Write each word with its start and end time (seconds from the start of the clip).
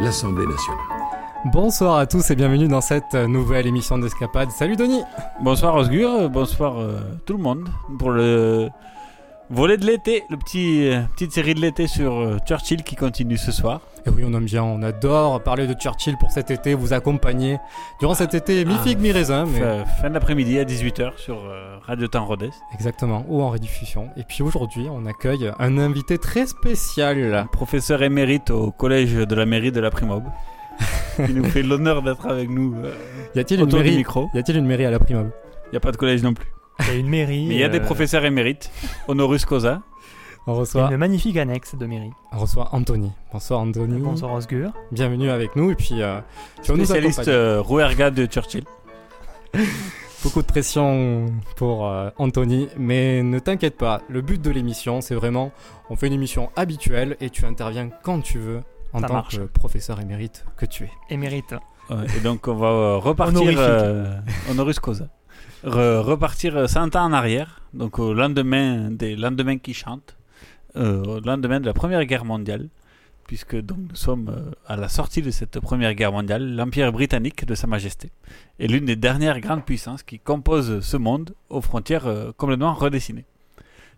l'Assemblée 0.00 0.46
nationale. 0.46 0.80
Bonsoir 1.46 1.96
à 1.96 2.06
tous 2.06 2.30
et 2.30 2.36
bienvenue 2.36 2.68
dans 2.68 2.80
cette 2.80 3.14
nouvelle 3.14 3.66
émission 3.66 3.98
d'Escapade. 3.98 4.50
Salut 4.50 4.76
Denis 4.76 5.02
Bonsoir 5.40 5.74
Osgur, 5.76 6.28
bonsoir 6.28 6.78
euh, 6.78 7.00
tout 7.24 7.34
le 7.34 7.42
monde 7.42 7.68
pour 7.98 8.10
le 8.10 8.68
volet 9.50 9.76
de 9.76 9.86
l'été, 9.86 10.22
le 10.30 10.36
petit 10.36 10.88
euh, 10.88 11.02
petite 11.14 11.32
série 11.32 11.54
de 11.54 11.60
l'été 11.60 11.86
sur 11.86 12.12
euh, 12.14 12.38
Churchill 12.46 12.82
qui 12.82 12.96
continue 12.96 13.36
ce 13.36 13.52
soir. 13.52 13.80
Et 14.06 14.10
oui, 14.10 14.22
on 14.24 14.32
aime 14.34 14.44
bien, 14.44 14.62
on 14.62 14.82
adore 14.82 15.42
parler 15.42 15.66
de 15.66 15.74
Churchill 15.74 16.16
pour 16.18 16.30
cet 16.30 16.50
été, 16.50 16.74
vous 16.74 16.92
accompagner 16.92 17.58
durant 17.98 18.14
cet 18.14 18.34
été 18.34 18.64
mi-figue, 18.64 19.00
mi-raisin. 19.00 19.46
Mais... 19.46 19.60
Fin, 19.60 19.84
fin 20.02 20.10
d'après-midi 20.10 20.58
à 20.58 20.64
18h 20.64 21.16
sur 21.16 21.36
euh, 21.44 21.76
Radio 21.82 22.06
Temps 22.06 22.24
Rodez. 22.24 22.50
Exactement, 22.74 23.24
ou 23.28 23.42
en 23.42 23.50
rediffusion. 23.50 24.08
Et 24.16 24.22
puis 24.22 24.42
aujourd'hui, 24.42 24.86
on 24.90 25.06
accueille 25.06 25.50
un 25.58 25.78
invité 25.78 26.18
très 26.18 26.46
spécial. 26.46 27.46
Professeur 27.52 28.02
émérite 28.02 28.50
au 28.50 28.70
collège 28.70 29.14
de 29.14 29.34
la 29.34 29.46
mairie 29.46 29.72
de 29.72 29.80
la 29.80 29.90
Primobe. 29.90 30.24
qui 31.24 31.32
nous 31.32 31.44
fait 31.44 31.62
l'honneur 31.62 32.02
d'être 32.02 32.26
avec 32.26 32.50
nous. 32.50 32.74
euh, 32.84 32.92
Y 33.34 33.38
a-t-il 33.40 33.60
une 33.60 33.72
mairie 33.72 33.96
micro. 33.96 34.28
Y 34.34 34.38
a-t-il 34.38 34.58
une 34.58 34.66
mairie 34.66 34.84
à 34.84 34.90
la 34.90 34.98
Primobe 34.98 35.30
Il 35.66 35.70
n'y 35.72 35.76
a 35.78 35.80
pas 35.80 35.90
de 35.90 35.96
collège 35.96 36.22
non 36.22 36.34
plus. 36.34 36.52
Il 36.80 36.86
y 36.86 36.90
a 36.90 36.94
une 36.94 37.08
mairie. 37.08 37.46
Mais 37.46 37.54
il 37.54 37.60
y 37.60 37.64
a 37.64 37.68
des 37.68 37.80
euh, 37.80 37.84
professeurs 37.84 38.24
émérites. 38.24 38.70
Honoris 39.08 39.44
causa. 39.44 39.82
On 40.48 40.52
il 40.52 40.54
y 40.54 40.58
a 40.58 40.60
reçoit, 40.60 40.90
une 40.90 40.96
magnifique 40.96 41.36
annexe 41.38 41.74
de 41.74 41.86
mairie. 41.86 42.12
on 42.32 42.38
reçoit 42.38 42.68
Anthony. 42.72 43.10
Bonsoir 43.32 43.60
Anthony. 43.60 43.98
Bonsoir 44.00 44.32
Osgur. 44.34 44.70
Bienvenue 44.92 45.30
avec 45.30 45.56
nous 45.56 45.70
et 45.72 45.74
puis 45.74 46.02
euh, 46.02 46.20
tu 46.62 46.72
Spécialiste 46.72 47.26
euh, 47.26 47.60
rouergat 47.60 48.10
de 48.12 48.26
Churchill. 48.26 48.64
Beaucoup 50.22 50.42
de 50.42 50.46
pression 50.46 51.26
pour 51.56 51.86
euh, 51.86 52.10
Anthony, 52.18 52.68
mais 52.78 53.22
ne 53.22 53.38
t'inquiète 53.38 53.76
pas, 53.76 54.00
le 54.08 54.22
but 54.22 54.40
de 54.40 54.50
l'émission, 54.50 55.00
c'est 55.00 55.14
vraiment, 55.14 55.52
on 55.90 55.96
fait 55.96 56.06
une 56.08 56.14
émission 56.14 56.50
habituelle 56.56 57.16
et 57.20 57.30
tu 57.30 57.44
interviens 57.44 57.90
quand 58.02 58.20
tu 58.20 58.38
veux 58.38 58.62
en 58.92 59.00
Ça 59.00 59.06
tant 59.08 59.14
marche. 59.14 59.36
que 59.38 59.42
professeur 59.44 60.00
émérite 60.00 60.44
que 60.56 60.66
tu 60.66 60.84
es. 60.84 60.90
Émérite. 61.10 61.54
Ouais, 61.90 62.06
et 62.16 62.20
donc 62.20 62.48
on 62.48 62.54
va 62.54 62.66
euh, 62.68 62.96
repartir 62.96 63.54
euh, 63.56 64.16
honoris 64.50 64.80
causa. 64.80 65.06
Re- 65.64 66.00
repartir 66.00 66.56
euh, 66.56 66.66
100 66.66 66.94
ans 66.96 67.04
en 67.04 67.12
arrière, 67.12 67.62
donc 67.74 67.98
au 67.98 68.12
lendemain 68.14 68.90
des 68.90 69.16
lendemains 69.16 69.58
qui 69.58 69.74
chantent, 69.74 70.16
euh, 70.76 71.02
au 71.04 71.20
lendemain 71.20 71.60
de 71.60 71.66
la 71.66 71.72
Première 71.72 72.04
Guerre 72.04 72.24
mondiale, 72.24 72.68
puisque 73.26 73.56
donc 73.56 73.78
nous 73.90 73.96
sommes 73.96 74.28
euh, 74.28 74.50
à 74.66 74.76
la 74.76 74.88
sortie 74.88 75.22
de 75.22 75.30
cette 75.30 75.58
Première 75.58 75.94
Guerre 75.94 76.12
mondiale, 76.12 76.54
l'Empire 76.54 76.92
britannique 76.92 77.44
de 77.44 77.54
Sa 77.54 77.66
Majesté 77.66 78.10
est 78.60 78.66
l'une 78.68 78.84
des 78.84 78.96
dernières 78.96 79.40
grandes 79.40 79.64
puissances 79.64 80.02
qui 80.02 80.18
composent 80.20 80.80
ce 80.80 80.96
monde 80.96 81.34
aux 81.48 81.60
frontières 81.62 82.06
euh, 82.06 82.30
complètement 82.36 82.74
redessinées. 82.74 83.24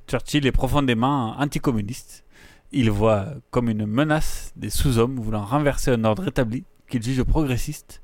Churchill 0.09 0.47
est 0.47 0.53
profondément 0.53 1.37
anticommuniste. 1.39 2.25
Il 2.73 2.91
voit 2.91 3.27
comme 3.51 3.69
une 3.69 3.85
menace 3.85 4.53
des 4.57 4.71
sous-hommes 4.71 5.17
voulant 5.19 5.45
renverser 5.45 5.91
un 5.91 6.05
ordre 6.05 6.27
établi 6.29 6.65
qu'il 6.89 7.03
juge 7.03 7.23
progressiste. 7.25 8.01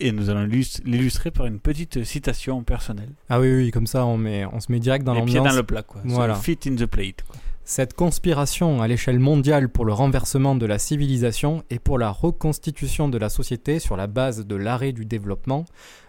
Et 0.00 0.12
nous 0.12 0.30
allons 0.30 0.44
l'illus- 0.44 0.80
l'illustrer 0.84 1.30
par 1.30 1.46
une 1.46 1.58
petite 1.58 2.04
citation 2.04 2.62
personnelle. 2.62 3.10
Ah 3.28 3.40
oui, 3.40 3.52
oui, 3.52 3.70
comme 3.70 3.86
ça 3.86 4.04
on, 4.06 4.16
met, 4.16 4.44
on 4.46 4.60
se 4.60 4.70
met 4.70 4.78
direct 4.78 5.04
dans 5.04 5.14
Les 5.14 5.22
pieds 5.22 5.36
l'ambiance. 5.36 5.54
dans 5.54 5.60
le 5.60 5.66
plat, 5.66 5.82
quoi. 5.82 6.00
Voilà. 6.04 6.34
So 6.36 6.42
fit 6.42 6.58
in 6.66 6.76
the 6.76 6.86
plate, 6.86 7.22
quoi. 7.26 7.36
Cette 7.64 7.92
conspiration 7.94 8.80
à 8.80 8.88
l'échelle 8.88 9.18
mondiale 9.18 9.68
pour 9.68 9.84
le 9.84 9.92
renversement 9.92 10.54
de 10.54 10.64
la 10.64 10.78
civilisation 10.78 11.62
et 11.68 11.78
pour 11.78 11.98
la 11.98 12.10
reconstitution 12.10 13.08
de 13.10 13.18
la 13.18 13.28
société 13.28 13.78
sur 13.78 13.96
la 13.96 14.06
base 14.06 14.46
de 14.46 14.56
l'arrêt 14.56 14.92
du 14.92 15.04
développement, 15.04 15.66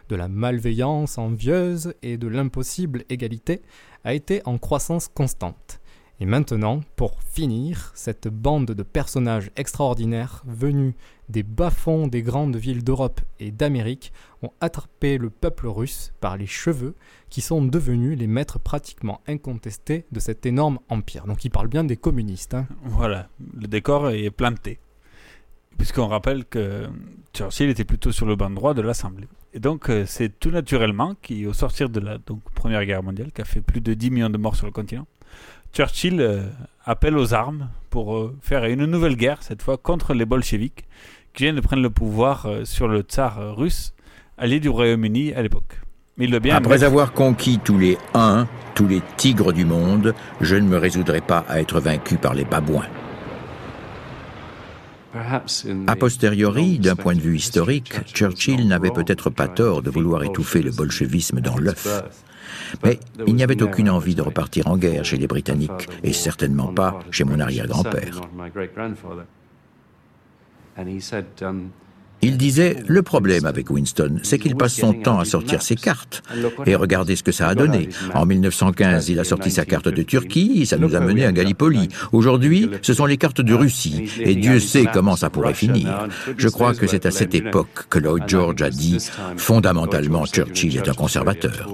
de 0.07 0.16
la 0.16 0.29
malveillance 0.29 1.17
envieuse 1.17 1.94
et 2.01 2.17
de 2.17 2.27
l'impossible 2.27 3.03
égalité 3.09 3.61
a 4.06 4.13
été 4.13 4.41
en 4.45 4.57
croissance 4.57 5.09
constante. 5.09 5.78
Et 6.22 6.25
maintenant, 6.25 6.81
pour 6.97 7.22
finir, 7.24 7.91
cette 7.96 8.28
bande 8.28 8.66
de 8.66 8.84
personnages 8.84 9.52
extraordinaires 9.56 10.44
venus 10.46 10.94
des 11.30 11.44
bas-fonds 11.44 12.07
des 12.07 12.24
grandes 12.24 12.57
villes 12.57 12.84
d'Europe 12.84 13.22
et 13.40 13.52
d'Amérique 13.52 14.12
ont 14.41 14.52
attrapé 14.59 15.18
le 15.18 15.30
peuple 15.30 15.68
russe 15.68 16.12
par 16.19 16.35
les 16.35 16.46
cheveux 16.46 16.96
qui 17.30 17.40
sont 17.40 17.63
devenus 17.63 18.18
les 18.18 18.28
maîtres 18.28 18.59
pratiquement 18.59 19.22
incontestés 19.28 20.06
de 20.12 20.19
cet 20.19 20.46
énorme 20.46 20.80
empire. 20.90 21.25
Donc 21.25 21.46
il 21.46 21.52
parle 21.52 21.69
bien 21.69 21.85
des 21.85 21.96
communistes. 21.96 22.53
hein. 22.53 22.68
Voilà, 22.84 23.30
le 23.57 23.68
décor 23.68 24.09
est 24.09 24.30
planté. 24.31 24.80
Puisqu'on 25.78 26.07
rappelle 26.07 26.44
que 26.44 26.90
Churchill 27.34 27.69
était 27.69 27.86
plutôt 27.86 28.12
sur 28.12 28.25
le 28.25 28.36
banc 28.36 28.50
droit 28.50 28.74
de 28.74 28.81
l'Assemblée. 28.81 29.30
Et 29.53 29.59
donc 29.62 29.90
euh, 29.90 30.03
c'est 30.06 30.38
tout 30.38 30.51
naturellement 30.51 31.16
qu'au 31.16 31.53
sortir 31.53 31.90
de 31.90 32.01
la 32.01 32.18
Première 32.56 32.84
Guerre 32.86 33.03
mondiale, 33.03 33.31
qui 33.31 33.41
a 33.41 33.46
fait 33.46 33.62
plus 33.62 33.80
de 33.80 33.94
10 33.94 34.12
millions 34.12 34.30
de 34.30 34.38
morts 34.38 34.57
sur 34.57 34.66
le 34.66 34.74
continent, 34.74 35.07
Churchill 35.74 36.19
euh, 36.19 36.44
appelle 36.85 37.18
aux 37.18 37.34
armes 37.34 37.69
pour 37.90 38.16
euh, 38.16 38.35
faire 38.41 38.66
une 38.66 38.85
nouvelle 38.85 39.16
guerre, 39.16 39.38
cette 39.41 39.62
fois 39.62 39.78
contre 39.78 40.13
les 40.13 40.25
bolcheviks, 40.25 40.85
qui 41.34 41.44
viennent 41.44 41.56
de 41.56 41.62
prendre 41.62 41.81
le 41.81 41.90
pouvoir 41.90 42.46
euh, 42.46 42.66
sur 42.66 42.88
le 42.88 43.02
tsar 43.02 43.40
euh, 43.40 43.52
russe, 43.52 43.94
allié 44.38 44.59
du 44.59 44.69
Royaume-Uni 44.69 45.34
à 45.34 45.41
l'époque. 45.41 45.81
Mais 46.18 46.25
il 46.25 46.31
doit 46.31 46.40
bien 46.40 46.56
Après 46.56 46.84
avoir 46.84 47.13
conquis 47.13 47.59
tous 47.63 47.78
les 47.78 47.97
uns, 48.13 48.47
tous 48.75 48.88
les 48.88 49.02
tigres 49.18 49.53
du 49.53 49.66
monde, 49.66 50.13
je 50.41 50.56
ne 50.56 50.68
me 50.68 50.78
résoudrai 50.78 51.22
pas 51.22 51.46
à 51.47 51.59
être 51.62 51.80
vaincu 51.80 52.18
par 52.18 52.34
les 52.34 52.46
babouins. 52.46 52.88
A 55.88 55.96
posteriori, 55.96 56.78
d'un 56.78 56.96
point 56.96 57.16
de 57.16 57.19
vue 57.19 57.36
historique, 57.36 57.94
Churchill 58.13 58.68
n'avait 58.68 58.91
peut-être 58.91 59.31
pas 59.31 59.47
tort 59.47 59.81
de 59.81 59.90
vouloir 59.90 60.24
étouffer 60.24 60.62
le 60.62 60.72
bolchevisme 60.72 61.41
dans 61.41 61.57
l'œuf. 61.57 61.88
Mais 62.83 62.99
il 63.27 63.35
n'y 63.35 63.43
avait 63.43 63.61
aucune 63.61 63.89
envie 63.89 64.15
de 64.15 64.21
repartir 64.21 64.67
en 64.67 64.77
guerre 64.77 65.05
chez 65.05 65.17
les 65.17 65.27
Britanniques, 65.27 65.89
et 66.03 66.13
certainement 66.13 66.73
pas 66.73 66.99
chez 67.11 67.23
mon 67.23 67.39
arrière-grand-père. 67.39 68.21
Il 72.21 72.38
disait, 72.38 72.83
le 72.88 73.01
problème 73.01 73.45
avec 73.45 73.69
Winston, 73.69 74.19
c'est 74.23 74.39
qu'il 74.39 74.57
passe 74.57 74.73
son 74.73 74.91
temps 74.91 75.19
à 75.19 75.25
sortir 75.25 75.61
ses 75.61 75.75
cartes. 75.75 76.21
Et 76.65 76.75
regardez 76.75 77.15
ce 77.15 77.23
que 77.23 77.31
ça 77.31 77.47
a 77.47 77.55
donné. 77.55 77.88
En 78.13 78.25
1915, 78.25 79.07
il 79.07 79.19
a 79.19 79.23
sorti 79.23 79.51
sa 79.51 79.63
carte 79.63 79.88
de 79.88 80.03
Turquie, 80.03 80.65
ça 80.65 80.77
nous 80.77 80.95
a 80.95 80.99
mené 80.99 81.25
à 81.25 81.31
Gallipoli. 81.31 81.88
Aujourd'hui, 82.11 82.69
ce 82.81 82.93
sont 82.93 83.05
les 83.05 83.15
cartes 83.15 83.39
de 83.39 83.53
Russie, 83.53 84.09
et 84.19 84.35
Dieu 84.35 84.59
sait 84.59 84.85
comment 84.91 85.15
ça 85.15 85.29
pourrait 85.29 85.53
finir. 85.53 86.09
Je 86.38 86.49
crois 86.49 86.73
que 86.73 86.88
c'est 86.88 87.05
à 87.05 87.11
cette 87.11 87.35
époque 87.35 87.88
que 87.89 87.99
Lloyd 87.99 88.27
George 88.27 88.61
a 88.63 88.69
dit, 88.69 88.97
fondamentalement, 89.38 90.25
Churchill 90.25 90.75
est 90.75 90.89
un 90.89 90.94
conservateur. 90.94 91.69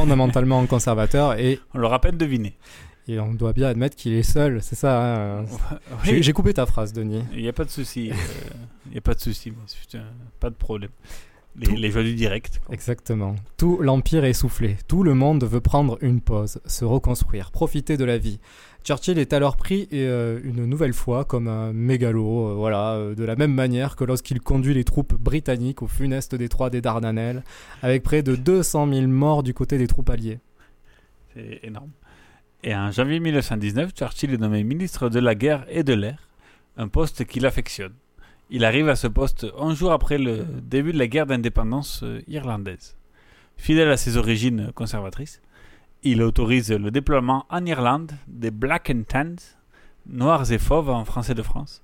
Fondamentalement 0.00 0.64
conservateur 0.66 1.38
et 1.38 1.58
On 1.74 1.78
l'aura 1.78 2.00
peine 2.02 2.18
deviné. 2.18 2.54
Et 3.08 3.18
on 3.18 3.32
doit 3.32 3.52
bien 3.54 3.68
admettre 3.68 3.96
qu'il 3.96 4.12
est 4.12 4.22
seul, 4.22 4.60
c'est 4.62 4.74
ça. 4.74 5.38
hein. 5.38 5.44
J'ai 6.04 6.22
j'ai 6.22 6.32
coupé 6.34 6.52
ta 6.52 6.66
phrase, 6.66 6.92
Denis. 6.92 7.22
Il 7.32 7.40
n'y 7.40 7.48
a 7.48 7.52
pas 7.54 7.64
de 7.64 7.70
souci. 7.70 8.10
euh, 8.10 8.14
Il 8.86 8.92
n'y 8.92 8.98
a 8.98 9.00
pas 9.00 9.14
de 9.14 9.20
souci. 9.20 9.52
Pas 10.38 10.50
de 10.50 10.54
problème. 10.54 10.90
Les, 11.58 11.74
les 11.74 11.90
joies 11.90 12.02
du 12.02 12.14
direct. 12.14 12.60
quoi. 12.66 12.74
Exactement. 12.74 13.36
Tout 13.56 13.78
l'empire 13.80 14.24
est 14.26 14.34
soufflé. 14.34 14.76
Tout 14.86 15.02
le 15.02 15.14
monde 15.14 15.44
veut 15.44 15.60
prendre 15.62 15.96
une 16.02 16.20
pause, 16.20 16.60
se 16.66 16.84
reconstruire, 16.84 17.50
profiter 17.50 17.96
de 17.96 18.04
la 18.04 18.18
vie. 18.18 18.38
Churchill 18.86 19.18
est 19.18 19.32
alors 19.32 19.56
pris 19.56 19.88
euh, 19.92 20.38
une 20.44 20.64
nouvelle 20.64 20.92
fois 20.92 21.24
comme 21.24 21.48
un 21.48 21.72
mégalo, 21.72 22.50
euh, 22.50 22.54
voilà, 22.54 22.92
euh, 22.92 23.16
de 23.16 23.24
la 23.24 23.34
même 23.34 23.52
manière 23.52 23.96
que 23.96 24.04
lorsqu'il 24.04 24.40
conduit 24.40 24.74
les 24.74 24.84
troupes 24.84 25.12
britanniques 25.12 25.82
au 25.82 25.88
funeste 25.88 26.36
détroit 26.36 26.70
des 26.70 26.80
Dardanelles, 26.80 27.42
avec 27.82 28.04
près 28.04 28.22
de 28.22 28.36
200 28.36 28.88
000 28.92 29.08
morts 29.08 29.42
du 29.42 29.54
côté 29.54 29.76
des 29.76 29.88
troupes 29.88 30.08
alliées. 30.08 30.38
C'est 31.34 31.58
énorme. 31.64 31.90
Et 32.62 32.76
en 32.76 32.92
janvier 32.92 33.18
1919, 33.18 33.90
Churchill 33.92 34.32
est 34.32 34.38
nommé 34.38 34.62
ministre 34.62 35.08
de 35.08 35.18
la 35.18 35.34
guerre 35.34 35.66
et 35.68 35.82
de 35.82 35.92
l'air, 35.92 36.28
un 36.76 36.86
poste 36.86 37.24
qu'il 37.24 37.44
affectionne. 37.44 37.94
Il 38.50 38.64
arrive 38.64 38.88
à 38.88 38.94
ce 38.94 39.08
poste 39.08 39.48
11 39.58 39.76
jours 39.76 39.90
après 39.90 40.18
le 40.18 40.44
début 40.62 40.92
de 40.92 40.98
la 40.98 41.08
guerre 41.08 41.26
d'indépendance 41.26 42.04
irlandaise. 42.28 42.96
Fidèle 43.56 43.90
à 43.90 43.96
ses 43.96 44.16
origines 44.16 44.70
conservatrices, 44.76 45.40
il 46.02 46.22
autorise 46.22 46.70
le 46.72 46.90
déploiement 46.90 47.46
en 47.50 47.64
Irlande 47.66 48.12
des 48.28 48.50
Black 48.50 48.90
and 48.94 49.02
Tans, 49.08 49.36
noirs 50.08 50.50
et 50.52 50.58
fauves 50.58 50.90
en 50.90 51.04
français 51.04 51.34
de 51.34 51.42
France. 51.42 51.82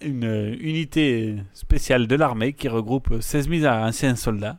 Une 0.00 0.24
euh, 0.24 0.54
unité 0.60 1.36
spéciale 1.54 2.06
de 2.06 2.14
l'armée 2.16 2.52
qui 2.52 2.68
regroupe 2.68 3.20
16 3.20 3.48
000 3.48 3.66
anciens 3.72 4.14
soldats 4.14 4.58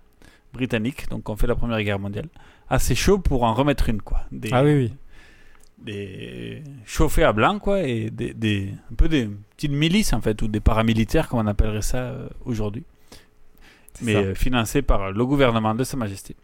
britanniques, 0.53 1.07
donc 1.09 1.29
on 1.29 1.35
fait 1.35 1.47
la 1.47 1.55
Première 1.55 1.81
Guerre 1.83 1.99
mondiale, 1.99 2.27
assez 2.69 2.95
chaud 2.95 3.19
pour 3.19 3.43
en 3.43 3.53
remettre 3.53 3.89
une, 3.89 4.01
quoi. 4.01 4.21
Des, 4.31 4.49
Ah 4.51 4.63
oui, 4.63 4.73
oui. 4.75 4.93
des 5.77 6.63
chauffés 6.85 7.23
à 7.23 7.33
blanc, 7.33 7.59
quoi, 7.59 7.83
et 7.83 8.09
des, 8.09 8.33
des- 8.33 8.73
un 8.91 8.95
peu 8.95 9.07
des 9.07 9.29
petites 9.55 9.71
milices, 9.71 10.13
en 10.13 10.21
fait, 10.21 10.41
ou 10.41 10.47
des 10.47 10.59
paramilitaires, 10.59 11.27
comme 11.29 11.39
on 11.39 11.47
appellerait 11.47 11.81
ça 11.83 11.97
euh, 11.99 12.27
aujourd'hui. 12.45 12.83
Mais 14.01 14.15
euh, 14.15 14.35
financés 14.35 14.81
par 14.81 15.11
le 15.11 15.25
gouvernement 15.25 15.73
de 15.75 15.83
Sa 15.83 15.97
Majesté. 15.97 16.35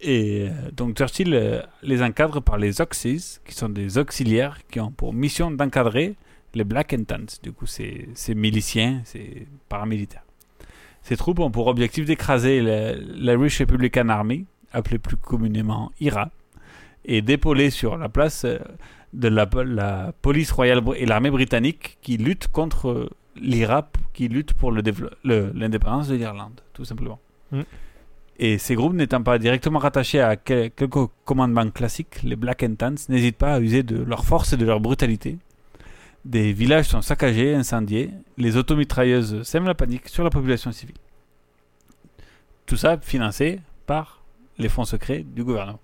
Et 0.00 0.48
euh, 0.48 0.70
donc 0.72 0.96
Churchill 0.96 1.34
euh, 1.34 1.60
les 1.82 2.02
encadre 2.02 2.40
par 2.40 2.56
les 2.56 2.80
Auxies, 2.80 3.38
qui 3.44 3.54
sont 3.54 3.68
des 3.68 3.98
auxiliaires 3.98 4.58
qui 4.70 4.80
ont 4.80 4.92
pour 4.92 5.12
mission 5.12 5.50
d'encadrer 5.50 6.14
les 6.54 6.64
Black 6.64 6.94
Tans. 7.06 7.26
Du 7.42 7.52
coup, 7.52 7.66
c'est 7.66 8.08
ces 8.14 8.34
miliciens, 8.34 9.00
ces 9.04 9.46
paramilitaires. 9.68 10.24
Ces 11.02 11.16
troupes 11.16 11.40
ont 11.40 11.50
pour 11.50 11.66
objectif 11.66 12.04
d'écraser 12.04 12.60
l'Irish 12.60 13.58
Republican 13.60 14.08
Army, 14.08 14.46
appelée 14.72 14.98
plus 14.98 15.16
communément 15.16 15.90
IRA, 16.00 16.30
et 17.04 17.22
d'épauler 17.22 17.70
sur 17.70 17.96
la 17.96 18.08
place 18.08 18.44
euh, 18.44 18.58
de 19.12 19.28
la, 19.28 20.12
police 20.20 20.52
royale 20.52 20.82
et 20.96 21.06
l'armée 21.06 21.30
britannique 21.30 21.98
qui 22.02 22.18
luttent 22.18 22.48
contre 22.48 23.10
l'IRA, 23.36 23.88
qui 24.12 24.28
lutte 24.28 24.52
pour 24.52 24.70
l'indépendance 24.72 26.08
de 26.08 26.16
l'Irlande, 26.16 26.60
tout 26.74 26.84
simplement. 26.84 27.18
Mm. 27.50 27.62
Et 28.40 28.58
ces 28.58 28.76
groupes 28.76 28.94
n'étant 28.94 29.22
pas 29.22 29.38
directement 29.38 29.80
rattachés 29.80 30.20
à 30.20 30.36
quel- 30.36 30.70
quelques 30.70 31.08
commandements 31.24 31.68
classiques, 31.70 32.22
les 32.22 32.36
Black 32.36 32.62
and 32.62 32.74
Tans 32.76 32.94
n'hésitent 33.08 33.36
pas 33.36 33.54
à 33.54 33.60
user 33.60 33.82
de 33.82 34.00
leur 34.00 34.24
force 34.24 34.52
et 34.52 34.56
de 34.56 34.64
leur 34.64 34.78
brutalité. 34.80 35.38
Des 36.24 36.52
villages 36.52 36.86
sont 36.86 37.02
saccagés, 37.02 37.54
incendiés, 37.54 38.10
les 38.36 38.56
automitrailleuses 38.56 39.42
sèment 39.42 39.66
la 39.66 39.74
panique 39.74 40.08
sur 40.08 40.22
la 40.22 40.30
population 40.30 40.70
civile. 40.72 40.96
Tout 42.66 42.76
ça 42.76 42.98
financé 42.98 43.60
par 43.86 44.22
les 44.58 44.68
fonds 44.68 44.84
secrets 44.84 45.24
du 45.24 45.42
gouvernement. 45.42 45.80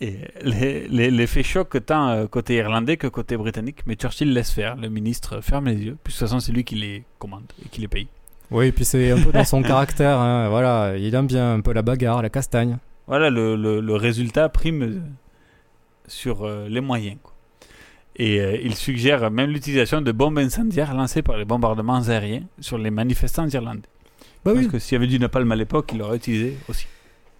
Et 0.00 0.16
les- 0.42 0.88
les- 0.88 1.10
l'effet 1.10 1.42
choc 1.42 1.76
tant 1.84 2.08
euh, 2.08 2.26
côté 2.26 2.54
irlandais 2.56 2.96
que 2.96 3.06
côté 3.06 3.36
britannique, 3.36 3.80
mais 3.86 3.96
Churchill 3.96 4.32
laisse 4.32 4.50
faire, 4.50 4.76
le 4.76 4.88
ministre 4.88 5.42
ferme 5.42 5.66
les 5.66 5.74
yeux, 5.76 5.98
puis 6.02 6.12
de 6.14 6.18
toute 6.18 6.26
façon 6.26 6.40
c'est 6.40 6.52
lui 6.52 6.64
qui 6.64 6.76
les 6.76 7.04
commande 7.18 7.44
et 7.62 7.68
qui 7.68 7.82
les 7.82 7.88
paye. 7.88 8.08
Oui, 8.50 8.66
et 8.66 8.72
puis 8.72 8.84
c'est 8.84 9.10
un 9.12 9.20
peu 9.20 9.32
dans 9.32 9.44
son 9.44 9.62
caractère. 9.72 10.18
hein, 10.18 10.48
Voilà, 10.48 10.96
il 10.96 11.14
aime 11.14 11.26
bien 11.26 11.54
un 11.54 11.60
peu 11.60 11.72
la 11.72 11.82
bagarre, 11.82 12.22
la 12.22 12.30
castagne. 12.30 12.78
Voilà, 13.06 13.30
le, 13.30 13.56
le- 13.56 13.80
le 13.80 13.94
résultat 13.94 14.48
prime 14.48 15.02
sur 16.06 16.44
euh, 16.44 16.68
les 16.68 16.80
moyens. 16.80 17.16
quoi. 17.22 17.32
Et 18.16 18.40
euh, 18.40 18.56
il 18.62 18.74
suggère 18.74 19.30
même 19.30 19.50
l'utilisation 19.50 20.00
de 20.02 20.12
bombes 20.12 20.38
incendiaires 20.38 20.94
lancées 20.94 21.22
par 21.22 21.36
les 21.38 21.44
bombardements 21.44 22.02
aériens 22.02 22.42
sur 22.60 22.76
les 22.78 22.90
manifestants 22.90 23.48
irlandais. 23.48 23.82
Bah 24.44 24.52
Parce 24.52 24.58
oui. 24.66 24.68
que 24.68 24.78
s'il 24.78 24.94
y 24.94 24.96
avait 24.96 25.06
du 25.06 25.18
napalm 25.18 25.50
à 25.52 25.56
l'époque, 25.56 25.90
il 25.92 25.98
l'aurait 25.98 26.16
utilisé 26.16 26.56
aussi. 26.68 26.86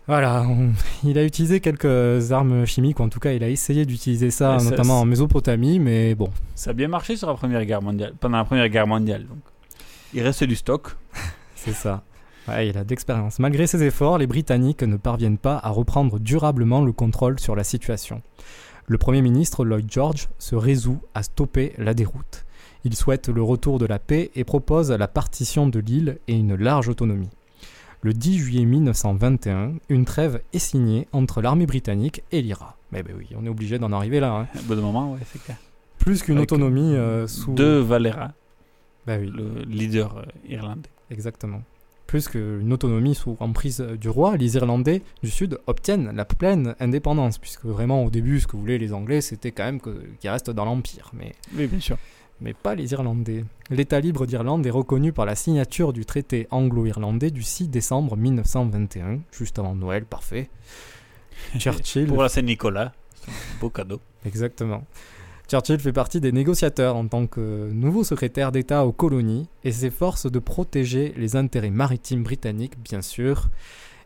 Voilà, 0.06 0.42
on- 0.48 0.70
il 1.08 1.18
a 1.18 1.24
utilisé 1.24 1.60
quelques 1.60 2.32
armes 2.32 2.64
chimiques, 2.66 3.00
ou 3.00 3.02
en 3.02 3.08
tout 3.08 3.20
cas, 3.20 3.32
il 3.32 3.42
a 3.44 3.48
essayé 3.48 3.84
d'utiliser 3.84 4.30
ça, 4.30 4.56
notamment 4.62 5.00
en 5.00 5.04
Mésopotamie, 5.04 5.78
mais 5.80 6.14
bon, 6.14 6.30
Ça 6.54 6.70
a 6.70 6.72
bien 6.72 6.88
marché 6.88 7.16
sur 7.16 7.28
la 7.28 7.34
première 7.34 7.64
guerre 7.64 7.82
mondiale, 7.82 8.14
pendant 8.18 8.38
la 8.38 8.44
première 8.44 8.68
guerre 8.68 8.86
mondiale. 8.86 9.24
Donc. 9.26 9.38
Il 10.14 10.22
reste 10.22 10.44
du 10.44 10.56
stock. 10.56 10.96
c'est 11.54 11.72
ça. 11.72 12.02
Ouais, 12.48 12.68
il 12.68 12.78
a 12.78 12.84
d'expérience. 12.84 13.38
Malgré 13.38 13.66
ses 13.66 13.82
efforts, 13.82 14.18
les 14.18 14.26
Britanniques 14.26 14.82
ne 14.82 14.96
parviennent 14.96 15.38
pas 15.38 15.60
à 15.62 15.70
reprendre 15.70 16.18
durablement 16.18 16.82
le 16.84 16.92
contrôle 16.92 17.38
sur 17.38 17.54
la 17.54 17.64
situation. 17.64 18.22
Le 18.86 18.98
Premier 18.98 19.22
ministre 19.22 19.64
Lloyd 19.64 19.86
George 19.90 20.28
se 20.38 20.56
résout 20.56 21.00
à 21.14 21.22
stopper 21.22 21.74
la 21.78 21.94
déroute. 21.94 22.44
Il 22.84 22.96
souhaite 22.96 23.28
le 23.28 23.42
retour 23.42 23.78
de 23.78 23.86
la 23.86 23.98
paix 23.98 24.30
et 24.34 24.42
propose 24.42 24.90
la 24.90 25.06
partition 25.06 25.68
de 25.68 25.78
l'île 25.78 26.18
et 26.26 26.34
une 26.34 26.56
large 26.56 26.88
autonomie. 26.88 27.28
Le 28.02 28.14
10 28.14 28.38
juillet 28.38 28.64
1921, 28.64 29.74
une 29.90 30.06
trêve 30.06 30.40
est 30.54 30.58
signée 30.58 31.06
entre 31.12 31.42
l'armée 31.42 31.66
britannique 31.66 32.22
et 32.32 32.40
l'IRA. 32.40 32.78
Mais 32.90 33.02
ben 33.02 33.14
oui, 33.16 33.28
on 33.36 33.44
est 33.44 33.50
obligé 33.50 33.78
d'en 33.78 33.92
arriver 33.92 34.18
là. 34.18 34.32
hein. 34.32 34.46
Au 34.58 34.62
bout 34.62 34.74
d'un 34.74 34.80
moment, 34.80 35.12
ouais, 35.12 35.18
c'est 35.30 35.42
clair. 35.44 35.58
Plus 35.98 36.22
qu'une 36.22 36.38
autonomie 36.38 36.96
euh, 36.96 37.26
sous... 37.26 37.52
De 37.52 37.76
Valera, 37.76 38.32
Bah 39.06 39.16
oui. 39.18 39.30
le 39.34 39.62
leader 39.64 40.18
euh, 40.18 40.22
irlandais. 40.48 40.88
Exactement. 41.10 41.62
Plus 42.06 42.26
qu'une 42.28 42.72
autonomie 42.72 43.14
sous 43.14 43.36
emprise 43.38 43.80
du 43.80 44.08
roi, 44.08 44.36
les 44.36 44.56
Irlandais 44.56 45.00
du 45.22 45.30
Sud 45.30 45.60
obtiennent 45.68 46.10
la 46.14 46.24
pleine 46.24 46.74
indépendance, 46.80 47.38
puisque 47.38 47.64
vraiment 47.64 48.04
au 48.04 48.10
début, 48.10 48.40
ce 48.40 48.48
que 48.48 48.56
voulaient 48.56 48.78
les 48.78 48.92
Anglais, 48.92 49.20
c'était 49.20 49.52
quand 49.52 49.62
même 49.64 49.80
qu'ils 49.80 50.28
restent 50.30 50.50
dans 50.50 50.64
l'Empire, 50.64 51.12
mais, 51.12 51.32
Oui, 51.56 51.68
bien 51.68 51.78
sûr. 51.78 51.96
mais 52.40 52.52
pas 52.52 52.74
les 52.74 52.90
Irlandais. 52.90 53.44
L'État 53.70 54.00
libre 54.00 54.26
d'Irlande 54.26 54.66
est 54.66 54.70
reconnu 54.70 55.12
par 55.12 55.24
la 55.24 55.36
signature 55.36 55.92
du 55.92 56.04
traité 56.04 56.48
anglo-irlandais 56.50 57.30
du 57.30 57.44
6 57.44 57.68
décembre 57.68 58.16
1921, 58.16 59.20
juste 59.30 59.60
avant 59.60 59.76
Noël, 59.76 60.04
parfait. 60.04 60.50
Churchill 61.58 62.06
Pour 62.08 62.24
la 62.24 62.28
Saint-Nicolas, 62.28 62.92
beau 63.60 63.70
cadeau. 63.70 64.00
Exactement. 64.26 64.84
Churchill 65.50 65.80
fait 65.80 65.92
partie 65.92 66.20
des 66.20 66.30
négociateurs 66.30 66.94
en 66.94 67.08
tant 67.08 67.26
que 67.26 67.72
nouveau 67.72 68.04
secrétaire 68.04 68.52
d'État 68.52 68.86
aux 68.86 68.92
colonies 68.92 69.48
et 69.64 69.72
s'efforce 69.72 70.30
de 70.30 70.38
protéger 70.38 71.12
les 71.16 71.34
intérêts 71.34 71.70
maritimes 71.70 72.22
britanniques, 72.22 72.78
bien 72.78 73.02
sûr, 73.02 73.48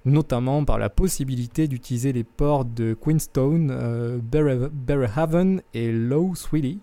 notamment 0.06 0.64
par 0.64 0.78
la 0.78 0.88
possibilité 0.88 1.68
d'utiliser 1.68 2.14
les 2.14 2.24
ports 2.24 2.64
de 2.64 2.94
Queenstown, 2.94 3.68
euh, 3.70 4.18
Berehaven 4.22 5.60
et 5.74 5.92
Low 5.92 6.34
Swilly 6.34 6.78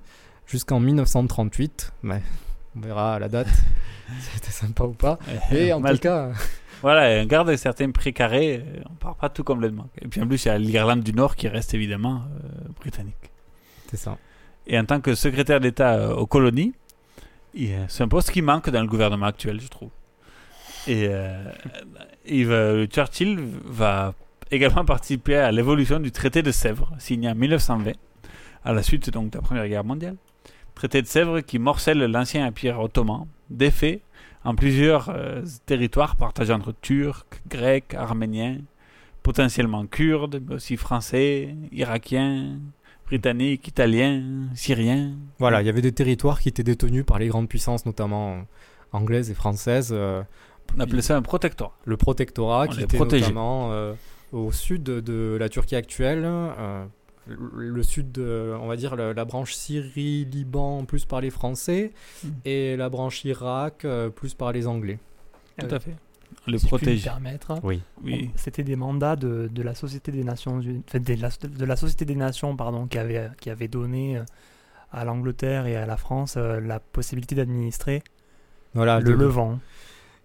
jusqu'en 0.45 0.79
1938. 0.79 1.93
Ouais, 2.03 2.21
on 2.75 2.81
verra 2.81 3.15
à 3.15 3.19
la 3.19 3.29
date 3.29 3.47
si 4.19 4.29
c'était 4.35 4.51
sympa 4.51 4.83
ou 4.83 4.93
pas. 4.93 5.17
Et 5.51 5.73
en 5.73 5.81
tout 5.81 5.97
cas, 5.97 6.33
Voilà, 6.83 7.23
on 7.23 7.25
garde 7.25 7.55
certains 7.55 7.89
précarés, 7.89 8.63
euh, 8.63 8.83
on 8.91 8.93
part 8.93 9.15
pas 9.15 9.29
tout 9.29 9.43
complètement. 9.43 9.87
Et 9.99 10.07
puis 10.07 10.21
en 10.21 10.27
plus, 10.27 10.45
il 10.45 10.49
y 10.49 10.51
a 10.51 10.59
l'Irlande 10.59 11.01
du 11.01 11.13
Nord 11.13 11.35
qui 11.35 11.47
reste 11.47 11.73
évidemment 11.73 12.21
euh, 12.43 12.69
britannique. 12.79 13.31
c'est 13.89 13.97
ça. 13.97 14.19
Et 14.67 14.77
en 14.77 14.85
tant 14.85 15.01
que 15.01 15.15
secrétaire 15.15 15.59
d'État 15.59 15.93
euh, 15.95 16.13
aux 16.15 16.27
colonies, 16.27 16.73
c'est 17.87 18.03
un 18.03 18.07
poste 18.07 18.31
qui 18.31 18.41
manque 18.41 18.69
dans 18.69 18.81
le 18.81 18.87
gouvernement 18.87 19.25
actuel, 19.25 19.59
je 19.59 19.67
trouve. 19.67 19.89
Et 20.87 21.07
euh, 21.09 21.43
va- 22.45 22.85
Churchill 22.87 23.37
va 23.65 24.13
également 24.49 24.85
participer 24.95 25.35
à 25.35 25.51
l'évolution 25.51 25.99
du 25.99 26.11
traité 26.11 26.41
de 26.41 26.51
Sèvres, 26.51 26.91
signé 26.97 27.29
en 27.29 27.35
1920, 27.35 27.91
à 28.63 28.73
la 28.73 28.83
suite 28.83 29.09
donc 29.09 29.31
de 29.31 29.37
la 29.37 29.41
Première 29.41 29.67
Guerre 29.67 29.83
mondiale. 29.83 30.15
Traité 30.75 31.01
de 31.01 31.07
Sèvres 31.07 31.41
qui 31.41 31.59
morcelle 31.59 31.99
l'ancien 31.99 32.47
empire 32.47 32.79
ottoman, 32.79 33.27
défait 33.49 33.99
en 34.43 34.55
plusieurs 34.55 35.09
euh, 35.09 35.41
territoires 35.65 36.15
partagés 36.15 36.53
entre 36.53 36.73
Turcs, 36.81 37.25
Grecs, 37.49 37.93
Arméniens, 37.93 38.57
potentiellement 39.21 39.85
Kurdes, 39.85 40.41
mais 40.47 40.55
aussi 40.55 40.77
Français, 40.77 41.53
Irakiens, 41.71 42.57
Britanniques, 43.11 43.67
Italiens, 43.67 44.23
Syriens. 44.55 45.11
Voilà, 45.37 45.61
il 45.61 45.65
y 45.65 45.69
avait 45.69 45.81
des 45.81 45.91
territoires 45.91 46.39
qui 46.39 46.47
étaient 46.49 46.63
détenus 46.63 47.05
par 47.05 47.19
les 47.19 47.27
grandes 47.27 47.49
puissances, 47.49 47.85
notamment 47.85 48.31
euh, 48.33 48.41
anglaises 48.93 49.29
et 49.29 49.33
françaises. 49.33 49.89
euh, 49.91 50.23
On 50.77 50.79
appelait 50.79 51.01
ça 51.01 51.17
un 51.17 51.21
protectorat. 51.21 51.73
le 51.85 51.97
protectorat 51.97 52.65
On 52.69 52.71
qui 52.71 52.81
était 52.81 52.95
protégeait. 52.97 53.23
notamment 53.25 53.71
euh, 53.73 53.93
au 54.31 54.53
sud 54.53 54.83
de 54.83 55.35
la 55.37 55.49
Turquie 55.49 55.75
actuelle, 55.75 56.23
euh, 56.25 56.85
le, 57.27 57.83
sud, 57.83 58.13
de, 58.13 58.55
on 58.61 58.67
va 58.67 58.77
dire 58.77 58.95
la, 58.95 59.13
la 59.13 59.25
branche 59.25 59.53
Syrie-Liban 59.55 60.85
plus 60.85 61.03
par 61.05 61.19
les 61.21 61.29
Français 61.31 61.91
Mm. 62.23 62.27
et 62.45 62.77
la 62.77 62.87
branche 62.89 63.25
Irak 63.25 63.83
euh, 63.83 64.09
plus 64.09 64.33
par 64.33 64.53
les 64.53 64.67
Anglais. 64.67 64.99
Tout 65.59 65.67
à 65.75 65.79
fait. 65.79 65.95
Si 66.57 66.65
protège. 66.67 67.03
permettre. 67.03 67.59
Oui. 67.63 67.81
C'était 68.35 68.63
des 68.63 68.75
mandats 68.75 69.15
de, 69.15 69.49
de 69.51 69.61
la 69.61 69.75
Société 69.75 70.11
des 70.11 70.23
Nations 70.23 70.59
enfin, 70.87 70.99
de, 70.99 71.13
la, 71.21 71.29
de 71.47 71.65
la 71.65 71.75
Société 71.75 72.05
des 72.05 72.15
Nations, 72.15 72.55
pardon, 72.55 72.87
qui 72.87 72.97
avait, 72.97 73.29
qui 73.39 73.49
avait 73.49 73.67
donné 73.67 74.17
euh, 74.17 74.23
à 74.91 75.05
l'Angleterre 75.05 75.67
et 75.67 75.75
à 75.75 75.85
la 75.85 75.97
France 75.97 76.35
euh, 76.37 76.59
la 76.59 76.79
possibilité 76.79 77.35
d'administrer 77.35 78.03
Voilà, 78.73 78.99
le 78.99 79.05
de- 79.05 79.11
Levant. 79.11 79.59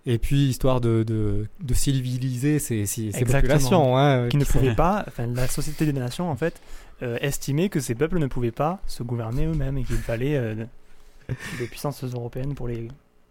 Et 0.08 0.18
puis 0.18 0.46
histoire 0.46 0.80
de, 0.80 1.02
de, 1.02 1.46
de 1.60 1.74
civiliser 1.74 2.60
ces, 2.60 2.86
ces, 2.86 3.10
ces 3.10 3.18
Exactement. 3.18 3.40
populations. 3.40 3.98
hein, 3.98 4.28
qui 4.28 4.36
ne 4.36 4.44
pouvaient 4.44 4.74
pas, 4.74 5.04
enfin 5.08 5.26
la 5.26 5.48
Société 5.48 5.84
des 5.84 5.92
Nations 5.92 6.30
en 6.30 6.36
fait, 6.36 6.60
euh, 7.02 7.18
estimait 7.20 7.68
que 7.68 7.80
ces 7.80 7.94
peuples 7.96 8.18
ne 8.20 8.26
pouvaient 8.28 8.52
pas 8.52 8.80
se 8.86 9.02
gouverner 9.02 9.46
eux-mêmes 9.46 9.78
et 9.78 9.82
qu'il 9.84 9.96
fallait 9.96 10.36
euh, 10.36 10.54
des 11.58 11.66
puissances 11.66 12.04
européennes 12.04 12.54
pour 12.54 12.68
les. 12.68 12.86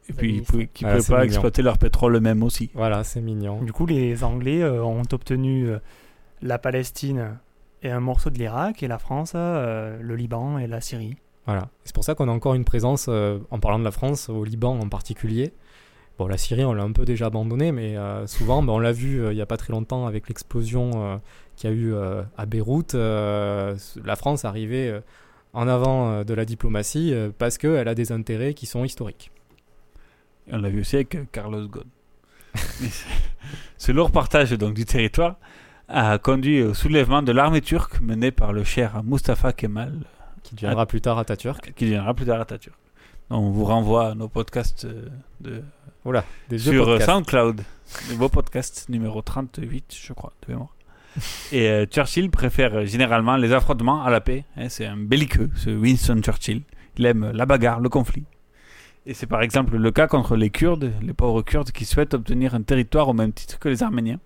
Et 0.10 0.14
puis, 0.14 0.42
qui 0.74 0.86
ne 0.86 0.90
pouvaient 0.92 1.02
c'est 1.02 1.12
pas 1.14 1.20
mignon. 1.22 1.26
exploiter 1.34 1.62
leur 1.62 1.78
pétrole 1.78 2.16
eux-mêmes 2.16 2.44
aussi. 2.44 2.70
Voilà, 2.74 3.04
c'est 3.04 3.22
mignon. 3.22 3.62
Du 3.64 3.74
coup, 3.74 3.86
les 3.86 4.24
Anglais 4.24 4.62
euh, 4.62 4.84
ont 4.84 5.02
obtenu 5.12 5.68
euh, 5.68 5.80
la 6.42 6.60
Palestine 6.60 7.38
et 7.82 7.90
un 7.90 8.00
morceau 8.00 8.30
de 8.30 8.38
l'Irak 8.38 8.84
et 8.84 8.88
la 8.88 9.00
France 9.00 9.34
euh, 9.36 9.98
le 10.02 10.16
Liban 10.16 10.58
et 10.60 10.68
la 10.68 10.82
Syrie. 10.82 11.16
Voilà. 11.46 11.70
C'est 11.84 11.94
pour 11.94 12.04
ça 12.04 12.16
qu'on 12.16 12.28
a 12.28 12.32
encore 12.32 12.54
une 12.56 12.66
présence, 12.66 13.08
euh, 13.10 13.40
en 13.52 13.60
parlant 13.60 13.80
de 13.80 13.84
la 13.84 13.92
France, 13.92 14.30
au 14.30 14.44
Liban 14.44 14.80
en 14.80 14.90
particulier. 14.90 15.54
Bon, 16.18 16.28
la 16.28 16.38
Syrie, 16.38 16.64
on 16.66 16.74
l'a 16.74 16.84
un 16.84 16.92
peu 16.94 17.04
déjà 17.04 17.26
abandonné, 17.26 17.72
mais 17.72 17.98
euh, 17.98 18.26
souvent, 18.26 18.64
ben, 18.64 18.74
on 18.74 18.80
l'a 18.80 18.92
vu 18.94 19.22
euh, 19.22 19.34
il 19.34 19.36
n'y 19.36 19.42
a 19.42 19.46
pas 19.46 19.58
très 19.58 19.74
longtemps 19.74 20.08
avec 20.08 20.28
l'explosion 20.30 20.92
euh, 20.96 21.18
qu'il 21.56 21.70
y 21.70 21.74
a 21.74 21.76
eu 21.76 21.94
euh, 21.94 22.24
à 22.38 22.46
Beyrouth. 22.46 22.96
euh, 22.96 23.76
la 24.04 24.16
France 24.16 24.46
arrivait 24.46 24.88
euh, 24.88 25.02
en 25.54 25.68
avant 25.68 26.10
euh, 26.10 26.24
de 26.24 26.34
la 26.34 26.46
diplomatie 26.46 27.14
euh, 27.14 27.30
parce 27.38 27.58
qu'elle 27.58 27.88
a 27.88 27.96
des 27.96 28.12
intérêts 28.12 28.54
qui 28.54 28.66
sont 28.66 28.84
historiques. 28.86 29.30
Et 30.48 30.54
on 30.54 30.58
l'a 30.58 30.70
vu 30.70 30.82
aussi 30.82 30.96
avec 30.96 31.32
Carlos 31.32 31.68
Ghosn. 31.68 31.88
Ce 33.78 33.92
lourd 33.92 34.12
partage 34.12 34.52
donc, 34.52 34.74
du 34.74 34.86
territoire 34.86 35.36
a 35.88 36.18
conduit 36.18 36.62
au 36.64 36.74
soulèvement 36.74 37.22
de 37.22 37.32
l'armée 37.32 37.62
turque 37.62 38.02
menée 38.02 38.32
par 38.32 38.54
le 38.54 38.64
cher 38.64 39.04
Mustafa 39.04 39.54
Kemal, 39.54 39.94
Qui 40.44 40.56
deviendra 40.56 40.86
plus 40.86 41.02
tard 41.02 41.20
Atatürk. 41.20 41.74
qui 41.76 41.86
deviendra 41.86 42.14
plus 42.14 42.26
tard 42.26 42.42
Atatürk. 42.42 42.76
Donc, 43.30 43.44
on 43.44 43.50
vous 43.52 43.66
renvoie 43.66 44.10
à 44.10 44.16
nos 44.16 44.28
podcasts 44.28 44.86
euh, 44.86 45.10
de, 45.42 45.64
des 46.50 46.58
vieux 46.58 46.72
sur 46.74 46.84
euh, 46.84 46.98
podcasts. 46.98 47.12
SoundCloud, 47.12 47.62
le 48.10 48.16
beau 48.16 48.30
podcast 48.30 48.88
numéro 48.90 49.22
38, 49.22 49.96
je 50.00 50.14
crois, 50.14 50.34
de 50.48 50.54
mémoire. 50.54 50.76
Et 51.52 51.70
euh, 51.70 51.86
Churchill 51.86 52.30
préfère 52.30 52.86
généralement 52.86 53.38
les 53.38 53.52
affrontements 53.54 54.04
à 54.04 54.10
la 54.10 54.22
paix. 54.22 54.44
hein, 54.58 54.70
c'est 54.70 54.86
un 54.86 54.98
belliqueux, 54.98 55.50
ce 55.56 55.70
Winston 55.70 56.22
Churchill. 56.22 56.62
Il 56.98 57.06
aime 57.06 57.32
la 57.32 57.46
bagarre, 57.46 57.80
le 57.80 57.90
conflit. 57.90 58.24
Et 59.08 59.14
c'est 59.14 59.28
par 59.28 59.42
exemple 59.42 59.78
le 59.78 59.92
cas 59.92 60.08
contre 60.08 60.36
les 60.36 60.50
Kurdes, 60.50 60.92
les 61.02 61.14
pauvres 61.14 61.42
Kurdes 61.44 61.72
qui 61.72 61.86
souhaitent 61.86 62.14
obtenir 62.16 62.56
un 62.56 62.62
territoire 62.64 63.08
au 63.08 63.14
même 63.14 63.32
titre 63.34 63.60
que 63.60 63.70
les 63.70 63.84
Arméniens. 63.84 64.20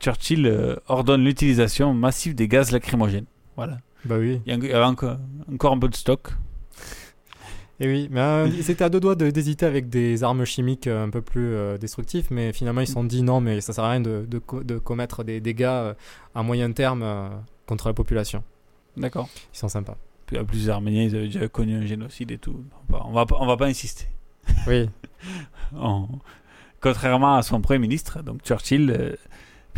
Churchill 0.00 0.46
euh, 0.46 0.76
ordonne 0.88 1.24
l'utilisation 1.24 1.94
massive 1.94 2.34
des 2.34 2.46
gaz 2.48 2.70
lacrymogènes. 2.70 3.24
Voilà. 3.56 3.78
Bah 4.04 4.16
oui. 4.18 4.42
Il 4.44 4.52
y 4.52 4.72
avait 4.72 4.84
encore, 4.84 5.16
encore 5.50 5.72
un 5.72 5.78
peu 5.78 5.88
de 5.88 5.94
stock. 5.94 6.28
Et 7.80 7.88
oui, 7.88 8.08
mais 8.10 8.20
euh, 8.20 8.48
ils 8.54 8.70
étaient 8.70 8.84
à 8.84 8.88
deux 8.90 9.00
doigts 9.00 9.14
de- 9.14 9.30
d'hésiter 9.30 9.64
avec 9.64 9.88
des 9.88 10.22
armes 10.22 10.44
chimiques 10.44 10.86
euh, 10.86 11.04
un 11.04 11.10
peu 11.10 11.22
plus 11.22 11.54
euh, 11.54 11.78
destructives, 11.78 12.26
mais 12.30 12.52
finalement 12.52 12.82
ils 12.82 12.86
se 12.86 12.92
sont 12.92 13.04
dit 13.04 13.22
non, 13.22 13.40
mais 13.40 13.60
ça 13.62 13.72
sert 13.72 13.84
à 13.84 13.90
rien 13.92 14.00
de, 14.00 14.26
de 14.28 14.38
co- 14.38 14.62
de 14.62 14.78
commettre 14.78 15.24
des 15.24 15.40
dégâts 15.40 15.64
à 16.34 16.42
moyen 16.42 16.70
terme 16.72 17.04
contre 17.66 17.88
la 17.88 17.94
population. 17.94 18.44
D'accord. 18.96 19.28
Ils 19.54 19.58
sont 19.58 19.68
sympas. 19.68 19.96
Puis 20.34 20.40
à 20.40 20.44
plus 20.44 20.58
les 20.64 20.68
Arméniens, 20.68 21.04
ils 21.04 21.14
avaient 21.14 21.26
déjà 21.26 21.46
connu 21.46 21.76
un 21.76 21.86
génocide 21.86 22.32
et 22.32 22.38
tout. 22.38 22.64
On 22.88 22.92
va, 22.92 23.06
on 23.06 23.12
va, 23.12 23.24
pas- 23.24 23.36
on 23.38 23.46
va 23.46 23.56
pas 23.56 23.66
insister. 23.66 24.06
Oui. 24.66 24.88
En- 25.76 26.08
Contrairement 26.80 27.36
à 27.36 27.42
son 27.42 27.60
premier 27.60 27.78
ministre, 27.78 28.20
donc 28.22 28.42
Churchill, 28.42 28.90
euh, 28.90 29.14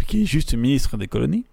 qui 0.07 0.23
est 0.23 0.25
juste 0.25 0.55
ministre 0.55 0.97
des 0.97 1.09
colonies, 1.09 1.45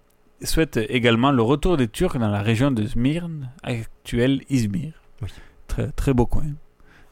souhaite 0.42 0.78
également 0.88 1.30
le 1.32 1.42
retour 1.42 1.76
des 1.76 1.86
Turcs 1.86 2.18
dans 2.18 2.30
la 2.30 2.40
région 2.42 2.70
de 2.70 2.86
Smyrne, 2.86 3.50
actuelle 3.62 4.40
Izmir. 4.48 4.94
Oui. 5.20 5.28
Très, 5.68 5.88
très 5.92 6.14
beau 6.14 6.24
coin. 6.26 6.46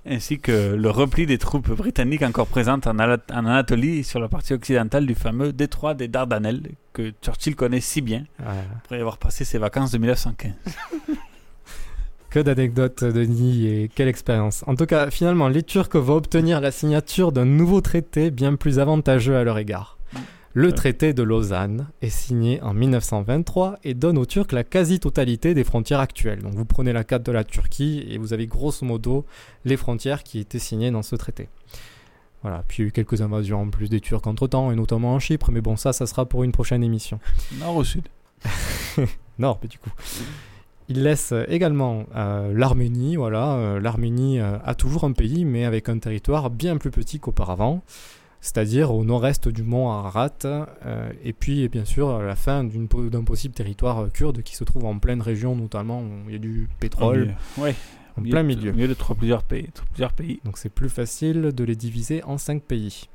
Ainsi 0.06 0.40
que 0.40 0.75
le 0.75 0.90
repli 0.90 1.26
des 1.26 1.37
troupes 1.38 1.70
britanniques 1.70 2.22
encore 2.22 2.46
présentes 2.49 2.87
en, 2.88 2.99
Anatolie 2.99 4.02
sur 4.02 4.18
la 4.18 4.28
partie 4.28 4.54
occidentale 4.54 5.06
du 5.06 5.14
fameux 5.14 5.52
détroit 5.52 5.94
des 5.94 6.08
Dardanelles 6.08 6.62
que 6.94 7.12
Churchill 7.22 7.54
connaît 7.54 7.80
si 7.82 8.00
bien 8.00 8.25
Ouais. 8.40 8.46
après 8.78 8.99
avoir 8.99 9.18
passé 9.18 9.44
ses 9.44 9.58
vacances 9.58 9.92
de 9.92 9.99
1915. 9.99 10.52
Que 12.32 12.40
d'anecdotes, 12.40 13.04
Denis, 13.04 13.66
et 13.66 13.90
quelle 13.94 14.08
expérience. 14.08 14.64
En 14.66 14.74
tout 14.74 14.86
cas, 14.86 15.10
finalement, 15.10 15.48
les 15.48 15.62
Turcs 15.62 15.94
vont 15.94 16.16
obtenir 16.16 16.62
la 16.62 16.70
signature 16.70 17.30
d'un 17.30 17.44
nouveau 17.44 17.82
traité 17.82 18.30
bien 18.30 18.54
plus 18.56 18.78
avantageux 18.78 19.36
à 19.36 19.44
leur 19.44 19.58
égard. 19.58 19.98
Le 20.54 20.72
traité 20.72 21.12
de 21.12 21.22
Lausanne 21.22 21.88
est 22.00 22.08
signé 22.08 22.58
en 22.62 22.72
1923 22.72 23.80
et 23.84 23.92
donne 23.92 24.16
aux 24.16 24.24
Turcs 24.24 24.50
la 24.52 24.64
quasi-totalité 24.64 25.52
des 25.52 25.62
frontières 25.62 26.00
actuelles. 26.00 26.40
Donc 26.40 26.54
vous 26.54 26.64
prenez 26.64 26.94
la 26.94 27.04
carte 27.04 27.22
de 27.22 27.32
la 27.32 27.44
Turquie 27.44 28.02
et 28.08 28.16
vous 28.16 28.32
avez 28.32 28.46
grosso 28.46 28.86
modo 28.86 29.26
les 29.66 29.76
frontières 29.76 30.22
qui 30.22 30.38
étaient 30.38 30.58
signées 30.58 30.90
dans 30.90 31.02
ce 31.02 31.16
traité. 31.16 31.50
Voilà, 32.40 32.64
puis 32.66 32.78
il 32.78 32.80
y 32.80 32.84
a 32.86 32.88
eu 32.88 32.92
quelques 32.92 33.20
invasions 33.20 33.60
en 33.60 33.68
plus 33.68 33.90
des 33.90 34.00
Turcs 34.00 34.26
entre-temps, 34.26 34.72
et 34.72 34.74
notamment 34.74 35.12
en 35.12 35.18
Chypre, 35.18 35.50
mais 35.50 35.60
bon, 35.60 35.76
ça, 35.76 35.92
ça 35.92 36.06
sera 36.06 36.24
pour 36.24 36.44
une 36.44 36.52
prochaine 36.52 36.82
émission. 36.82 37.20
Nord 37.60 37.76
au 37.76 37.84
sud? 37.84 38.08
Nord, 39.38 39.58
mais 39.62 39.68
du 39.68 39.76
coup. 39.76 39.90
Il 40.94 41.04
laisse 41.04 41.32
euh, 41.32 41.44
également 41.49 42.04
euh, 42.14 42.52
l'Arménie. 42.54 43.16
Voilà, 43.16 43.54
euh, 43.54 43.80
l'Arménie 43.80 44.40
euh, 44.40 44.58
a 44.62 44.75
toujours 44.75 45.04
un 45.04 45.12
pays, 45.12 45.46
mais 45.46 45.64
avec 45.64 45.88
un 45.88 45.99
territoire 45.99 46.50
bien 46.50 46.76
plus 46.76 46.90
petit 46.90 47.18
qu'auparavant, 47.18 47.82
c'est-à-dire 48.42 48.92
au 48.94 49.02
nord-est 49.02 49.49
du 49.49 49.62
mont 49.62 49.90
Ararat. 49.90 50.28
et 51.25 51.32
puis, 51.32 51.66
bien 51.70 51.87
sûr, 51.87 52.11
à 52.11 52.22
la 52.22 52.37
fin 52.37 52.62
d'un 52.62 53.25
possible 53.25 53.54
territoire 53.54 54.12
kurde 54.12 54.42
qui 54.42 54.54
se 54.54 54.64
trouve 54.64 54.84
en 54.84 54.99
pleine 54.99 55.22
région, 55.22 55.56
notamment 55.56 56.02
où 56.02 56.28
il 56.28 56.32
y 56.32 56.37
a 56.37 56.38
du 56.38 56.68
pétrole, 56.78 57.34
Ouais. 57.56 57.75
en 58.18 58.22
plein 58.22 58.42
milieu. 58.42 58.70
Au 58.72 58.75
milieu 58.75 58.88
de 58.88 58.94
trois, 58.94 59.16
plusieurs 59.16 59.44
pays. 59.44 59.68
Plusieurs 59.92 60.12
pays. 60.12 60.40
Donc 60.44 60.58
c'est 60.58 60.68
plus 60.75 60.90
facile 60.90 61.52
de 61.54 61.64
les 61.64 61.76
diviser 61.76 62.22
en 62.25 62.37
cinq 62.37 62.62
pays. 62.64 63.08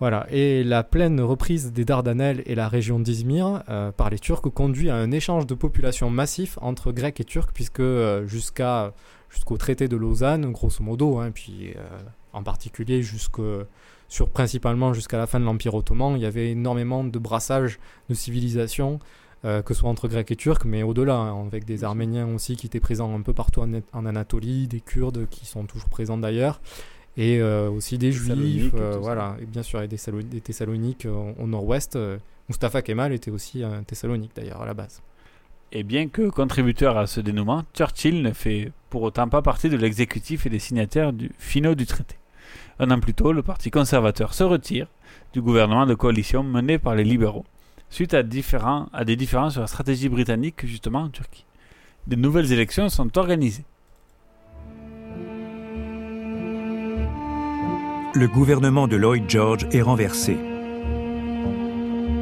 Voilà, 0.00 0.28
et 0.30 0.62
la 0.62 0.84
pleine 0.84 1.20
reprise 1.20 1.72
des 1.72 1.84
Dardanelles 1.84 2.44
et 2.46 2.54
la 2.54 2.68
région 2.68 3.00
d'Izmir 3.00 3.64
euh, 3.68 3.90
par 3.90 4.10
les 4.10 4.20
Turcs 4.20 4.42
conduit 4.42 4.90
à 4.90 4.94
un 4.94 5.10
échange 5.10 5.44
de 5.44 5.54
population 5.56 6.08
massif 6.08 6.56
entre 6.62 6.92
Grecs 6.92 7.18
et 7.18 7.24
Turcs, 7.24 7.50
puisque 7.52 7.80
euh, 7.80 8.24
jusqu'à 8.24 8.92
jusqu'au 9.28 9.56
traité 9.56 9.88
de 9.88 9.96
Lausanne, 9.96 10.52
grosso 10.52 10.84
modo, 10.84 11.18
hein, 11.18 11.32
puis 11.32 11.72
euh, 11.76 11.98
en 12.32 12.44
particulier 12.44 13.02
jusque 13.02 13.40
sur 14.06 14.30
principalement 14.30 14.94
jusqu'à 14.94 15.18
la 15.18 15.26
fin 15.26 15.40
de 15.40 15.44
l'Empire 15.44 15.74
ottoman, 15.74 16.14
il 16.14 16.22
y 16.22 16.26
avait 16.26 16.52
énormément 16.52 17.02
de 17.02 17.18
brassage 17.18 17.80
de 18.08 18.14
civilisations, 18.14 19.00
que 19.42 19.62
ce 19.68 19.74
soit 19.74 19.90
entre 19.90 20.08
Grecs 20.08 20.30
et 20.30 20.36
Turcs, 20.36 20.64
mais 20.64 20.82
au-delà, 20.82 21.14
hein, 21.16 21.46
avec 21.46 21.64
des 21.64 21.84
Arméniens 21.84 22.26
aussi 22.34 22.56
qui 22.56 22.66
étaient 22.66 22.80
présents 22.80 23.14
un 23.14 23.20
peu 23.20 23.34
partout 23.34 23.60
en, 23.60 23.70
en 23.92 24.06
Anatolie, 24.06 24.66
des 24.66 24.80
Kurdes 24.80 25.26
qui 25.28 25.44
sont 25.44 25.64
toujours 25.64 25.90
présents 25.90 26.16
d'ailleurs, 26.16 26.60
et 27.18 27.38
euh, 27.40 27.68
aussi 27.68 27.98
des 27.98 28.12
Juifs, 28.12 28.72
euh, 28.74 28.96
voilà, 28.98 29.36
et 29.42 29.44
bien 29.44 29.62
sûr, 29.62 29.82
et 29.82 29.88
des, 29.88 29.96
Salo- 29.98 30.22
des 30.22 30.40
Thessaloniques 30.40 31.04
euh, 31.04 31.32
au 31.38 31.46
nord-ouest. 31.46 31.96
euh, 31.96 32.16
Mustafa 32.48 32.80
Kemal 32.80 33.12
était 33.12 33.30
aussi 33.30 33.62
un 33.62 33.82
Thessalonique 33.82 34.30
d'ailleurs 34.34 34.62
à 34.62 34.66
la 34.66 34.72
base. 34.72 35.02
Et 35.72 35.82
bien 35.82 36.08
que 36.08 36.30
contributeur 36.30 36.96
à 36.96 37.06
ce 37.06 37.20
dénouement, 37.20 37.64
Churchill 37.74 38.22
ne 38.22 38.32
fait 38.32 38.72
pour 38.88 39.02
autant 39.02 39.28
pas 39.28 39.42
partie 39.42 39.68
de 39.68 39.76
l'exécutif 39.76 40.46
et 40.46 40.48
des 40.48 40.58
signataires 40.60 41.12
du, 41.12 41.30
finaux 41.38 41.74
du 41.74 41.84
traité. 41.84 42.16
Un 42.78 42.90
an 42.90 43.00
plus 43.00 43.12
tôt, 43.12 43.32
le 43.32 43.42
Parti 43.42 43.70
conservateur 43.70 44.32
se 44.32 44.44
retire 44.44 44.86
du 45.34 45.42
gouvernement 45.42 45.84
de 45.84 45.94
coalition 45.94 46.42
mené 46.42 46.78
par 46.78 46.94
les 46.94 47.04
libéraux, 47.04 47.44
suite 47.90 48.14
à, 48.14 48.22
différents, 48.22 48.88
à 48.94 49.04
des 49.04 49.16
différences 49.16 49.54
sur 49.54 49.60
la 49.60 49.66
stratégie 49.66 50.08
britannique 50.08 50.64
justement 50.64 51.00
en 51.00 51.08
Turquie. 51.10 51.44
De 52.06 52.16
nouvelles 52.16 52.52
élections 52.52 52.88
sont 52.88 53.18
organisées. 53.18 53.64
Le 58.14 58.26
gouvernement 58.26 58.88
de 58.88 58.96
Lloyd 58.96 59.24
George 59.28 59.66
est 59.72 59.82
renversé. 59.82 60.36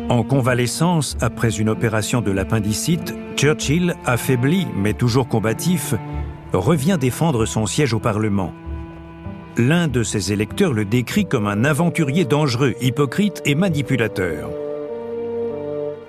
En 0.08 0.22
convalescence 0.22 1.16
après 1.20 1.56
une 1.58 1.68
opération 1.68 2.20
de 2.20 2.30
l'appendicite, 2.30 3.14
Churchill, 3.36 3.94
affaibli 4.04 4.66
mais 4.76 4.94
toujours 4.94 5.28
combatif, 5.28 5.94
revient 6.52 6.96
défendre 7.00 7.44
son 7.44 7.66
siège 7.66 7.92
au 7.92 7.98
Parlement. 7.98 8.52
L'un 9.56 9.88
de 9.88 10.02
ses 10.02 10.32
électeurs 10.32 10.72
le 10.72 10.84
décrit 10.84 11.26
comme 11.26 11.46
un 11.46 11.64
aventurier 11.64 12.24
dangereux, 12.24 12.74
hypocrite 12.80 13.42
et 13.44 13.54
manipulateur. 13.54 14.50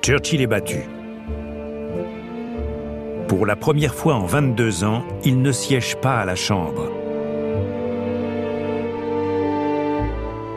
Churchill 0.01 0.41
est 0.41 0.47
battu. 0.47 0.81
Pour 3.27 3.45
la 3.45 3.55
première 3.55 3.93
fois 3.93 4.15
en 4.15 4.25
22 4.25 4.83
ans, 4.83 5.03
il 5.23 5.41
ne 5.41 5.51
siège 5.51 5.97
pas 5.97 6.19
à 6.19 6.25
la 6.25 6.35
Chambre. 6.35 6.96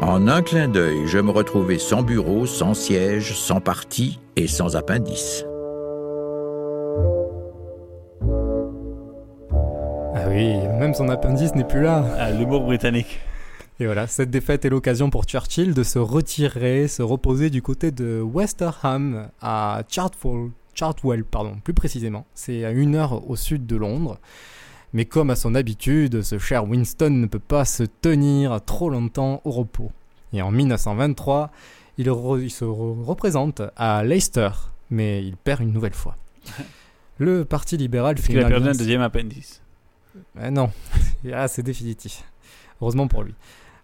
En 0.03 0.29
un 0.29 0.41
clin 0.41 0.67
d'œil, 0.67 1.07
je 1.07 1.19
me 1.19 1.31
retrouvais 1.31 1.79
sans 1.79 2.03
bureau, 2.03 2.47
sans 2.47 2.73
siège, 2.73 3.37
sans 3.37 3.61
parti 3.61 4.19
et 4.35 4.47
sans 4.47 4.75
appendice. 4.75 5.45
Ah 10.15 10.27
oui, 10.29 10.57
même 10.79 10.95
son 10.95 11.11
appendice 11.11 11.55
n'est 11.55 11.65
plus 11.65 11.83
là. 11.83 12.03
Ah, 12.19 12.31
L'humour 12.31 12.63
britannique. 12.63 13.21
Et 13.79 13.85
voilà, 13.85 14.07
cette 14.07 14.31
défaite 14.31 14.65
est 14.65 14.71
l'occasion 14.71 15.11
pour 15.11 15.25
Churchill 15.25 15.75
de 15.75 15.83
se 15.83 15.99
retirer, 15.99 16.89
se 16.89 17.03
reposer 17.03 17.51
du 17.51 17.61
côté 17.61 17.91
de 17.91 18.23
Westerham 18.23 19.29
à 19.43 19.83
Chartwell, 19.89 20.51
Chartwell 20.75 21.25
pardon, 21.25 21.57
plus 21.63 21.75
précisément. 21.75 22.25
C'est 22.35 22.65
à 22.65 22.71
une 22.71 22.95
heure 22.95 23.29
au 23.29 23.37
sud 23.37 23.67
de 23.67 23.77
Londres. 23.77 24.19
Mais 24.93 25.05
comme 25.05 25.31
à 25.31 25.37
son 25.37 25.55
habitude, 25.55 26.23
ce 26.23 26.39
cher 26.39 26.67
Winston 26.69 27.11
ne 27.11 27.27
peut 27.27 27.39
pas 27.39 27.65
se 27.65 27.85
tenir 27.85 28.61
trop 28.65 28.91
longtemps 28.91 29.41
au 29.45 29.51
repos. 29.51 29.93
Et 30.33 30.43
en 30.43 30.51
1923, 30.51 31.51
il, 31.99 32.09
re- 32.09 32.41
il 32.43 32.51
se 32.51 32.65
re- 32.65 33.03
représente 33.05 33.63
à 33.77 34.03
Leicester, 34.05 34.51
mais 34.91 35.25
il 35.25 35.37
perd 35.37 35.61
une 35.61 35.73
nouvelle 35.73 35.95
fois. 35.95 36.17
Le 37.19 37.45
Parti 37.45 37.77
libéral 37.77 38.17
fait 38.19 38.33
une 38.33 38.39
a 38.41 38.49
perdu 38.49 38.69
un 38.69 38.73
deuxième 38.73 39.03
appendice. 39.03 39.61
eh 40.43 40.51
non, 40.51 40.71
ah, 41.33 41.49
c'est 41.49 41.63
définitif. 41.63 42.25
Heureusement 42.81 43.09
pour 43.09 43.23
lui. 43.23 43.35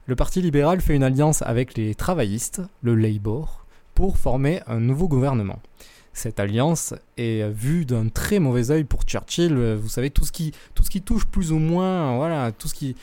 Le 0.06 0.16
Parti 0.16 0.40
libéral 0.40 0.80
fait 0.80 0.96
une 0.96 1.02
alliance 1.02 1.42
avec 1.42 1.76
les 1.76 1.94
travaillistes, 1.94 2.62
le 2.82 2.94
Labour, 2.94 3.66
pour 3.94 4.16
former 4.18 4.60
un 4.66 4.80
nouveau 4.80 5.06
gouvernement. 5.08 5.60
Cette 6.16 6.40
alliance 6.40 6.94
est 7.16 7.48
vue 7.50 7.84
d'un 7.84 8.08
très 8.08 8.38
mauvais 8.38 8.70
œil 8.70 8.84
pour 8.84 9.02
Churchill. 9.02 9.54
Vous 9.54 9.88
savez, 9.88 10.10
tout 10.10 10.24
ce 10.24 10.32
qui, 10.32 10.52
tout 10.74 10.82
ce 10.82 10.90
qui 10.90 11.02
touche 11.02 11.26
plus 11.26 11.52
ou 11.52 11.58
moins, 11.58 12.16
voilà, 12.16 12.52
tout 12.52 12.68
ce 12.68 12.74
qui, 12.74 12.96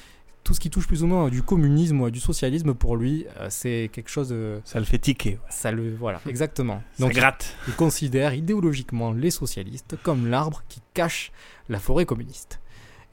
tout 0.44 0.54
ce 0.54 0.60
qui 0.60 0.70
touche 0.70 0.88
plus 0.88 1.04
ou 1.04 1.08
moins 1.08 1.30
du 1.30 1.42
communisme 1.42 2.02
ou 2.02 2.10
du 2.10 2.20
socialisme 2.20 2.74
pour 2.74 2.98
lui, 2.98 3.26
euh, 3.38 3.48
c'est 3.50 3.90
quelque 3.94 4.10
chose 4.10 4.30
de. 4.30 4.60
Ça 4.66 4.80
le 4.80 4.86
fait 4.86 4.98
tiquer. 4.98 5.40
Ça 5.50 5.72
le, 5.72 5.96
voilà, 5.96 6.22
exactement. 6.28 6.82
Ça 7.00 7.08
gratte. 7.10 7.56
Il, 7.68 7.72
il 7.72 7.76
considère 7.76 8.34
idéologiquement 8.34 9.12
les 9.12 9.32
socialistes 9.32 9.96
comme 10.04 10.28
l'arbre 10.28 10.64
qui 10.68 10.82
cache 10.94 11.32
la 11.70 11.80
forêt 11.80 12.06
communiste. 12.06 12.60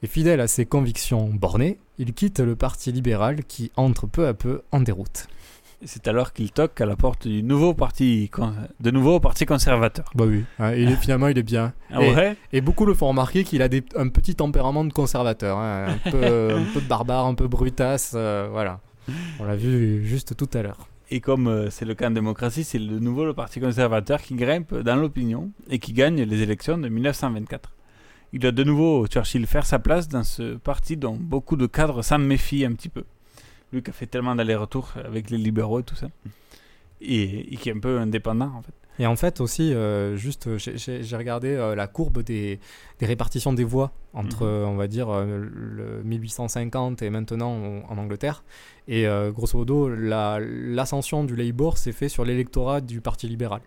Et 0.03 0.07
fidèle 0.07 0.41
à 0.41 0.47
ses 0.47 0.65
convictions 0.65 1.27
bornées, 1.27 1.77
il 1.99 2.13
quitte 2.13 2.39
le 2.39 2.55
parti 2.55 2.91
libéral 2.91 3.43
qui 3.45 3.71
entre 3.75 4.07
peu 4.07 4.27
à 4.27 4.33
peu 4.33 4.63
en 4.71 4.79
déroute. 4.79 5.27
C'est 5.83 6.07
alors 6.07 6.31
qu'il 6.31 6.51
toque 6.51 6.79
à 6.79 6.85
la 6.85 6.95
porte 6.95 7.27
du 7.27 7.41
nouveau 7.41 7.73
parti, 7.73 8.29
de 8.79 8.91
nouveau 8.91 9.19
parti 9.19 9.45
conservateur. 9.45 10.11
Bah 10.13 10.25
oui, 10.27 10.43
hein, 10.59 10.73
il 10.73 10.91
est, 10.91 10.95
finalement 10.95 11.27
il 11.27 11.37
est 11.37 11.43
bien. 11.43 11.73
Ah 11.91 11.99
et, 12.53 12.61
beaucoup 12.61 12.85
le 12.85 12.93
font 12.93 13.07
remarquer 13.07 13.43
qu'il 13.43 13.63
a 13.63 13.67
des, 13.67 13.83
un 13.95 14.09
petit 14.09 14.35
tempérament 14.35 14.85
de 14.85 14.93
conservateur, 14.93 15.57
hein, 15.57 15.87
un, 16.05 16.11
peu, 16.11 16.17
un 16.55 16.73
peu 16.73 16.81
de 16.81 16.87
barbare, 16.87 17.25
un 17.25 17.33
peu 17.33 17.47
brutasse, 17.47 18.13
euh, 18.15 18.47
voilà. 18.51 18.79
On 19.39 19.45
l'a 19.45 19.55
vu 19.55 20.05
juste 20.05 20.37
tout 20.37 20.49
à 20.53 20.61
l'heure. 20.61 20.87
Et 21.09 21.19
comme 21.19 21.47
euh, 21.47 21.69
c'est 21.71 21.85
le 21.85 21.95
cas 21.95 22.07
en 22.07 22.11
démocratie, 22.11 22.63
c'est 22.63 22.79
de 22.79 22.99
nouveau 22.99 23.25
le 23.25 23.33
parti 23.33 23.59
conservateur 23.59 24.21
qui 24.21 24.35
grimpe 24.35 24.75
dans 24.75 24.95
l'opinion 24.95 25.51
et 25.69 25.79
qui 25.79 25.93
gagne 25.93 26.21
les 26.21 26.41
élections 26.43 26.77
de 26.77 26.87
1924. 26.89 27.73
Il 28.33 28.39
doit 28.39 28.51
de 28.51 28.63
nouveau, 28.63 29.07
Churchill, 29.07 29.45
faire 29.47 29.65
sa 29.65 29.79
place 29.79 30.07
dans 30.07 30.23
ce 30.23 30.55
parti 30.55 30.95
dont 30.95 31.17
beaucoup 31.19 31.57
de 31.57 31.65
cadres 31.65 32.03
s'en 32.03 32.19
méfient 32.19 32.65
un 32.65 32.73
petit 32.73 32.87
peu 32.87 33.03
lui 33.73 33.81
qui 33.83 33.89
a 33.89 33.93
fait 33.93 34.07
tellement 34.07 34.35
d'allers-retours 34.35 34.93
avec 35.03 35.29
les 35.29 35.37
libéraux 35.37 35.79
et 35.79 35.83
tout 35.83 35.95
ça, 35.95 36.07
et, 37.01 37.53
et, 37.53 37.57
qui 37.57 37.69
est 37.69 37.73
un 37.75 37.79
peu 37.79 37.99
indépendant 37.99 38.51
en 38.55 38.61
fait. 38.61 38.73
Et 38.99 39.07
en 39.07 39.15
fait 39.15 39.39
aussi, 39.41 39.73
euh, 39.73 40.15
juste, 40.17 40.49
j'ai 40.57 41.15
regardé 41.17 41.47
euh, 41.49 41.73
la 41.75 41.87
courbe 41.87 42.21
des, 42.21 42.59
des, 42.99 43.05
répartitions 43.05 43.53
des 43.53 43.63
voix 43.63 43.91
entre, 44.13 44.43
Mhm. 44.43 44.49
euh, 44.49 44.65
on 44.67 44.75
va 44.75 44.87
dire, 44.87 45.09
euh, 45.09 45.25
le 45.51 46.03
1850 46.03 47.01
et 47.01 47.09
maintenant 47.09 47.51
en, 47.51 47.83
en 47.89 47.97
Angleterre. 47.97 48.43
Et 48.87 49.07
euh, 49.07 49.31
grosso 49.31 49.57
modo, 49.57 49.87
la- 49.89 50.39
l'ascension 50.39 51.23
du 51.23 51.35
Labour 51.35 51.77
s'est 51.77 51.93
fait 51.93 52.09
sur 52.09 52.25
l'électorat 52.25 52.81
du 52.81 53.01
Parti 53.01 53.27
libéral. 53.27 53.61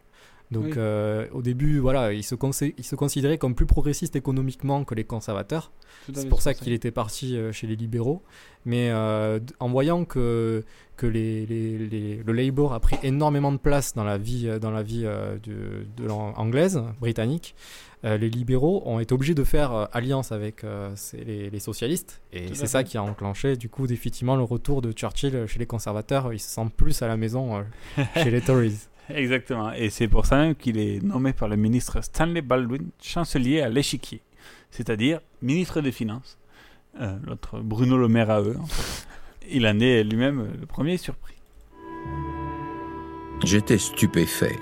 Donc 0.54 0.64
Oui. 0.66 0.72
euh, 0.76 1.26
au 1.32 1.42
début, 1.42 1.78
voilà, 1.78 2.12
il 2.12 2.22
se, 2.22 2.34
consé- 2.34 2.74
il 2.78 2.84
se 2.84 2.94
considérait 2.96 3.36
comme 3.38 3.54
plus 3.54 3.66
progressiste 3.66 4.16
économiquement 4.16 4.84
que 4.84 4.94
les 4.94 5.04
conservateurs. 5.04 5.72
C'est 6.14 6.28
pour 6.28 6.40
ça 6.42 6.54
qu'il 6.54 6.72
était 6.72 6.90
parti 6.90 7.36
euh, 7.36 7.52
chez 7.52 7.66
les 7.66 7.76
libéraux. 7.76 8.22
Mais 8.64 8.88
euh, 8.90 9.40
en 9.60 9.68
voyant 9.68 10.04
que, 10.06 10.64
que 10.96 11.06
les, 11.06 11.44
les- 11.46 11.78
les- 11.78 12.22
le 12.24 12.32
Labour 12.32 12.72
a 12.72 12.80
pris 12.80 12.96
énormément 13.02 13.52
de 13.52 13.58
place 13.58 13.94
dans 13.94 14.04
la 14.04 14.16
vie, 14.16 14.48
dans 14.60 14.70
la 14.70 14.82
vie 14.82 15.02
de, 15.02 15.84
de 15.96 16.06
l'an- 16.06 16.32
anglaise, 16.36 16.82
britannique, 17.00 17.54
les 18.04 18.28
libéraux 18.28 18.82
ont 18.84 19.00
été 19.00 19.14
obligés 19.14 19.34
de 19.34 19.44
faire 19.44 19.88
alliance 19.92 20.30
avec 20.30 20.62
les, 21.14 21.48
les 21.48 21.58
socialistes. 21.58 22.20
Et 22.34 22.48
c'est 22.54 22.66
ça 22.66 22.84
qui 22.84 22.98
a 22.98 23.02
enclenché, 23.02 23.56
du 23.56 23.70
coup, 23.70 23.86
définitivement 23.86 24.36
le 24.36 24.42
retour 24.42 24.82
de 24.82 24.92
Churchill 24.92 25.46
chez 25.46 25.58
les 25.58 25.64
conservateurs. 25.66 26.30
Il 26.34 26.38
se 26.38 26.48
sent 26.50 26.66
plus 26.76 27.00
à 27.00 27.08
la 27.08 27.16
maison 27.16 27.64
chez 28.14 28.30
les 28.30 28.42
Tories. 28.42 28.76
Exactement. 29.10 29.72
Et 29.72 29.90
c'est 29.90 30.08
pour 30.08 30.26
ça 30.26 30.54
qu'il 30.54 30.78
est 30.78 31.02
nommé 31.02 31.32
par 31.32 31.48
le 31.48 31.56
ministre 31.56 32.02
Stanley 32.02 32.40
Baldwin 32.40 32.88
chancelier 33.02 33.60
à 33.60 33.68
l'échiquier, 33.68 34.22
c'est-à-dire 34.70 35.20
ministre 35.42 35.80
des 35.80 35.92
Finances. 35.92 36.38
Euh, 37.00 37.16
L'autre 37.26 37.60
Bruno 37.60 37.96
Le 37.96 38.08
Maire 38.08 38.30
à 38.30 38.40
eux. 38.40 38.56
Il 39.50 39.66
en 39.66 39.78
est 39.80 40.02
lui-même 40.04 40.48
le 40.58 40.66
premier 40.66 40.96
surpris. 40.96 41.34
J'étais 43.44 43.78
stupéfait. 43.78 44.56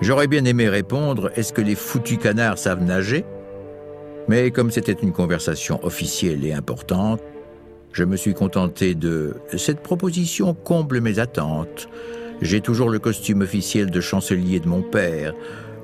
J'aurais 0.00 0.28
bien 0.28 0.44
aimé 0.44 0.68
répondre 0.68 1.32
Est-ce 1.34 1.52
que 1.52 1.62
les 1.62 1.74
foutus 1.74 2.18
canards 2.18 2.58
savent 2.58 2.82
nager? 2.82 3.24
Mais 4.28 4.50
comme 4.50 4.70
c'était 4.70 4.92
une 4.92 5.12
conversation 5.12 5.84
officielle 5.84 6.44
et 6.44 6.52
importante, 6.52 7.20
je 7.92 8.04
me 8.04 8.16
suis 8.16 8.34
contenté 8.34 8.94
de 8.94 9.34
Cette 9.56 9.80
proposition 9.80 10.54
comble 10.54 11.00
mes 11.00 11.18
attentes. 11.18 11.88
J'ai 12.40 12.60
toujours 12.60 12.90
le 12.90 12.98
costume 12.98 13.42
officiel 13.42 13.90
de 13.90 14.00
chancelier 14.00 14.60
de 14.60 14.68
mon 14.68 14.82
père. 14.82 15.34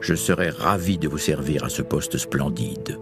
Je 0.01 0.15
serais 0.15 0.51
ravi 0.51 0.99
de 0.99 1.09
vous 1.09 1.19
servir 1.19 1.65
à 1.65 1.69
ce 1.69 1.83
poste 1.83 2.19
splendide. 2.19 2.99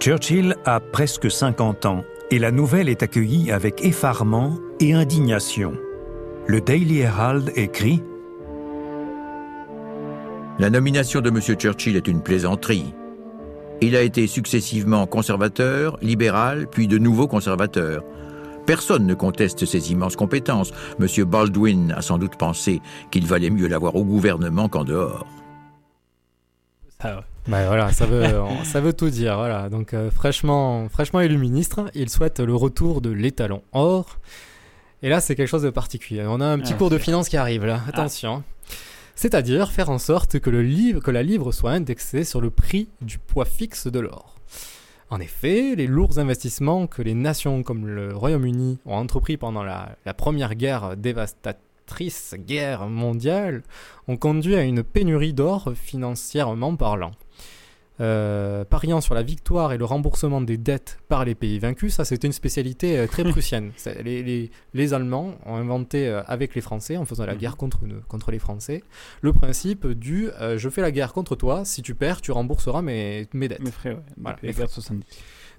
Churchill 0.00 0.56
a 0.64 0.80
presque 0.80 1.30
50 1.30 1.84
ans 1.84 2.04
et 2.30 2.38
la 2.38 2.50
nouvelle 2.50 2.88
est 2.88 3.02
accueillie 3.02 3.52
avec 3.52 3.84
effarement 3.84 4.58
et 4.80 4.94
indignation. 4.94 5.74
Le 6.46 6.60
Daily 6.60 7.00
Herald 7.00 7.52
écrit 7.54 8.02
La 10.58 10.70
nomination 10.70 11.20
de 11.20 11.28
M. 11.28 11.40
Churchill 11.40 11.96
est 11.96 12.08
une 12.08 12.22
plaisanterie. 12.22 12.94
Il 13.80 13.96
a 13.96 14.02
été 14.02 14.26
successivement 14.26 15.06
conservateur, 15.06 15.96
libéral, 16.02 16.66
puis 16.70 16.86
de 16.86 16.98
nouveau 16.98 17.26
conservateur. 17.26 18.04
Personne 18.66 19.06
ne 19.06 19.14
conteste 19.14 19.64
ses 19.64 19.90
immenses 19.90 20.16
compétences. 20.16 20.72
M. 21.00 21.24
Baldwin 21.24 21.92
a 21.96 22.02
sans 22.02 22.18
doute 22.18 22.36
pensé 22.36 22.80
qu'il 23.10 23.26
valait 23.26 23.50
mieux 23.50 23.68
l'avoir 23.68 23.96
au 23.96 24.04
gouvernement 24.04 24.68
qu'en 24.68 24.84
dehors. 24.84 25.26
Ah 27.02 27.24
Bah 27.48 27.66
voilà, 27.66 27.90
ça 27.90 28.04
veut, 28.04 28.26
ça 28.64 28.80
veut 28.82 28.92
tout 28.92 29.08
dire. 29.08 29.36
Voilà. 29.36 29.70
Donc 29.70 29.94
euh, 29.94 30.10
fraîchement, 30.10 30.88
fraîchement 30.90 31.20
élu 31.20 31.38
ministre, 31.38 31.90
il 31.94 32.10
souhaite 32.10 32.38
le 32.40 32.54
retour 32.54 33.00
de 33.00 33.10
l'étalon 33.10 33.62
or. 33.72 34.18
Et 35.02 35.08
là, 35.08 35.22
c'est 35.22 35.34
quelque 35.34 35.48
chose 35.48 35.62
de 35.62 35.70
particulier. 35.70 36.24
On 36.28 36.42
a 36.42 36.46
un 36.46 36.58
petit 36.58 36.74
Ah, 36.74 36.76
cours 36.76 36.90
de 36.90 36.98
finance 36.98 37.30
qui 37.30 37.38
arrive 37.38 37.64
là. 37.64 37.80
Attention. 37.88 38.42
C'est-à-dire 39.14 39.70
faire 39.70 39.90
en 39.90 39.98
sorte 39.98 40.38
que, 40.38 40.50
la 41.10 41.22
livre 41.22 41.52
soit 41.52 41.72
indexée 41.72 42.24
sur 42.24 42.40
le 42.40 42.50
prix 42.50 42.88
du 43.00 43.18
poids 43.18 43.44
fixe 43.44 43.86
de 43.86 44.00
l'or. 44.00 44.36
En 45.10 45.20
effet, 45.20 45.74
les 45.74 45.86
lourds 45.86 46.18
investissements 46.18 46.86
que 46.86 47.02
les 47.02 47.14
nations 47.14 47.62
comme 47.62 47.86
le 47.86 48.14
Royaume-Uni 48.14 48.78
ont 48.86 48.94
entrepris 48.94 49.36
pendant 49.36 49.64
la, 49.64 49.96
la 50.06 50.14
première 50.14 50.54
guerre 50.54 50.96
dévastatrice, 50.96 52.34
guerre 52.38 52.86
mondiale, 52.86 53.62
ont 54.06 54.16
conduit 54.16 54.54
à 54.54 54.62
une 54.62 54.84
pénurie 54.84 55.32
d'or 55.32 55.72
financièrement 55.74 56.76
parlant. 56.76 57.10
Euh, 58.00 58.64
pariant 58.64 59.00
sur 59.02 59.14
la 59.14 59.22
victoire 59.22 59.72
et 59.72 59.78
le 59.78 59.84
remboursement 59.84 60.40
des 60.40 60.56
dettes 60.56 60.98
par 61.08 61.24
les 61.26 61.34
pays 61.34 61.58
vaincus, 61.58 61.94
ça 61.94 62.04
c'était 62.06 62.26
une 62.26 62.32
spécialité 62.32 62.98
euh, 62.98 63.06
très 63.06 63.24
prussienne. 63.30 63.72
Les, 64.02 64.22
les- 64.22 64.50
les 64.72 64.94
Allemands 64.94 65.34
ont 65.44 65.56
inventé 65.56 66.08
euh, 66.08 66.22
avec 66.26 66.54
les 66.54 66.60
Français, 66.62 66.96
en 66.96 67.04
faisant 67.04 67.26
la 67.26 67.34
guerre 67.36 67.56
contre, 67.58 67.80
contre 68.08 68.30
les 68.30 68.38
Français, 68.38 68.82
le 69.20 69.32
principe 69.34 69.86
du 69.86 70.28
je 70.56 70.68
fais 70.70 70.80
la 70.80 70.90
guerre 70.92 71.12
contre 71.12 71.36
toi, 71.36 71.64
si 71.64 71.82
tu 71.82 71.94
perds, 71.94 72.20
tu 72.22 72.32
rembourseras 72.32 72.80
mes, 72.82 73.26
mes 73.34 73.48
dettes. 73.48 73.60
Mes 73.60 73.70
frais, 73.70 73.90
ouais. 73.90 74.00
Voilà, 74.16 74.38
de 74.42 74.50
70. 74.52 75.04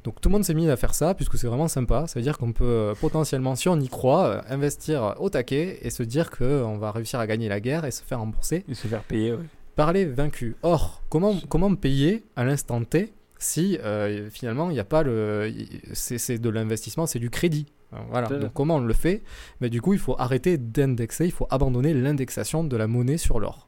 donc 0.04 0.20
tout 0.20 0.30
le 0.30 0.34
monde 0.34 0.44
s'est 0.44 0.54
mis 0.56 0.68
à 0.70 0.76
faire 0.78 0.96
ça 0.96 1.14
puisque 1.14 1.38
c'est 1.38 1.48
vraiment 1.48 1.68
sympa. 1.68 2.08
Ça 2.08 2.20
veut 2.20 2.24
dire 2.24 2.38
qu'on 2.40 2.54
peut 2.54 2.94
potentiellement, 3.00 3.56
si 3.56 3.70
on 3.70 3.80
y 3.80 3.88
croit, 3.88 4.42
investir 4.50 5.16
au 5.20 5.30
taquet 5.30 5.78
et 5.84 5.90
se 5.92 6.02
dire 6.02 6.32
qu'on 6.32 6.78
va 6.80 6.92
réussir 6.92 7.20
à 7.20 7.28
gagner 7.28 7.50
la 7.50 7.60
guerre 7.60 7.86
et 7.86 7.92
se 7.92 8.02
faire 8.02 8.20
rembourser 8.20 8.64
Et 8.68 8.74
se 8.74 8.88
faire 8.88 9.04
payer, 9.04 9.34
ouais. 9.34 9.40
Par 9.82 9.94
les 9.94 10.06
vaincus. 10.06 10.54
Or, 10.64 11.02
comment, 11.10 11.36
comment 11.50 11.74
payer 11.76 12.24
à 12.36 12.44
l'instant 12.46 12.84
T 12.84 13.14
si 13.40 13.78
euh, 13.84 14.30
finalement 14.30 14.70
il 14.70 14.74
n'y 14.74 14.80
a 14.80 14.84
pas 14.96 15.02
le. 15.02 15.52
C'est 15.94 16.38
de 16.38 16.50
l'investissement, 16.50 17.06
c'est 17.08 17.18
du 17.20 17.30
crédit. 17.32 17.66
Alors, 17.92 18.06
Voilà. 18.12 18.28
Donc 18.28 18.54
comment 18.54 18.76
on 18.76 18.80
le 18.82 18.94
fait? 18.94 19.24
Mais 19.60 19.70
du 19.70 19.82
coup, 19.82 19.94
il 19.94 20.00
faut 20.00 20.16
arrêter 20.20 20.58
d'indexer, 20.58 21.26
il 21.26 21.32
faut 21.32 21.48
abandonner 21.50 21.94
l'indexation 21.94 22.64
de 22.64 22.78
la 22.78 22.88
monnaie 22.88 23.18
sur 23.18 23.40
l'or. 23.40 23.68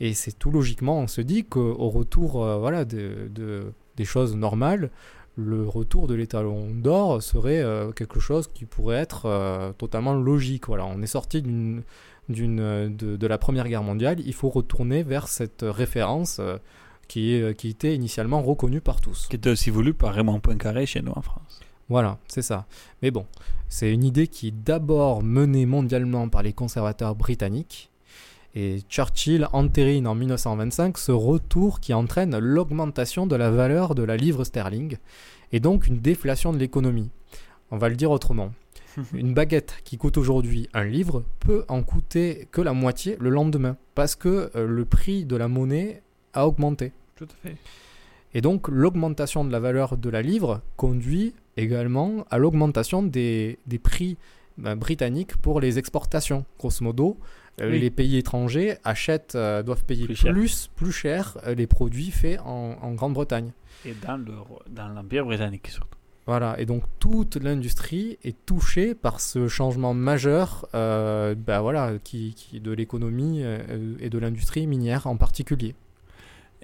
Et 0.00 0.14
c'est 0.14 0.38
tout 0.38 0.50
logiquement, 0.50 0.98
on 1.00 1.06
se 1.08 1.20
dit 1.20 1.44
qu'au 1.44 1.88
retour 1.90 2.44
euh, 2.44 2.58
voilà, 2.58 2.84
de, 2.84 3.28
de- 3.34 3.72
des 3.96 4.04
choses 4.04 4.34
normales, 4.36 4.90
le 5.36 5.66
retour 5.66 6.06
de 6.06 6.14
l'étalon 6.14 6.68
d'or 6.72 7.22
serait 7.22 7.60
euh, 7.62 7.90
quelque 7.92 8.20
chose 8.20 8.48
qui 8.54 8.64
pourrait 8.66 8.96
être 9.06 9.26
euh, 9.26 9.72
totalement 9.72 10.14
logique. 10.14 10.66
Voilà, 10.68 10.86
on 10.86 11.02
est 11.02 11.06
sorti 11.18 11.42
d'une, 11.42 11.82
de, 12.28 12.88
de 13.16 13.26
la 13.26 13.38
Première 13.38 13.68
Guerre 13.68 13.82
mondiale, 13.82 14.20
il 14.24 14.34
faut 14.34 14.48
retourner 14.48 15.02
vers 15.02 15.28
cette 15.28 15.64
référence 15.66 16.38
euh, 16.40 16.56
qui, 17.08 17.42
qui 17.58 17.68
était 17.68 17.94
initialement 17.94 18.42
reconnue 18.42 18.80
par 18.80 19.00
tous. 19.00 19.26
Qui 19.28 19.36
était 19.36 19.50
aussi 19.50 19.70
voulu 19.70 19.92
par 19.92 20.14
Raymond 20.14 20.40
Poincaré 20.40 20.86
chez 20.86 21.02
nous 21.02 21.12
en 21.14 21.22
France. 21.22 21.60
Voilà, 21.88 22.18
c'est 22.26 22.42
ça. 22.42 22.66
Mais 23.02 23.10
bon, 23.10 23.26
c'est 23.68 23.92
une 23.92 24.04
idée 24.04 24.28
qui 24.28 24.48
est 24.48 24.64
d'abord 24.64 25.22
menée 25.22 25.66
mondialement 25.66 26.28
par 26.28 26.42
les 26.42 26.52
conservateurs 26.52 27.14
britanniques. 27.14 27.90
Et 28.54 28.80
Churchill 28.88 29.48
entérine 29.52 30.06
en 30.06 30.14
1925 30.14 30.98
ce 30.98 31.12
retour 31.12 31.80
qui 31.80 31.94
entraîne 31.94 32.38
l'augmentation 32.38 33.26
de 33.26 33.36
la 33.36 33.50
valeur 33.50 33.94
de 33.94 34.02
la 34.02 34.16
livre 34.16 34.44
sterling 34.44 34.96
et 35.52 35.60
donc 35.60 35.86
une 35.86 36.00
déflation 36.00 36.52
de 36.52 36.58
l'économie. 36.58 37.10
On 37.70 37.78
va 37.78 37.88
le 37.88 37.96
dire 37.96 38.10
autrement. 38.10 38.52
Une 39.14 39.34
baguette 39.34 39.76
qui 39.84 39.96
coûte 39.98 40.16
aujourd'hui 40.18 40.68
un 40.74 40.84
livre 40.84 41.24
peut 41.40 41.64
en 41.68 41.82
coûter 41.82 42.48
que 42.50 42.60
la 42.60 42.72
moitié 42.72 43.16
le 43.20 43.30
lendemain 43.30 43.76
parce 43.94 44.14
que 44.16 44.50
euh, 44.56 44.66
le 44.66 44.84
prix 44.84 45.24
de 45.24 45.36
la 45.36 45.48
monnaie 45.48 46.02
a 46.34 46.46
augmenté. 46.46 46.92
Tout 47.16 47.24
à 47.24 47.48
fait. 47.48 47.56
Et 48.34 48.40
donc 48.40 48.68
l'augmentation 48.68 49.44
de 49.44 49.52
la 49.52 49.60
valeur 49.60 49.96
de 49.96 50.08
la 50.10 50.22
livre 50.22 50.62
conduit 50.76 51.34
également 51.56 52.24
à 52.30 52.38
l'augmentation 52.38 53.02
des, 53.02 53.58
des 53.66 53.78
prix 53.78 54.16
ben, 54.58 54.74
britanniques 54.76 55.36
pour 55.36 55.60
les 55.60 55.78
exportations. 55.78 56.44
Grosso 56.58 56.82
modo, 56.84 57.18
euh, 57.60 57.70
Oui. 57.70 57.78
les 57.78 57.90
pays 57.90 58.16
étrangers 58.16 58.76
achètent, 58.84 59.34
euh, 59.34 59.62
doivent 59.62 59.84
payer 59.84 60.06
Plus 60.06 60.14
plus, 60.14 60.48
cher. 60.48 60.70
plus, 60.76 60.92
cher 60.92 61.36
les 61.56 61.66
produits 61.66 62.10
faits 62.10 62.40
en, 62.40 62.76
en 62.80 62.92
Grande-Bretagne. 62.94 63.52
Et 63.84 63.94
dans 64.06 64.16
le- 64.16 64.32
dans 64.70 64.88
l'Empire 64.88 65.24
britannique 65.26 65.68
surtout. 65.68 65.98
Voilà, 66.26 66.54
et 66.60 66.66
donc 66.66 66.84
toute 67.00 67.34
l'industrie 67.36 68.16
est 68.22 68.36
touchée 68.46 68.94
par 68.94 69.18
ce 69.20 69.48
changement 69.48 69.92
majeur 69.92 70.66
euh, 70.74 71.34
ben 71.36 71.60
voilà, 71.60 71.94
qui, 72.04 72.34
qui- 72.36 72.60
de 72.60 72.70
l'économie 72.70 73.40
euh, 73.42 73.96
et 73.98 74.08
de 74.08 74.18
l'industrie 74.18 74.66
minière 74.68 75.08
en 75.08 75.16
particulier. 75.16 75.74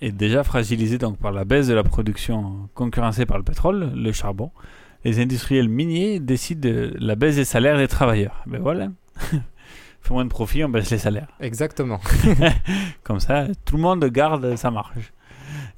Et 0.01 0.13
déjà 0.13 0.45
fragilisé 0.45 0.97
donc 0.97 1.19
par 1.19 1.33
la 1.33 1.45
baisse 1.45 1.67
de 1.67 1.75
la 1.75 1.83
production 1.83 2.69
concurrencée 2.75 3.27
par 3.27 3.37
le 3.37 3.43
pétrole, 3.43 3.91
le 3.97 4.13
charbon, 4.13 4.53
les 5.05 5.19
industriels 5.21 5.69
miniers 5.69 6.21
décident 6.21 6.61
de 6.69 6.95
la 7.01 7.17
baisse 7.17 7.35
des 7.35 7.45
salaires 7.45 7.79
des 7.79 7.89
travailleurs. 7.89 8.45
Ben 8.47 8.61
voilà. 8.61 8.89
Fait 10.01 10.15
moins 10.15 10.25
de 10.25 10.31
profit, 10.31 10.63
on 10.63 10.69
baisse 10.69 10.91
les 10.91 10.99
salaires. 10.99 11.27
Exactement. 11.41 11.99
Comme 13.03 13.19
ça, 13.19 13.49
tout 13.65 13.75
le 13.77 13.83
monde 13.83 14.05
garde 14.05 14.55
sa 14.55 14.71
marge. 14.71 15.13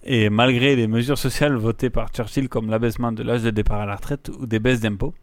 Et 0.04 0.30
malgré 0.30 0.76
les 0.76 0.86
mesures 0.86 1.18
sociales 1.18 1.56
votées 1.56 1.90
par 1.90 2.08
Churchill 2.08 2.48
comme 2.48 2.70
l'abaissement 2.70 3.12
de 3.12 3.22
l'âge 3.22 3.42
de 3.42 3.50
départ 3.50 3.80
à 3.80 3.86
la 3.86 3.96
retraite 3.96 4.30
ou 4.40 4.46
des 4.46 4.58
baisses 4.58 4.80
d'impôts, 4.80 5.14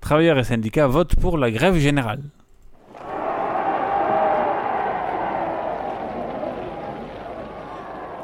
travailleurs 0.00 0.38
et 0.38 0.44
syndicats 0.44 0.86
votent 0.86 1.16
pour 1.16 1.36
la 1.36 1.50
grève 1.50 1.76
générale. 1.76 2.22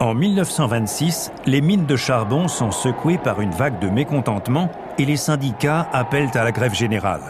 En 0.01 0.15
1926, 0.15 1.31
les 1.45 1.61
mines 1.61 1.85
de 1.85 1.97
charbon 1.97 2.49
sont 2.49 2.71
secouées 2.71 3.19
par 3.19 3.43
une 3.43 3.51
vague 3.51 3.79
de 3.81 3.91
mécontentement 3.91 4.73
et 4.99 5.05
les 5.05 5.19
syndicats 5.19 5.87
appellent 5.93 6.31
à 6.33 6.43
la 6.43 6.53
grève 6.53 6.75
générale. 6.75 7.21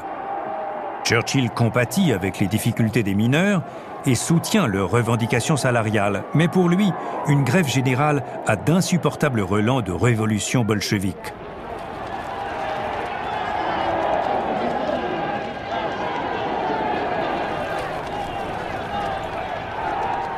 Churchill 1.11 1.51
compatit 1.51 2.13
avec 2.13 2.39
les 2.39 2.47
difficultés 2.47 3.03
des 3.03 3.17
mineurs 3.17 3.65
et 4.07 4.15
soutient 4.15 4.69
leurs 4.69 4.93
revendications 4.93 5.57
salariales, 5.57 6.23
mais 6.35 6.47
pour 6.47 6.69
lui, 6.69 6.93
une 7.27 7.43
grève 7.43 7.67
générale 7.67 8.23
a 8.47 8.55
d'insupportables 8.55 9.41
relents 9.41 9.81
de 9.81 9.91
révolution 9.91 10.65
bolchevique. 10.65 11.17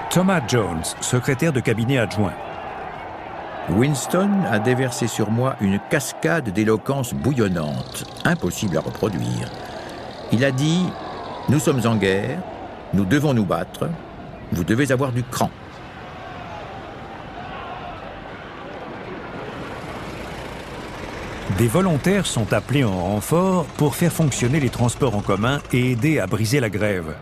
Thomas 0.08 0.40
Jones, 0.48 0.84
secrétaire 1.02 1.52
de 1.52 1.60
cabinet 1.60 1.98
adjoint. 1.98 2.32
Winston 3.68 4.30
a 4.50 4.58
déversé 4.58 5.06
sur 5.06 5.30
moi 5.30 5.54
une 5.60 5.78
cascade 5.90 6.48
d'éloquence 6.48 7.12
bouillonnante, 7.12 8.04
impossible 8.24 8.78
à 8.78 8.80
reproduire. 8.80 9.50
Il 10.32 10.44
a 10.44 10.50
dit 10.50 10.86
Nous 11.48 11.58
sommes 11.58 11.84
en 11.84 11.96
guerre, 11.96 12.40
nous 12.94 13.04
devons 13.04 13.34
nous 13.34 13.44
battre, 13.44 13.88
vous 14.52 14.64
devez 14.64 14.90
avoir 14.90 15.12
du 15.12 15.22
cran. 15.22 15.50
Des 21.58 21.68
volontaires 21.68 22.26
sont 22.26 22.52
appelés 22.54 22.82
en 22.82 22.98
renfort 22.98 23.66
pour 23.76 23.94
faire 23.94 24.12
fonctionner 24.12 24.58
les 24.58 24.70
transports 24.70 25.14
en 25.14 25.20
commun 25.20 25.58
et 25.72 25.92
aider 25.92 26.18
à 26.18 26.26
briser 26.26 26.60
la 26.60 26.70
grève. 26.70 27.14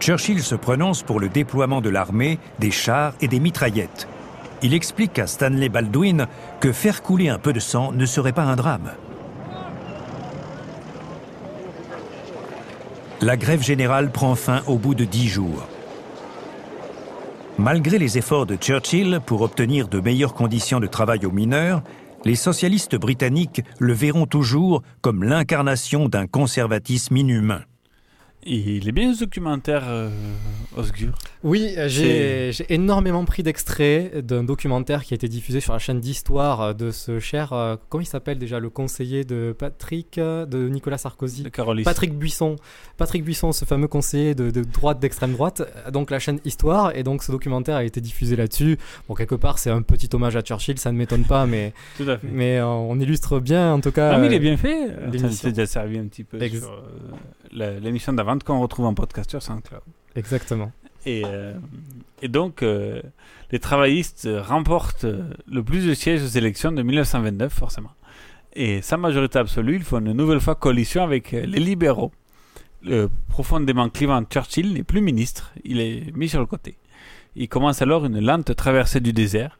Churchill 0.00 0.42
se 0.42 0.54
prononce 0.54 1.02
pour 1.02 1.20
le 1.20 1.28
déploiement 1.28 1.80
de 1.80 1.90
l'armée, 1.90 2.38
des 2.58 2.70
chars 2.70 3.12
et 3.20 3.28
des 3.28 3.40
mitraillettes. 3.40 4.08
Il 4.62 4.72
explique 4.72 5.18
à 5.18 5.26
Stanley 5.26 5.68
Baldwin 5.68 6.26
que 6.60 6.72
faire 6.72 7.02
couler 7.02 7.28
un 7.28 7.38
peu 7.38 7.52
de 7.52 7.60
sang 7.60 7.92
ne 7.92 8.06
serait 8.06 8.32
pas 8.32 8.42
un 8.44 8.56
drame. 8.56 8.92
La 13.22 13.38
grève 13.38 13.62
générale 13.62 14.12
prend 14.12 14.34
fin 14.34 14.62
au 14.66 14.76
bout 14.76 14.94
de 14.94 15.06
dix 15.06 15.28
jours. 15.28 15.66
Malgré 17.56 17.98
les 17.98 18.18
efforts 18.18 18.44
de 18.44 18.56
Churchill 18.56 19.20
pour 19.24 19.40
obtenir 19.40 19.88
de 19.88 20.00
meilleures 20.00 20.34
conditions 20.34 20.80
de 20.80 20.86
travail 20.86 21.24
aux 21.24 21.30
mineurs, 21.32 21.82
les 22.26 22.34
socialistes 22.34 22.96
britanniques 22.96 23.62
le 23.78 23.94
verront 23.94 24.26
toujours 24.26 24.82
comme 25.00 25.24
l'incarnation 25.24 26.10
d'un 26.10 26.26
conservatisme 26.26 27.16
inhumain. 27.16 27.62
Il 28.48 28.88
est 28.88 28.92
bien 28.92 29.12
ce 29.12 29.20
documentaire, 29.24 29.82
euh, 29.88 30.08
Osgur. 30.76 31.12
Oui, 31.42 31.74
euh, 31.76 31.88
j'ai 31.88 32.52
énormément 32.72 33.24
pris 33.24 33.42
d'extraits 33.42 34.18
d'un 34.24 34.44
documentaire 34.44 35.04
qui 35.04 35.14
a 35.14 35.16
été 35.16 35.26
diffusé 35.28 35.60
sur 35.60 35.72
la 35.72 35.80
chaîne 35.80 35.98
d'histoire 36.00 36.60
euh, 36.60 36.72
de 36.72 36.90
ce 36.92 37.18
cher, 37.18 37.52
euh, 37.52 37.74
comment 37.88 38.02
il 38.02 38.06
s'appelle 38.06 38.38
déjà, 38.38 38.60
le 38.60 38.70
conseiller 38.70 39.24
de 39.24 39.54
Patrick, 39.58 40.18
de 40.20 40.68
Nicolas 40.68 40.98
Sarkozy? 40.98 41.42
De 41.42 41.48
Carolis. 41.48 41.82
Patrick 41.82 42.14
Buisson. 42.16 42.54
Patrick 42.98 43.24
Buisson, 43.24 43.50
ce 43.50 43.64
fameux 43.64 43.88
conseiller 43.88 44.34
de, 44.36 44.50
de 44.50 44.62
droite, 44.62 45.00
d'extrême 45.00 45.32
droite, 45.32 45.62
donc 45.92 46.10
la 46.12 46.18
chaîne 46.20 46.38
Histoire, 46.44 46.94
et 46.96 47.02
donc 47.02 47.24
ce 47.24 47.32
documentaire 47.32 47.74
a 47.76 47.84
été 47.84 48.00
diffusé 48.00 48.36
là-dessus. 48.36 48.78
Bon, 49.08 49.14
quelque 49.14 49.34
part, 49.34 49.58
c'est 49.58 49.70
un 49.70 49.82
petit 49.82 50.08
hommage 50.12 50.36
à 50.36 50.42
Churchill, 50.42 50.78
ça 50.78 50.92
ne 50.92 50.96
m'étonne 50.98 51.24
pas, 51.24 51.46
mais, 51.46 51.72
Tout 51.96 52.08
à 52.08 52.16
fait. 52.18 52.28
mais 52.30 52.58
euh, 52.58 52.66
on 52.66 52.98
illustre 53.00 53.40
bien, 53.40 53.72
en 53.72 53.80
tout 53.80 53.90
cas. 53.92 54.12
Ah, 54.14 54.18
mais 54.18 54.28
il 54.28 54.32
est 54.34 54.38
bien 54.38 54.56
fait. 54.56 54.86
Ça 54.88 55.06
l'émission. 55.06 55.30
s'est 55.30 55.52
déjà 55.52 55.66
servi 55.66 55.98
un 55.98 56.06
petit 56.06 56.22
peu 56.22 56.40
Ex- 56.40 56.58
sur 56.60 56.82
l'émission 57.52 58.12
d'avant 58.12 58.35
qu'on 58.44 58.60
retrouve 58.60 58.86
en 58.86 58.94
podcast 58.94 59.30
sur 59.30 59.42
SoundCloud. 59.42 59.82
Exactement. 60.14 60.72
Et, 61.04 61.22
euh, 61.24 61.54
et 62.20 62.28
donc, 62.28 62.62
euh, 62.62 63.00
les 63.52 63.60
travaillistes 63.60 64.28
remportent 64.42 65.06
le 65.46 65.62
plus 65.62 65.86
de 65.86 65.94
sièges 65.94 66.22
aux 66.22 66.38
élections 66.38 66.72
de 66.72 66.82
1929, 66.82 67.52
forcément. 67.52 67.92
Et 68.58 68.80
sa 68.80 68.96
majorité 68.96 69.38
absolue, 69.38 69.76
ils 69.76 69.84
font 69.84 69.98
une 69.98 70.12
nouvelle 70.12 70.40
fois 70.40 70.54
coalition 70.54 71.02
avec 71.02 71.34
euh, 71.34 71.44
les 71.44 71.60
libéraux. 71.60 72.10
Le 72.82 73.10
profondément 73.28 73.90
clivant 73.90 74.22
Churchill 74.24 74.72
n'est 74.72 74.82
plus 74.82 75.02
ministre, 75.02 75.52
il 75.62 75.78
est 75.78 76.16
mis 76.16 76.28
sur 76.28 76.40
le 76.40 76.46
côté. 76.46 76.78
Il 77.36 77.48
commence 77.48 77.82
alors 77.82 78.06
une 78.06 78.18
lente 78.18 78.56
traversée 78.56 79.00
du 79.00 79.12
désert 79.12 79.58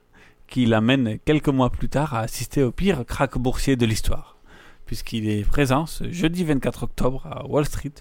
qui 0.48 0.64
l'amène 0.64 1.18
quelques 1.26 1.48
mois 1.48 1.68
plus 1.68 1.90
tard 1.90 2.14
à 2.14 2.20
assister 2.20 2.62
au 2.62 2.72
pire 2.72 3.04
krach 3.04 3.36
boursier 3.36 3.76
de 3.76 3.84
l'histoire, 3.84 4.38
puisqu'il 4.86 5.28
est 5.28 5.46
présent 5.46 5.84
ce 5.84 6.10
jeudi 6.10 6.44
24 6.44 6.84
octobre 6.84 7.26
à 7.26 7.46
Wall 7.46 7.66
Street 7.66 7.92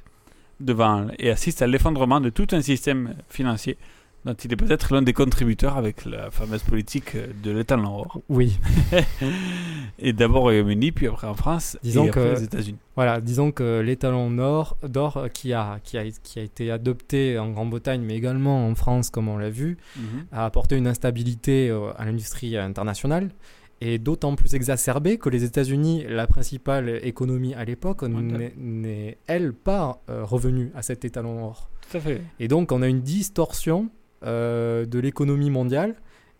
devant 0.60 1.08
et 1.20 1.30
assiste 1.30 1.62
à 1.62 1.68
l'effondrement 1.68 2.22
de 2.22 2.30
tout 2.30 2.48
un 2.52 2.62
système 2.62 3.16
financier 3.30 3.78
dont 4.26 4.34
il 4.34 4.52
est 4.52 4.56
peut-être 4.56 4.92
l'un 4.92 5.04
des 5.04 5.14
contributeurs 5.14 5.78
avec 5.78 6.04
la 6.06 6.32
fameuse 6.32 6.64
politique 6.64 7.16
de 7.44 7.52
l'étalon 7.52 8.00
or. 8.00 8.22
Oui. 8.28 8.58
et 10.00 10.14
d'abord 10.14 10.38
au 10.38 10.46
Royaume-Uni, 10.46 10.92
puis 10.92 11.08
après 11.08 11.28
en 11.28 11.36
France, 11.36 11.78
Disons 11.84 12.06
et 12.06 12.10
après 12.10 12.22
que 12.22 12.34
aux 12.34 12.44
États-Unis. 12.44 12.78
Voilà, 12.96 13.22
disons 13.22 13.52
que 13.52 13.82
l'étalon 13.82 14.32
d'or 14.32 14.78
euh, 14.84 15.28
qui 15.28 15.54
a, 15.54 15.80
qui, 15.84 15.98
a, 16.00 16.04
qui 16.10 16.40
a 16.40 16.42
été 16.42 16.72
adopté 16.72 17.38
en 17.38 17.52
Grande-Bretagne, 17.52 18.02
mais 18.02 18.16
également 18.16 18.68
en 18.68 18.74
France, 18.74 19.12
comme 19.12 19.28
on 19.28 19.38
l'a 19.38 19.52
vu, 19.52 19.78
Mhm. 19.96 20.26
a 20.32 20.46
apporté 20.46 20.76
une 20.76 20.88
instabilité 20.88 21.70
euh, 21.70 21.92
à 21.98 22.06
l'industrie 22.06 22.58
internationale 22.58 23.30
et 23.82 23.98
d'autant 24.00 24.36
plus 24.36 24.56
exacerbée 24.56 25.18
que 25.18 25.30
les 25.30 25.44
États-Unis, 25.44 26.06
la 26.08 26.28
principale 26.28 27.00
économie 27.04 27.54
à 27.54 27.66
l'époque, 27.66 28.04
n'est- 28.04 28.54
n'est 28.58 29.18
elle 29.28 29.54
pas 29.54 30.02
euh, 30.10 30.24
revenue 30.24 30.72
à 30.76 30.82
cet 30.82 31.04
étalon 31.06 31.44
or. 31.46 31.70
Tout 31.92 31.98
à 31.98 32.00
fait. 32.00 32.22
Et 32.40 32.48
donc 32.48 32.72
on 32.72 32.82
a 32.82 32.88
une 32.88 33.02
distorsion 33.02 33.90
euh, 34.24 34.86
de 34.86 34.98
l'économie 35.00 35.50
mondiale 35.50 35.96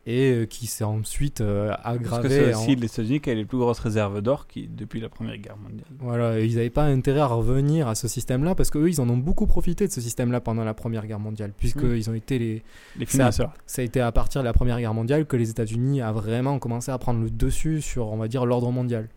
et 0.08 0.32
euh, 0.32 0.46
qui 0.46 0.68
s'est 0.68 0.84
ensuite 0.84 1.42
euh, 1.42 1.74
Parce 1.84 2.22
que 2.22 2.30
c'est 2.30 2.54
en- 2.54 2.62
aussi 2.62 2.76
les 2.76 2.86
États-Unis 2.86 3.22
qui 3.22 3.32
ont 3.32 3.36
les 3.36 3.46
plus 3.46 3.58
grosses 3.58 3.80
réserves 3.80 4.22
d'or 4.22 4.46
qui, 4.48 4.68
depuis 4.68 5.00
la 5.00 5.10
Première 5.10 5.38
Guerre 5.38 5.58
mondiale. 5.58 5.86
Voilà, 6.00 6.40
ils 6.40 6.56
n'avaient 6.56 6.70
pas 6.70 6.84
intérêt 6.86 7.22
à 7.22 7.26
revenir 7.26 7.88
à 7.88 7.96
ce 7.96 8.08
système-là 8.08 8.54
parce 8.56 8.70
qu'eux, 8.70 8.88
ils 8.88 9.02
en 9.02 9.10
ont 9.10 9.18
beaucoup 9.18 9.48
profité 9.48 9.88
de 9.88 9.92
ce 9.92 10.02
système-là 10.02 10.42
pendant 10.42 10.64
la 10.64 10.74
Première 10.76 11.08
Guerre 11.08 11.20
mondiale, 11.20 11.54
puisqu'ils 11.58 12.08
Mm. 12.08 12.12
ont 12.12 12.14
été 12.14 12.38
les, 12.40 12.64
Les 12.98 13.06
financeurs. 13.06 13.54
Ça 13.66 13.82
a 13.82 13.86
été 13.86 14.00
à 14.00 14.12
partir 14.12 14.42
de 14.42 14.46
la 14.46 14.54
Première 14.54 14.80
Guerre 14.80 14.94
mondiale 14.94 15.26
que 15.26 15.38
les 15.38 15.50
États-Unis 15.50 16.02
a 16.02 16.12
vraiment 16.12 16.60
commencé 16.60 16.92
à 16.92 16.98
prendre 17.00 17.22
le 17.24 17.30
dessus 17.32 17.82
sur, 17.82 18.08
on 18.08 18.18
va 18.18 18.28
dire, 18.28 18.46
l'ordre 18.46 18.72
mondial. 18.72 19.10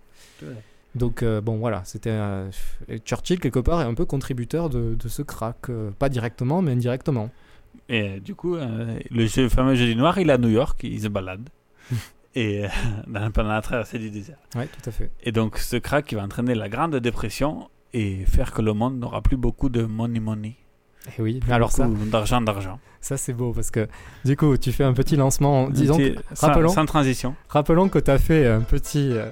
Ouais. 0.43 0.49
Donc, 0.95 1.23
euh, 1.23 1.43
bon, 1.43 1.59
voilà, 1.59 1.83
c'était. 1.85 2.09
euh, 2.11 2.49
Churchill, 3.05 3.41
quelque 3.41 3.59
part, 3.61 3.83
est 3.83 3.85
un 3.85 3.93
peu 3.95 4.07
contributeur 4.07 4.71
de, 4.71 4.95
de 4.95 5.09
ce 5.09 5.21
crack. 5.21 5.67
pas 5.99 6.09
directement, 6.09 6.63
mais 6.63 6.73
indirectement. 6.73 7.29
Et 7.89 8.03
euh, 8.17 8.21
du 8.21 8.35
coup, 8.35 8.57
euh, 8.57 8.99
le 9.11 9.27
jeu- 9.27 9.49
fameux 9.49 9.75
jeudi 9.75 9.97
noir, 9.97 10.19
il 10.19 10.29
est 10.31 10.33
à 10.35 10.39
New 10.39 10.51
York, 10.51 10.81
il 10.85 11.01
se 11.01 11.09
balade. 11.09 11.49
et 12.35 12.65
euh, 12.65 12.69
dans- 13.07 13.31
pendant 13.31 13.51
la 13.51 13.63
traversée 13.63 13.99
du 13.99 14.11
désert. 14.11 14.37
Oui, 14.57 14.65
tout 14.67 14.89
à 14.89 14.93
fait. 14.93 15.11
Et 15.23 15.33
donc, 15.33 15.59
ce 15.59 15.77
crack 15.77 16.05
qui 16.07 16.15
va 16.15 16.23
entraîner 16.23 16.55
la 16.55 16.69
Grande 16.69 16.97
Dépression 16.97 17.69
et 17.95 18.25
faire 18.27 18.53
que 18.53 18.61
le 18.61 18.75
monde 18.75 18.99
n'aura 18.99 19.23
plus 19.23 19.37
beaucoup 19.39 19.69
de 19.71 19.83
money 19.85 20.21
money. 20.21 20.57
Et 21.19 21.23
oui, 21.23 21.41
Plus 21.41 21.53
alors 21.53 21.73
ça, 21.73 21.89
d'argent 21.89 22.43
d'argent. 22.43 22.79
ça 23.01 23.17
c'est 23.17 23.33
beau 23.33 23.53
parce 23.55 23.71
que 23.71 23.89
du 24.27 24.37
coup, 24.37 24.59
tu 24.59 24.73
fais 24.73 24.85
un 24.85 24.93
petit 24.93 25.17
lancement. 25.17 25.71
Disons, 25.71 25.97
petit- 25.97 26.15
que- 26.17 26.35
sans- 26.37 26.49
rappelons, 26.49 26.69
sans 26.69 26.85
transition. 26.85 27.35
rappelons 27.49 27.89
que 27.89 27.99
tu 27.99 28.11
as 28.11 28.19
fait 28.19 28.47
un 28.47 28.61
petit, 28.61 29.13
euh, 29.13 29.31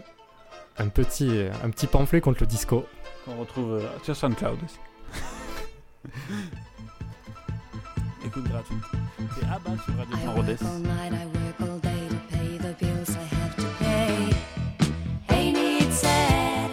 un 0.79 0.89
petit, 0.89 1.29
un 1.63 1.69
petit 1.69 1.87
pamphlet 1.87 2.23
contre 2.23 2.43
le 2.45 2.47
disco. 2.47 2.87
On 3.27 3.37
retrouve 3.41 3.83
sur 4.05 4.17
SoundCloud 4.17 4.57
aussi. 4.65 4.79
Écoute 8.27 8.49
gratuit. 8.49 8.77
C'est 9.39 9.47
Abba 9.47 9.71
sur 9.85 9.97
Radio 9.97 10.17
Jean 10.25 10.35
Rodez. 10.35 10.57
all 10.63 10.79
night, 10.81 11.13
I 11.13 11.27
work 11.27 11.61
all 11.61 11.79
day 11.79 12.09
to 12.09 12.17
pay 12.37 12.59
the 12.59 12.75
bills 12.81 13.11
I 13.17 13.23
have 13.37 13.57
to 13.57 13.67
pay. 13.79 15.37
Ain't 15.37 15.57
it 15.57 15.93
sad? 15.93 16.71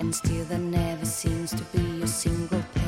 And 0.00 0.06
And 0.06 0.14
still 0.14 0.44
there 0.48 0.58
never 0.58 1.04
seems 1.04 1.50
to 1.50 1.62
be 1.72 2.02
a 2.02 2.06
single 2.06 2.60
penny 2.74 2.85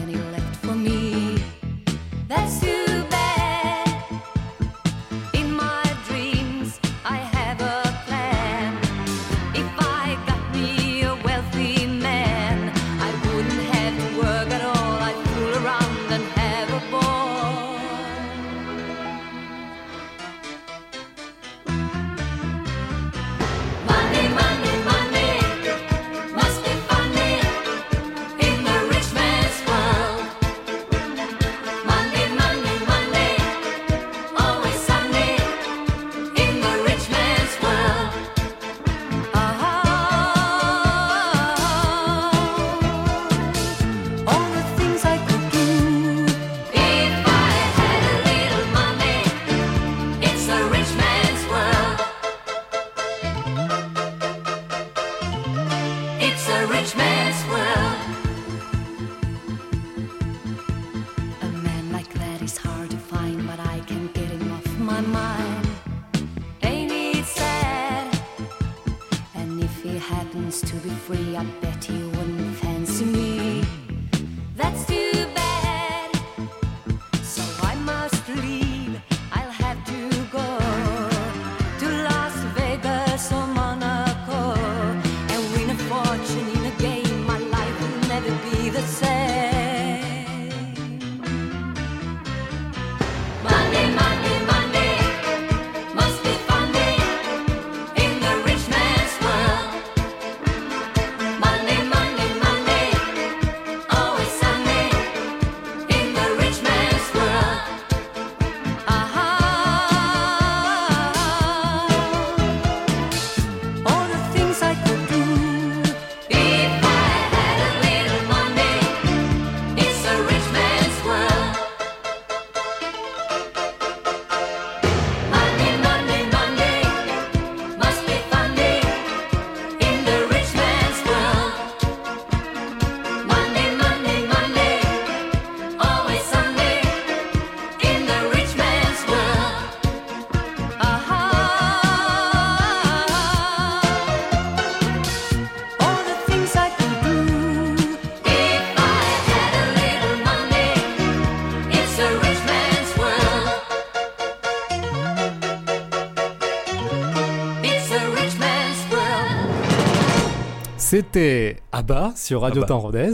Abba 161.79 162.13
sur 162.17 162.41
Radio 162.41 162.63
Abba. 162.63 162.67
Temps 162.67 162.81
Rodez. 162.81 163.13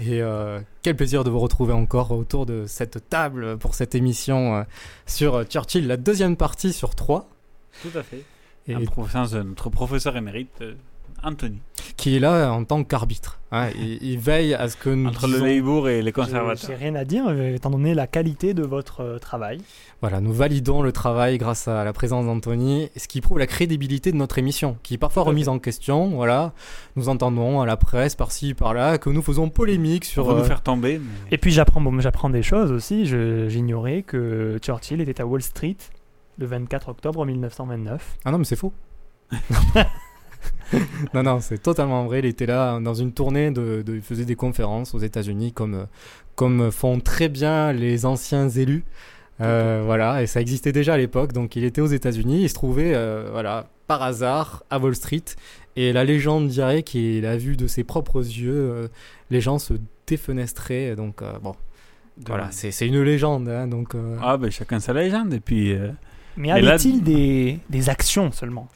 Et 0.00 0.20
euh, 0.20 0.60
quel 0.82 0.96
plaisir 0.96 1.22
de 1.22 1.30
vous 1.30 1.38
retrouver 1.38 1.72
encore 1.72 2.10
autour 2.10 2.44
de 2.44 2.64
cette 2.66 3.08
table 3.08 3.56
pour 3.58 3.76
cette 3.76 3.94
émission 3.94 4.56
euh, 4.56 4.62
sur 5.06 5.36
euh, 5.36 5.44
Churchill, 5.44 5.86
la 5.86 5.96
deuxième 5.96 6.36
partie 6.36 6.72
sur 6.72 6.96
trois, 6.96 7.28
Tout 7.82 7.96
à 7.96 8.02
fait. 8.02 8.24
Et- 8.66 8.74
de 8.74 9.42
notre 9.42 9.70
professeur 9.70 10.16
émérite, 10.16 10.64
Anthony. 11.22 11.58
qui 11.96 12.16
est 12.16 12.20
là 12.20 12.50
en 12.52 12.64
tant 12.64 12.82
qu'arbitre. 12.84 13.38
hein. 13.52 13.68
il, 13.78 13.98
il 14.02 14.18
veille 14.18 14.54
à 14.54 14.68
ce 14.68 14.76
que 14.76 14.90
nous 14.90 15.08
Entre 15.08 15.26
le 15.26 15.38
Labour 15.38 15.88
et 15.88 15.98
les 16.00 16.06
J'ai 16.06 16.12
conservateurs. 16.12 16.78
rien 16.78 16.94
à 16.94 17.04
dire, 17.04 17.24
euh, 17.28 17.54
étant 17.54 17.70
donné 17.70 17.94
la 17.94 18.06
qualité 18.06 18.54
de 18.54 18.62
votre 18.62 19.00
euh, 19.02 19.18
travail. 19.18 19.60
Voilà, 20.00 20.20
nous 20.20 20.32
validons 20.32 20.80
le 20.82 20.92
travail 20.92 21.36
grâce 21.38 21.68
à 21.68 21.84
la 21.84 21.92
présence 21.92 22.24
d'Anthony, 22.26 22.88
ce 22.96 23.06
qui 23.08 23.20
prouve 23.20 23.38
la 23.38 23.46
crédibilité 23.46 24.12
de 24.12 24.16
notre 24.16 24.38
émission, 24.38 24.76
qui 24.82 24.94
est 24.94 24.98
parfois 24.98 25.22
remise 25.24 25.48
en 25.48 25.58
question. 25.58 26.10
Voilà, 26.10 26.52
nous 26.96 27.08
entendons 27.08 27.60
à 27.60 27.66
la 27.66 27.76
presse 27.76 28.14
par-ci 28.14 28.54
par-là 28.54 28.96
que 28.98 29.10
nous 29.10 29.20
faisons 29.22 29.50
polémique 29.50 30.04
Sur 30.06 30.24
sur. 30.24 30.34
nous 30.34 30.40
euh, 30.40 30.44
faire 30.44 30.62
tomber. 30.62 30.98
mais- 30.98 31.04
Et 31.32 31.38
puis 31.38 31.50
j'apprends 31.50 31.80
bon, 31.80 32.00
j'apprends 32.00 32.30
des 32.30 32.42
choses 32.42 32.72
aussi. 32.72 33.04
Je- 33.06 33.48
J'ignorais 33.48 34.02
que 34.02 34.58
Churchill 34.62 35.00
était 35.02 35.20
à 35.20 35.26
Wall 35.26 35.42
Street 35.42 35.76
le 36.38 36.46
24 36.46 36.88
octobre 36.88 37.26
1929. 37.26 38.16
Ah 38.24 38.30
non, 38.30 38.38
mais 38.38 38.44
c'est 38.44 38.56
faux. 38.56 38.72
non, 41.14 41.22
non, 41.22 41.40
c'est 41.40 41.58
totalement 41.58 42.04
vrai. 42.04 42.20
Il 42.20 42.26
était 42.26 42.46
là 42.46 42.78
dans 42.80 42.94
une 42.94 43.12
tournée, 43.12 43.50
de, 43.50 43.82
de- 43.82 43.94
il 43.96 44.02
faisait 44.02 44.24
des 44.24 44.36
conférences 44.36 44.94
aux 44.94 44.98
États-Unis, 45.00 45.52
comme, 45.52 45.86
comme 46.36 46.70
font 46.70 47.00
très 47.00 47.28
bien 47.28 47.72
les 47.72 48.06
anciens 48.06 48.48
élus. 48.48 48.84
Euh, 49.40 49.82
voilà, 49.84 50.22
et 50.22 50.26
ça 50.26 50.40
existait 50.40 50.72
déjà 50.72 50.94
à 50.94 50.96
l'époque. 50.98 51.32
Donc, 51.32 51.56
il 51.56 51.64
était 51.64 51.80
aux 51.80 51.86
États-Unis. 51.86 52.42
Il 52.42 52.48
se 52.48 52.54
trouvait, 52.54 52.92
euh, 52.94 53.28
voilà, 53.32 53.66
par 53.86 54.02
hasard, 54.02 54.64
à 54.70 54.78
Wall 54.78 54.94
Street. 54.94 55.24
Et 55.76 55.92
la 55.92 56.04
légende 56.04 56.48
dirait 56.48 56.82
qu'il 56.82 57.24
a 57.24 57.36
vu 57.36 57.56
de 57.56 57.66
ses 57.66 57.82
propres 57.84 58.20
yeux 58.20 58.52
euh, 58.54 58.88
les 59.30 59.40
gens 59.40 59.58
se 59.58 59.74
défenestraient. 60.06 60.94
Donc, 60.94 61.22
euh, 61.22 61.32
bon, 61.42 61.54
voilà, 62.26 62.48
c'est 62.50 62.70
c'est 62.70 62.86
une 62.86 63.00
légende. 63.02 63.48
hein, 63.48 63.66
donc, 63.66 63.94
euh, 63.94 64.16
Ah, 64.22 64.36
ben 64.36 64.50
chacun 64.50 64.78
sa 64.78 64.92
légende. 64.92 65.32
Et 65.32 65.40
puis. 65.40 65.72
euh, 65.72 65.88
Mais 66.36 66.50
avait-il 66.50 67.02
des, 67.02 67.58
des 67.70 67.88
actions 67.88 68.30
seulement? 68.32 68.68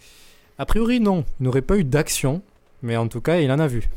A 0.58 0.66
priori, 0.66 1.00
non. 1.00 1.24
Il 1.40 1.44
n'aurait 1.44 1.62
pas 1.62 1.76
eu 1.76 1.84
d'action. 1.84 2.42
Mais 2.82 2.96
en 2.96 3.08
tout 3.08 3.20
cas, 3.20 3.38
il 3.40 3.50
en 3.50 3.58
a 3.58 3.66
vu. 3.66 3.88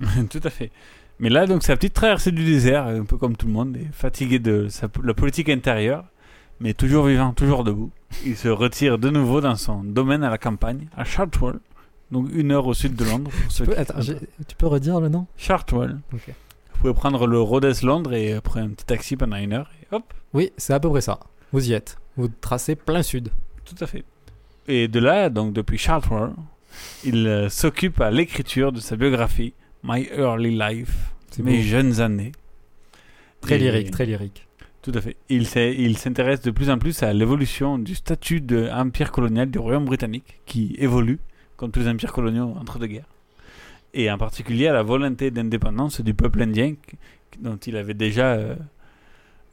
Tout 0.30 0.40
à 0.44 0.50
fait. 0.50 0.70
Mais 1.18 1.30
là, 1.30 1.46
donc, 1.46 1.62
sa 1.62 1.74
petite 1.76 1.94
traversée 1.94 2.30
du 2.30 2.44
désert, 2.44 2.86
un 2.86 3.04
peu 3.04 3.16
comme 3.16 3.36
tout 3.36 3.46
le 3.46 3.52
monde, 3.52 3.76
est 3.76 3.90
fatigué 3.92 4.38
de 4.38 4.68
sa, 4.68 4.88
la 5.02 5.14
politique 5.14 5.48
intérieure, 5.48 6.04
mais 6.60 6.74
toujours 6.74 7.06
vivant, 7.06 7.32
toujours 7.32 7.64
debout. 7.64 7.90
Il 8.24 8.36
se 8.36 8.48
retire 8.48 8.98
de 8.98 9.08
nouveau 9.08 9.40
dans 9.40 9.56
son 9.56 9.82
domaine 9.82 10.22
à 10.22 10.30
la 10.30 10.36
campagne, 10.38 10.88
à 10.94 11.04
Chartwell, 11.04 11.58
donc 12.10 12.28
une 12.32 12.52
heure 12.52 12.66
au 12.66 12.74
sud 12.74 12.94
de 12.96 13.04
Londres. 13.04 13.30
pour 13.30 13.50
ceux 13.52 13.64
Tu 13.64 13.70
peux, 13.70 13.78
attends, 13.78 14.00
tu 14.00 14.56
peux 14.56 14.66
redire 14.66 15.00
le 15.00 15.08
nom? 15.08 15.26
Chartwell. 15.38 15.98
Vous 16.12 16.18
pouvez 16.80 16.92
prendre 16.92 17.26
le 17.26 17.40
Rhodes 17.40 17.82
Londres 17.82 18.12
et 18.12 18.34
après 18.34 18.60
un 18.60 18.68
petit 18.68 18.84
taxi 18.84 19.16
pendant 19.16 19.36
une 19.38 19.54
heure, 19.54 19.70
et 19.82 19.94
hop, 19.94 20.12
Oui, 20.34 20.52
c'est 20.58 20.74
à 20.74 20.80
peu 20.80 20.90
près 20.90 21.00
ça. 21.00 21.18
Vous 21.52 21.70
y 21.70 21.72
êtes. 21.72 21.96
Vous 22.18 22.28
tracez 22.28 22.76
plein 22.76 23.02
sud. 23.02 23.30
tout 23.64 23.76
à 23.82 23.86
fait. 23.86 24.04
Et 24.68 24.88
de 24.88 24.98
là, 24.98 25.30
donc 25.30 25.52
depuis 25.52 25.78
Chartwell, 25.78 26.30
il 27.04 27.26
euh, 27.26 27.48
s'occupe 27.48 28.00
à 28.00 28.10
l'écriture 28.10 28.72
de 28.72 28.80
sa 28.80 28.96
biographie, 28.96 29.54
My 29.84 30.08
Early 30.16 30.58
Life, 30.58 31.12
mes 31.38 31.56
beau. 31.58 31.62
jeunes 31.62 32.00
années. 32.00 32.32
Très 33.40 33.56
Et- 33.56 33.58
lyrique, 33.58 33.90
très 33.90 34.06
lyrique. 34.06 34.42
Tout 34.82 34.92
à 34.94 35.00
fait. 35.00 35.16
Il 35.28 35.46
s'intéresse 35.98 36.42
de 36.42 36.52
plus 36.52 36.70
en 36.70 36.78
plus 36.78 37.02
à 37.02 37.12
l'évolution 37.12 37.76
du 37.76 37.96
statut 37.96 38.40
d'empire 38.40 39.10
colonial 39.10 39.50
du 39.50 39.58
Royaume 39.58 39.84
britannique, 39.84 40.40
qui 40.46 40.76
évolue, 40.78 41.18
comme 41.56 41.72
tous 41.72 41.80
les 41.80 41.88
empires 41.88 42.12
coloniaux 42.12 42.54
entre 42.60 42.78
deux 42.78 42.86
guerres. 42.86 43.08
Et 43.94 44.08
en 44.10 44.16
particulier 44.18 44.68
à 44.68 44.72
la 44.72 44.82
volonté 44.84 45.32
d'indépendance 45.32 46.00
du 46.02 46.14
peuple 46.14 46.42
indien, 46.42 46.74
dont 47.40 47.56
il 47.56 47.76
avait 47.76 47.94
déjà 47.94 48.34
euh, 48.34 48.54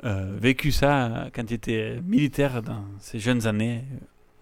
euh, 0.04 0.36
vécu 0.40 0.72
ça 0.72 1.30
quand 1.34 1.50
il 1.50 1.54
était 1.56 2.00
militaire 2.06 2.62
dans 2.62 2.86
ses 3.00 3.18
jeunes 3.18 3.48
années, 3.48 3.84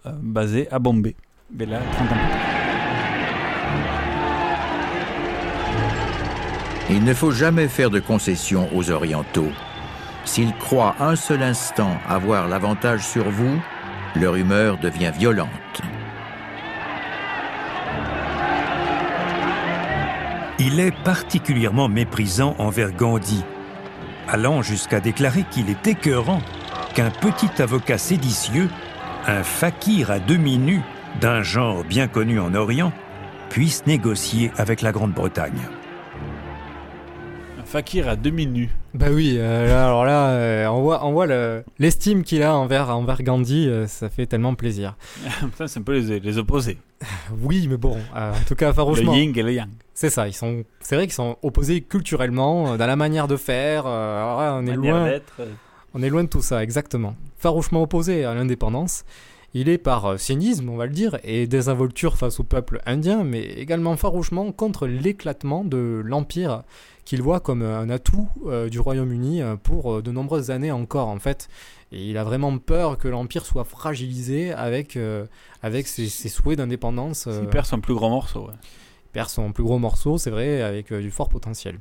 basé 0.04 0.68
à 0.70 0.78
Bombay. 0.78 1.14
Mais 1.56 1.66
là, 1.66 1.80
30 1.92 2.12
ans 2.12 2.14
plus 2.14 2.28
tard. 2.28 2.52
Il 6.90 7.04
ne 7.04 7.14
faut 7.14 7.30
jamais 7.30 7.68
faire 7.68 7.90
de 7.90 8.00
concessions 8.00 8.68
aux 8.76 8.90
Orientaux. 8.90 9.50
S'ils 10.24 10.54
croient 10.54 10.94
un 11.00 11.16
seul 11.16 11.42
instant 11.42 11.96
avoir 12.08 12.48
l'avantage 12.48 13.06
sur 13.06 13.30
vous, 13.30 13.60
leur 14.14 14.36
humeur 14.36 14.78
devient 14.78 15.12
violente. 15.16 15.48
Il 20.58 20.78
est 20.80 20.94
particulièrement 21.02 21.88
méprisant 21.88 22.54
envers 22.58 22.92
Gandhi, 22.92 23.42
allant 24.28 24.62
jusqu'à 24.62 25.00
déclarer 25.00 25.44
qu'il 25.50 25.70
est 25.70 25.86
écœurant 25.86 26.40
qu'un 26.94 27.10
petit 27.10 27.60
avocat 27.60 27.98
séditieux, 27.98 28.68
un 29.26 29.42
fakir 29.42 30.10
à 30.10 30.18
demi 30.18 30.58
nu 30.58 30.80
d'un 31.20 31.42
genre 31.42 31.84
bien 31.84 32.08
connu 32.08 32.40
en 32.40 32.54
Orient, 32.54 32.92
puisse 33.50 33.86
négocier 33.86 34.50
avec 34.56 34.80
la 34.82 34.92
Grande-Bretagne. 34.92 35.60
Un 37.60 37.64
fakir 37.64 38.08
à 38.08 38.16
demi 38.16 38.46
nu. 38.46 38.70
Bah 38.94 39.06
oui, 39.10 39.36
euh, 39.38 39.66
là, 39.68 39.86
alors 39.86 40.04
là, 40.04 40.28
euh, 40.30 40.66
on 40.66 40.82
voit, 40.82 41.04
on 41.06 41.12
voit 41.12 41.26
le- 41.26 41.64
l'estime 41.78 42.22
qu'il 42.24 42.42
a 42.42 42.54
envers, 42.54 42.90
envers 42.90 43.22
Gandhi, 43.22 43.68
euh, 43.68 43.86
ça 43.86 44.08
fait 44.10 44.26
tellement 44.26 44.54
plaisir. 44.54 44.96
Putain, 45.40 45.66
c'est 45.66 45.80
un 45.80 45.82
peu 45.82 45.98
les, 45.98 46.20
les 46.20 46.38
opposés. 46.38 46.78
Oui, 47.42 47.66
mais 47.68 47.76
bon, 47.76 47.96
euh, 48.16 48.32
en 48.32 48.44
tout 48.46 48.54
cas, 48.54 48.72
farouchement. 48.72 49.12
Le 49.12 49.18
yin 49.18 49.32
et 49.36 49.42
le 49.42 49.52
yang. 49.52 49.68
C'est 49.94 50.10
ça, 50.10 50.28
ils 50.28 50.32
sont, 50.34 50.64
c'est 50.80 50.96
vrai 50.96 51.04
qu'ils 51.06 51.14
sont 51.14 51.36
opposés 51.42 51.80
culturellement, 51.82 52.76
dans 52.76 52.86
la 52.86 52.96
manière 52.96 53.28
de 53.28 53.36
faire. 53.36 53.84
euh, 53.86 54.22
alors 54.22 54.40
là, 54.40 54.54
on 54.60 54.66
est 54.66 54.76
Manière 54.76 54.94
loin. 54.96 55.10
Euh. 55.94 55.98
On 55.98 56.02
est 56.02 56.10
loin 56.10 56.24
de 56.24 56.28
tout 56.28 56.42
ça, 56.42 56.62
exactement. 56.62 57.14
Farouchement 57.38 57.82
opposé 57.82 58.24
à 58.24 58.34
l'indépendance. 58.34 59.04
Il 59.54 59.68
est 59.68 59.76
par 59.78 60.06
euh, 60.06 60.16
cynisme, 60.16 60.70
on 60.70 60.76
va 60.76 60.86
le 60.86 60.92
dire, 60.92 61.18
et 61.24 61.46
désinvolture 61.46 62.16
face 62.16 62.40
au 62.40 62.42
peuple 62.42 62.80
indien, 62.86 63.22
mais 63.22 63.42
également 63.42 63.96
farouchement 63.98 64.50
contre 64.50 64.86
l'éclatement 64.86 65.62
de 65.62 66.00
l'Empire 66.04 66.62
qu'il 67.04 67.20
voit 67.20 67.40
comme 67.40 67.60
un 67.62 67.90
atout 67.90 68.28
euh, 68.46 68.70
du 68.70 68.80
Royaume-Uni 68.80 69.42
euh, 69.42 69.56
pour 69.56 69.92
euh, 69.96 70.02
de 70.02 70.10
nombreuses 70.10 70.50
années 70.50 70.72
encore, 70.72 71.08
en 71.08 71.18
fait. 71.18 71.48
Et 71.90 72.08
il 72.08 72.16
a 72.16 72.24
vraiment 72.24 72.56
peur 72.56 72.96
que 72.96 73.08
l'Empire 73.08 73.44
soit 73.44 73.64
fragilisé 73.64 74.52
avec, 74.52 74.96
euh, 74.96 75.26
avec 75.62 75.86
ses, 75.86 76.08
ses 76.08 76.30
souhaits 76.30 76.56
d'indépendance. 76.56 77.26
euh, 77.26 77.40
Il 77.42 77.48
perd 77.48 77.66
son 77.66 77.80
plus 77.80 77.94
grand 77.94 78.08
morceau. 78.08 78.46
ouais. 78.46 78.54
il 78.62 79.10
perd 79.12 79.28
son 79.28 79.52
plus 79.52 79.64
gros 79.64 79.78
morceau, 79.78 80.16
c'est 80.16 80.30
vrai, 80.30 80.62
avec 80.62 80.92
euh, 80.92 81.02
du 81.02 81.10
fort 81.10 81.28
potentiel. 81.28 81.78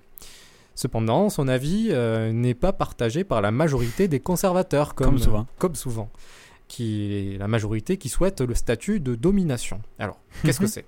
Cependant, 0.76 1.30
son 1.30 1.48
avis 1.48 1.90
euh, 1.92 2.32
n'est 2.32 2.54
pas 2.54 2.74
partagé 2.74 3.24
par 3.24 3.42
la 3.42 3.52
majorité 3.52 4.08
des 4.08 4.20
conservateurs, 4.20 4.96
comme, 4.96 5.08
Comme 5.08 5.18
souvent. 5.20 5.48
comme 5.58 5.76
souvent, 5.76 6.10
qui 6.68 7.34
est 7.34 7.38
la 7.38 7.48
majorité 7.48 7.98
qui 7.98 8.10
souhaite 8.10 8.42
le 8.42 8.56
statut 8.56 9.00
de 9.00 9.16
domination. 9.16 9.82
Alors, 10.00 10.18
qu'est-ce 10.44 10.60
que 10.60 10.68
c'est? 10.76 10.86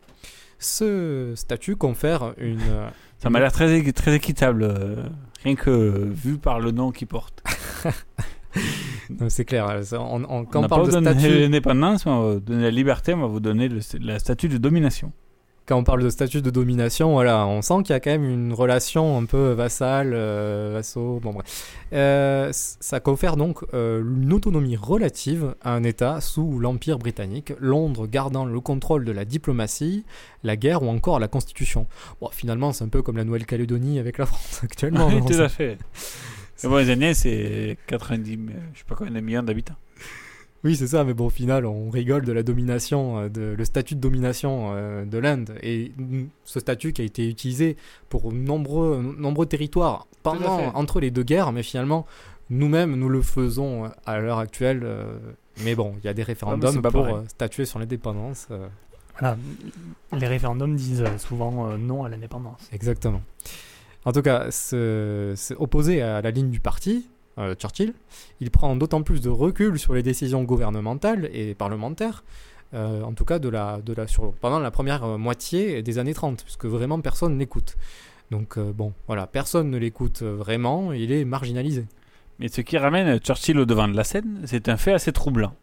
Ce 0.60 1.34
statut 1.36 1.76
confère 1.76 2.34
une... 2.38 2.60
euh, 2.70 2.88
Ça 3.20 3.30
m'a 3.30 3.40
l'air 3.40 3.52
très, 3.52 3.92
très 3.92 4.16
équitable, 4.16 4.64
euh, 4.64 4.96
rien 5.44 5.56
que 5.56 5.70
vu 6.10 6.38
par 6.38 6.60
le 6.62 6.72
nom 6.72 6.92
qu'il 6.92 7.08
porte. 7.08 7.44
C'est 9.30 9.46
clair, 9.46 9.82
on- 9.94 9.98
on- 10.00 10.26
On 10.30 10.46
quand 10.46 10.60
on 10.60 10.62
pas 10.64 10.68
parle 10.70 10.86
de 10.86 10.92
statut... 11.02 11.28
l'indépendance, 11.40 12.06
on 12.06 12.22
va 12.22 12.34
vous 12.36 12.40
donner 12.40 12.64
la 12.64 12.72
liberté, 12.72 13.14
on 13.14 13.20
va 13.22 13.28
vous 13.28 13.40
donner 13.40 13.68
le, 13.68 13.80
la 14.00 14.20
statut 14.20 14.48
de 14.48 14.58
domination. 14.58 15.12
Quand 15.66 15.78
on 15.78 15.84
parle 15.84 16.04
de 16.04 16.10
statut 16.10 16.42
de 16.42 16.50
domination, 16.50 17.14
voilà, 17.14 17.48
on 17.48 17.62
sent 17.62 17.84
qu'il 17.84 17.94
y 17.94 17.96
a 17.96 18.00
quand 18.00 18.12
même 18.12 18.30
une 18.30 18.54
relation 18.54 19.18
un 19.18 19.26
peu 19.26 19.52
vassale, 19.52 20.12
euh, 20.14 20.72
vassaux, 20.74 21.20
bon 21.22 21.32
bref. 21.32 21.72
Euh, 21.94 22.50
ça 22.52 23.00
confère 23.00 23.38
donc 23.38 23.64
euh, 23.74 24.02
une 24.02 24.34
autonomie 24.34 24.76
relative 24.76 25.56
à 25.62 25.74
un 25.74 25.84
État 25.84 26.20
sous 26.22 26.60
l'Empire 26.60 27.00
britannique, 27.00 27.54
Londres 27.60 28.08
gardant 28.08 28.46
le 28.46 28.60
contrôle 28.60 29.06
de 29.06 29.12
la 29.12 29.26
diplomatie, 29.26 30.04
la 30.44 30.58
guerre 30.58 30.84
ou 30.84 30.90
encore 30.90 31.20
la 31.20 31.28
Constitution. 31.28 31.88
Bon, 32.20 32.30
finalement, 32.32 32.74
c'est 32.74 32.84
un 32.84 32.90
peu 32.90 33.02
comme 33.02 33.18
la 33.18 33.24
Nouvelle-Calédonie 33.24 34.00
avec 34.00 34.18
la 34.18 34.26
France 34.26 34.62
actuellement. 34.64 35.08
Oui, 35.08 35.22
non, 35.22 35.26
tout 35.26 35.34
à 35.34 35.50
fait. 35.50 35.78
Bon, 36.64 36.78
les 36.78 36.90
Indiens, 36.90 37.14
c'est 37.14 37.78
90, 37.88 38.34
euh, 38.34 38.52
je 38.74 38.80
sais 38.80 38.86
pas 38.86 38.96
combien 38.96 39.14
de 39.14 39.20
millions 39.20 39.44
d'habitants. 39.44 39.76
Oui, 40.64 40.78
c'est 40.78 40.88
ça, 40.88 41.04
mais 41.04 41.14
bon, 41.14 41.26
au 41.26 41.30
final, 41.30 41.66
on 41.66 41.90
rigole 41.90 42.24
de 42.24 42.32
la 42.32 42.42
domination, 42.42 43.20
euh, 43.20 43.30
de, 43.30 43.42
le 43.58 43.66
statut 43.66 43.96
de 43.96 44.00
domination 44.00 44.72
euh, 44.74 45.04
de 45.04 45.18
l'Inde. 45.18 45.56
Et 45.62 45.92
ce 46.46 46.60
statut 46.62 46.94
qui 46.94 47.02
a 47.02 47.06
été 47.06 47.28
utilisé 47.28 47.76
pour 48.10 48.32
nombreux, 48.32 49.02
nombreux 49.18 49.46
territoires 49.46 50.08
pendant, 50.24 50.74
entre 50.76 51.02
les 51.02 51.12
deux 51.12 51.24
guerres, 51.24 51.52
mais 51.52 51.64
finalement, 51.64 52.06
nous-mêmes, 52.50 52.96
nous 52.96 53.10
le 53.10 53.22
faisons 53.22 53.86
euh, 53.86 53.88
à 54.06 54.20
l'heure 54.20 54.40
actuelle. 54.40 54.88
mais 55.66 55.76
bon, 55.76 55.96
il 56.02 56.06
y 56.06 56.08
a 56.08 56.14
des 56.14 56.22
c'est 56.22 56.28
référendums 56.28 56.82
pour 56.82 56.92
pareil. 56.92 57.16
statuer 57.28 57.66
sur 57.66 57.80
l'indépendance. 57.80 58.48
Voilà. 59.20 59.38
Les 60.18 60.28
référendums 60.28 60.76
disent 60.76 61.04
souvent 61.18 61.78
non 61.78 62.04
à 62.06 62.10
l'indépendance. 62.10 62.68
Exactement. 62.72 63.22
En 64.06 64.12
tout 64.12 64.22
cas, 64.22 64.50
ce- 64.50 65.34
c'est 65.36 65.56
opposé 65.56 66.02
à 66.02 66.22
la 66.22 66.32
ligne 66.32 66.50
du 66.50 66.60
parti, 66.60 67.08
euh, 67.38 67.56
Churchill. 67.56 67.94
Il 68.40 68.52
prend 68.52 68.76
d'autant 68.76 69.02
plus 69.02 69.22
de 69.22 69.30
recul 69.30 69.80
sur 69.80 69.94
les 69.94 70.04
décisions 70.04 70.44
gouvernementales 70.44 71.30
et 71.34 71.56
parlementaires, 71.56 72.24
euh, 72.74 73.02
en 73.02 73.14
tout 73.14 73.26
cas 73.26 73.40
de 73.40 73.50
la, 73.50 73.82
de 73.82 73.94
la, 73.94 74.06
pendant 74.40 74.60
la 74.60 74.72
première 74.72 75.04
euh, 75.04 75.18
moitié 75.18 75.82
des 75.82 75.98
années 75.98 76.14
30, 76.14 76.44
puisque 76.44 76.66
vraiment 76.66 77.00
personne 77.02 77.38
n'écoute. 77.38 77.76
Donc 78.32 78.58
bon, 78.58 78.94
voilà, 79.08 79.28
personne 79.28 79.70
ne 79.70 79.78
l'écoute 79.78 80.24
vraiment, 80.24 80.92
il 80.92 81.12
est 81.12 81.24
marginalisé. 81.24 81.86
Mais 82.40 82.48
ce 82.48 82.62
qui 82.62 82.80
ramène 82.80 83.20
Churchill 83.20 83.60
au 83.60 83.66
devant 83.66 83.88
de 83.88 83.96
la 83.96 84.04
scène, 84.04 84.42
c'est 84.46 84.70
un 84.70 84.78
fait 84.78 84.94
assez 84.94 85.12
troublant. 85.12 85.54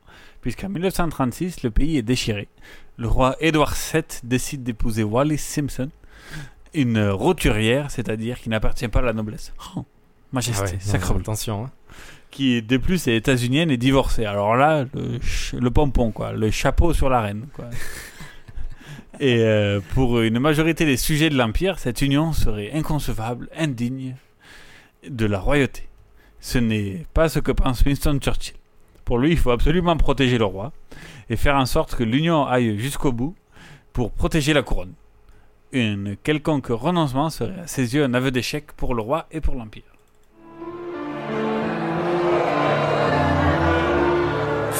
Puisqu'en 0.40 0.68
1936, 0.68 1.64
le 1.64 1.70
pays 1.70 1.96
est 1.96 2.02
déchiré. 2.02 2.46
Le 2.96 3.09
roi 3.09 3.35
Édouard 3.40 3.74
VII 3.74 4.04
décide 4.22 4.62
d'épouser 4.62 5.02
Wallis 5.02 5.38
Simpson, 5.38 5.90
une 6.72 7.09
roturière, 7.09 7.90
c'est-à-dire 7.90 8.38
qui 8.38 8.50
n'appartient 8.50 8.88
pas 8.88 9.00
à 9.00 9.02
la 9.02 9.12
noblesse. 9.12 9.52
Oh, 9.76 9.85
majesté, 10.32 10.62
Ah 10.66 10.70
ouais, 10.72 10.78
sacrebleu. 10.80 11.22
attention. 11.22 11.64
hein. 11.64 11.70
Qui 12.30 12.62
de 12.62 12.76
plus 12.76 13.08
est 13.08 13.16
états-unienne 13.16 13.70
et 13.70 13.76
divorcée. 13.76 14.24
Alors 14.24 14.54
là, 14.56 14.84
le, 14.94 15.70
pompon, 15.70 16.12
quoi, 16.12 16.32
le 16.32 16.50
chapeau 16.52 16.92
sur 16.94 17.08
la 17.10 17.20
reine. 17.20 17.46
Quoi. 17.54 17.66
et 19.20 19.40
euh, 19.40 19.80
pour 19.94 20.20
une 20.20 20.38
majorité 20.38 20.84
des 20.84 20.96
sujets 20.96 21.28
de 21.30 21.36
l'Empire, 21.36 21.78
cette 21.80 22.02
union 22.02 22.32
serait 22.32 22.70
inconcevable, 22.72 23.48
indigne 23.56 24.14
de 25.08 25.26
la 25.26 25.40
royauté. 25.40 25.88
Ce 26.40 26.58
n'est 26.58 27.04
pas 27.14 27.28
ce 27.28 27.40
que 27.40 27.52
pense 27.52 27.82
Winston 27.82 28.18
Churchill. 28.20 28.54
Pour 29.04 29.18
lui, 29.18 29.32
il 29.32 29.36
faut 29.38 29.50
absolument 29.50 29.96
protéger 29.96 30.38
le 30.38 30.44
roi 30.44 30.72
et 31.28 31.36
faire 31.36 31.56
en 31.56 31.66
sorte 31.66 31.96
que 31.96 32.04
l'union 32.04 32.46
aille 32.46 32.78
jusqu'au 32.78 33.10
bout 33.12 33.34
pour 33.92 34.12
protéger 34.12 34.52
la 34.52 34.62
couronne. 34.62 34.92
Un 35.74 36.14
quelconque 36.22 36.68
renoncement 36.68 37.28
serait 37.28 37.58
à 37.60 37.66
ses 37.66 37.94
yeux 37.94 38.04
un 38.04 38.14
aveu 38.14 38.30
d'échec 38.30 38.66
pour 38.76 38.94
le 38.94 39.02
roi 39.02 39.26
et 39.32 39.40
pour 39.40 39.56
l'Empire. 39.56 39.82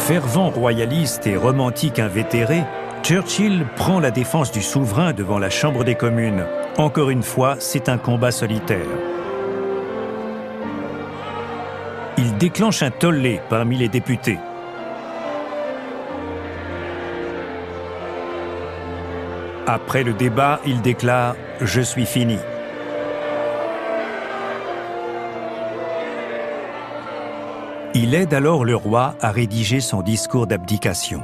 Fervent 0.06 0.50
royaliste 0.50 1.26
et 1.28 1.36
romantique 1.36 2.00
invétéré, 2.00 2.64
Churchill 3.04 3.64
prend 3.76 4.00
la 4.00 4.10
défense 4.10 4.50
du 4.50 4.60
souverain 4.60 5.12
devant 5.12 5.38
la 5.38 5.50
Chambre 5.50 5.84
des 5.84 5.94
communes. 5.94 6.44
Encore 6.78 7.10
une 7.10 7.22
fois, 7.22 7.56
c'est 7.60 7.88
un 7.88 7.96
combat 7.96 8.32
solitaire. 8.32 8.86
Il 12.18 12.36
déclenche 12.38 12.82
un 12.82 12.90
tollé 12.90 13.40
parmi 13.48 13.76
les 13.76 13.88
députés. 13.88 14.38
Après 19.66 20.02
le 20.02 20.12
débat, 20.12 20.60
il 20.66 20.80
déclare⁇ 20.80 21.34
Je 21.60 21.80
suis 21.80 22.06
fini⁇ 22.06 22.36
Il 27.94 28.14
aide 28.14 28.35
alors 28.35 28.64
le 28.64 28.76
roi 28.76 29.16
à 29.20 29.33
rédiger 29.33 29.81
son 29.81 30.03
discours 30.03 30.46
d'abdication. 30.46 31.22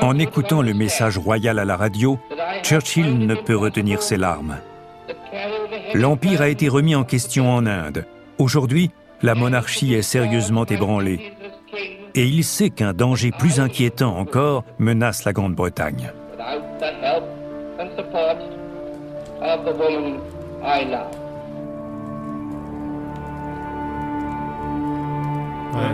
En 0.00 0.18
écoutant 0.18 0.62
le 0.62 0.72
message 0.72 1.18
royal 1.18 1.58
à 1.58 1.66
la 1.66 1.76
radio, 1.76 2.18
Churchill 2.62 3.18
ne 3.18 3.34
peut 3.34 3.56
retenir 3.56 4.02
ses 4.02 4.16
larmes. 4.16 4.56
L'Empire 5.92 6.40
a 6.40 6.48
été 6.48 6.68
remis 6.68 6.94
en 6.94 7.04
question 7.04 7.52
en 7.52 7.66
Inde. 7.66 8.06
Aujourd'hui, 8.38 8.90
la 9.20 9.34
monarchie 9.34 9.92
est 9.92 10.02
sérieusement 10.02 10.64
ébranlée. 10.64 11.32
Et 12.14 12.24
il 12.24 12.44
sait 12.44 12.70
qu'un 12.70 12.94
danger 12.94 13.30
plus 13.30 13.60
inquiétant 13.60 14.16
encore 14.16 14.64
menace 14.78 15.24
la 15.24 15.34
Grande-Bretagne. 15.34 16.12
Of 19.68 19.76
the 19.76 19.90
woman 19.90 20.20
I 20.62 20.84
love. 20.84 21.14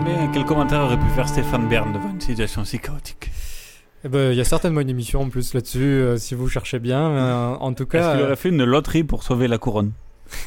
Mais 0.05 0.29
quel 0.33 0.45
commentaire 0.45 0.81
aurait 0.81 0.99
pu 0.99 1.09
faire 1.15 1.29
Stéphane 1.29 1.69
Bern 1.69 1.93
devant 1.93 2.11
une 2.11 2.21
situation 2.21 2.65
si 2.65 2.79
chaotique 2.79 3.31
Eh 4.05 4.09
ben, 4.09 4.33
Il 4.33 4.37
y 4.37 4.41
a 4.41 4.45
certainement 4.45 4.81
une 4.81 4.91
émission 4.91 5.23
en 5.23 5.29
plus 5.29 5.55
là-dessus, 5.55 5.81
euh, 5.81 6.17
si 6.17 6.35
vous 6.35 6.49
cherchez 6.49 6.79
bien. 6.79 7.01
Euh, 7.01 7.55
en 7.55 7.73
tout 7.73 7.85
Est-ce 7.85 7.93
cas, 7.93 8.13
qu'il 8.13 8.21
euh, 8.21 8.27
aurait 8.27 8.37
fait 8.37 8.49
une 8.51 8.65
loterie 8.65 9.05
pour 9.05 9.23
sauver 9.23 9.49
la 9.49 9.59
couronne 9.59 9.93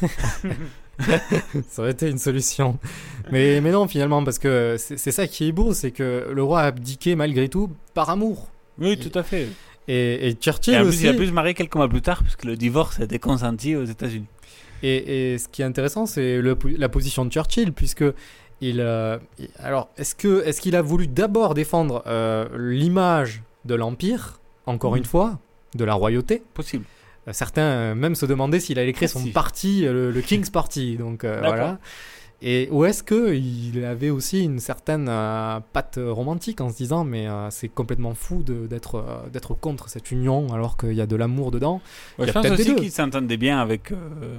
ça 1.68 1.82
aurait 1.82 1.92
été 1.92 2.10
une 2.10 2.18
solution. 2.18 2.78
Mais, 3.30 3.60
mais 3.60 3.70
non, 3.70 3.86
finalement, 3.86 4.24
parce 4.24 4.40
que 4.40 4.74
c'est 4.76 4.98
c'est 4.98 5.12
ça 5.12 5.28
qui 5.28 5.48
est 5.48 5.52
beau, 5.52 5.72
c'est 5.72 5.92
que 5.92 6.28
le 6.32 6.42
roi 6.42 6.62
a 6.62 6.64
abdiqué 6.66 7.14
malgré 7.14 7.48
tout 7.48 7.70
par 7.94 8.10
amour. 8.10 8.48
Oui, 8.80 8.98
tout 8.98 9.16
à 9.16 9.22
fait. 9.22 9.48
Et, 9.88 10.28
et 10.28 10.34
Churchill 10.34 10.74
Et 10.74 10.76
en 10.76 10.80
plus, 10.82 10.88
aussi. 10.90 11.02
il 11.04 11.08
a 11.08 11.14
pu 11.14 11.26
se 11.26 11.32
marier 11.32 11.54
quelques 11.54 11.74
mois 11.74 11.88
plus 11.88 12.02
tard, 12.02 12.22
puisque 12.22 12.44
le 12.44 12.56
divorce 12.56 13.00
a 13.00 13.04
été 13.04 13.18
consenti 13.18 13.74
aux 13.74 13.84
États-Unis. 13.84 14.26
Et, 14.82 15.32
et 15.32 15.38
ce 15.38 15.48
qui 15.48 15.62
est 15.62 15.64
intéressant, 15.64 16.06
c'est 16.06 16.40
la 16.42 16.88
position 16.88 17.24
de 17.24 17.30
Churchill, 17.32 17.72
puisque 17.72 18.04
il, 18.60 18.80
euh, 18.80 19.18
il- 19.38 19.48
alors 19.58 19.88
est-ce 19.96 20.14
que 20.14 20.44
est-ce 20.44 20.60
qu'il 20.60 20.76
a 20.76 20.82
voulu 20.82 21.06
d'abord 21.08 21.54
défendre 21.54 22.02
euh, 22.06 22.46
l'image 22.56 23.42
de 23.64 23.74
l'empire, 23.74 24.40
encore 24.66 24.92
Mhm. 24.92 24.98
une 24.98 25.04
fois, 25.04 25.38
de 25.74 25.84
la 25.84 25.94
royauté? 25.94 26.42
Possible. 26.54 26.84
Euh, 27.26 27.32
Certains 27.32 27.94
même 27.94 28.14
se 28.14 28.26
demandaient 28.26 28.60
s'il 28.60 28.78
allait 28.78 28.92
créer 28.92 29.08
son 29.08 29.20
Si. 29.20 29.30
parti, 29.30 29.82
le, 29.82 30.10
le 30.10 30.20
King's 30.20 30.50
Party. 30.50 30.96
Donc 30.96 31.24
euh, 31.24 31.40
voilà. 31.44 31.78
Et 32.40 32.68
ou 32.70 32.84
est-ce 32.84 33.02
que 33.02 33.34
il 33.34 33.84
avait 33.84 34.10
aussi 34.10 34.44
une 34.44 34.60
certaine 34.60 35.08
euh, 35.08 35.58
patte 35.72 35.98
romantique 36.00 36.60
en 36.60 36.70
se 36.70 36.76
disant 36.76 37.02
mais 37.02 37.26
euh, 37.26 37.50
c'est 37.50 37.68
complètement 37.68 38.14
fou 38.14 38.44
de- 38.44 38.68
d'être 38.68 38.94
euh, 38.96 39.28
d'être 39.32 39.54
contre 39.54 39.88
cette 39.88 40.12
union 40.12 40.52
alors 40.54 40.76
qu'il 40.76 40.92
y 40.92 41.00
a 41.00 41.06
de 41.06 41.16
l'amour 41.16 41.50
dedans. 41.50 41.80
Ouais, 42.18 42.26
Il 42.26 42.28
y 42.28 42.32
je 42.32 42.38
a 42.38 42.42
pense 42.42 42.50
aussi 42.52 42.64
deux. 42.66 42.76
qu'il 42.76 42.92
s'entendait 42.92 43.36
bien 43.38 43.58
avec, 43.58 43.90
euh, 43.90 44.38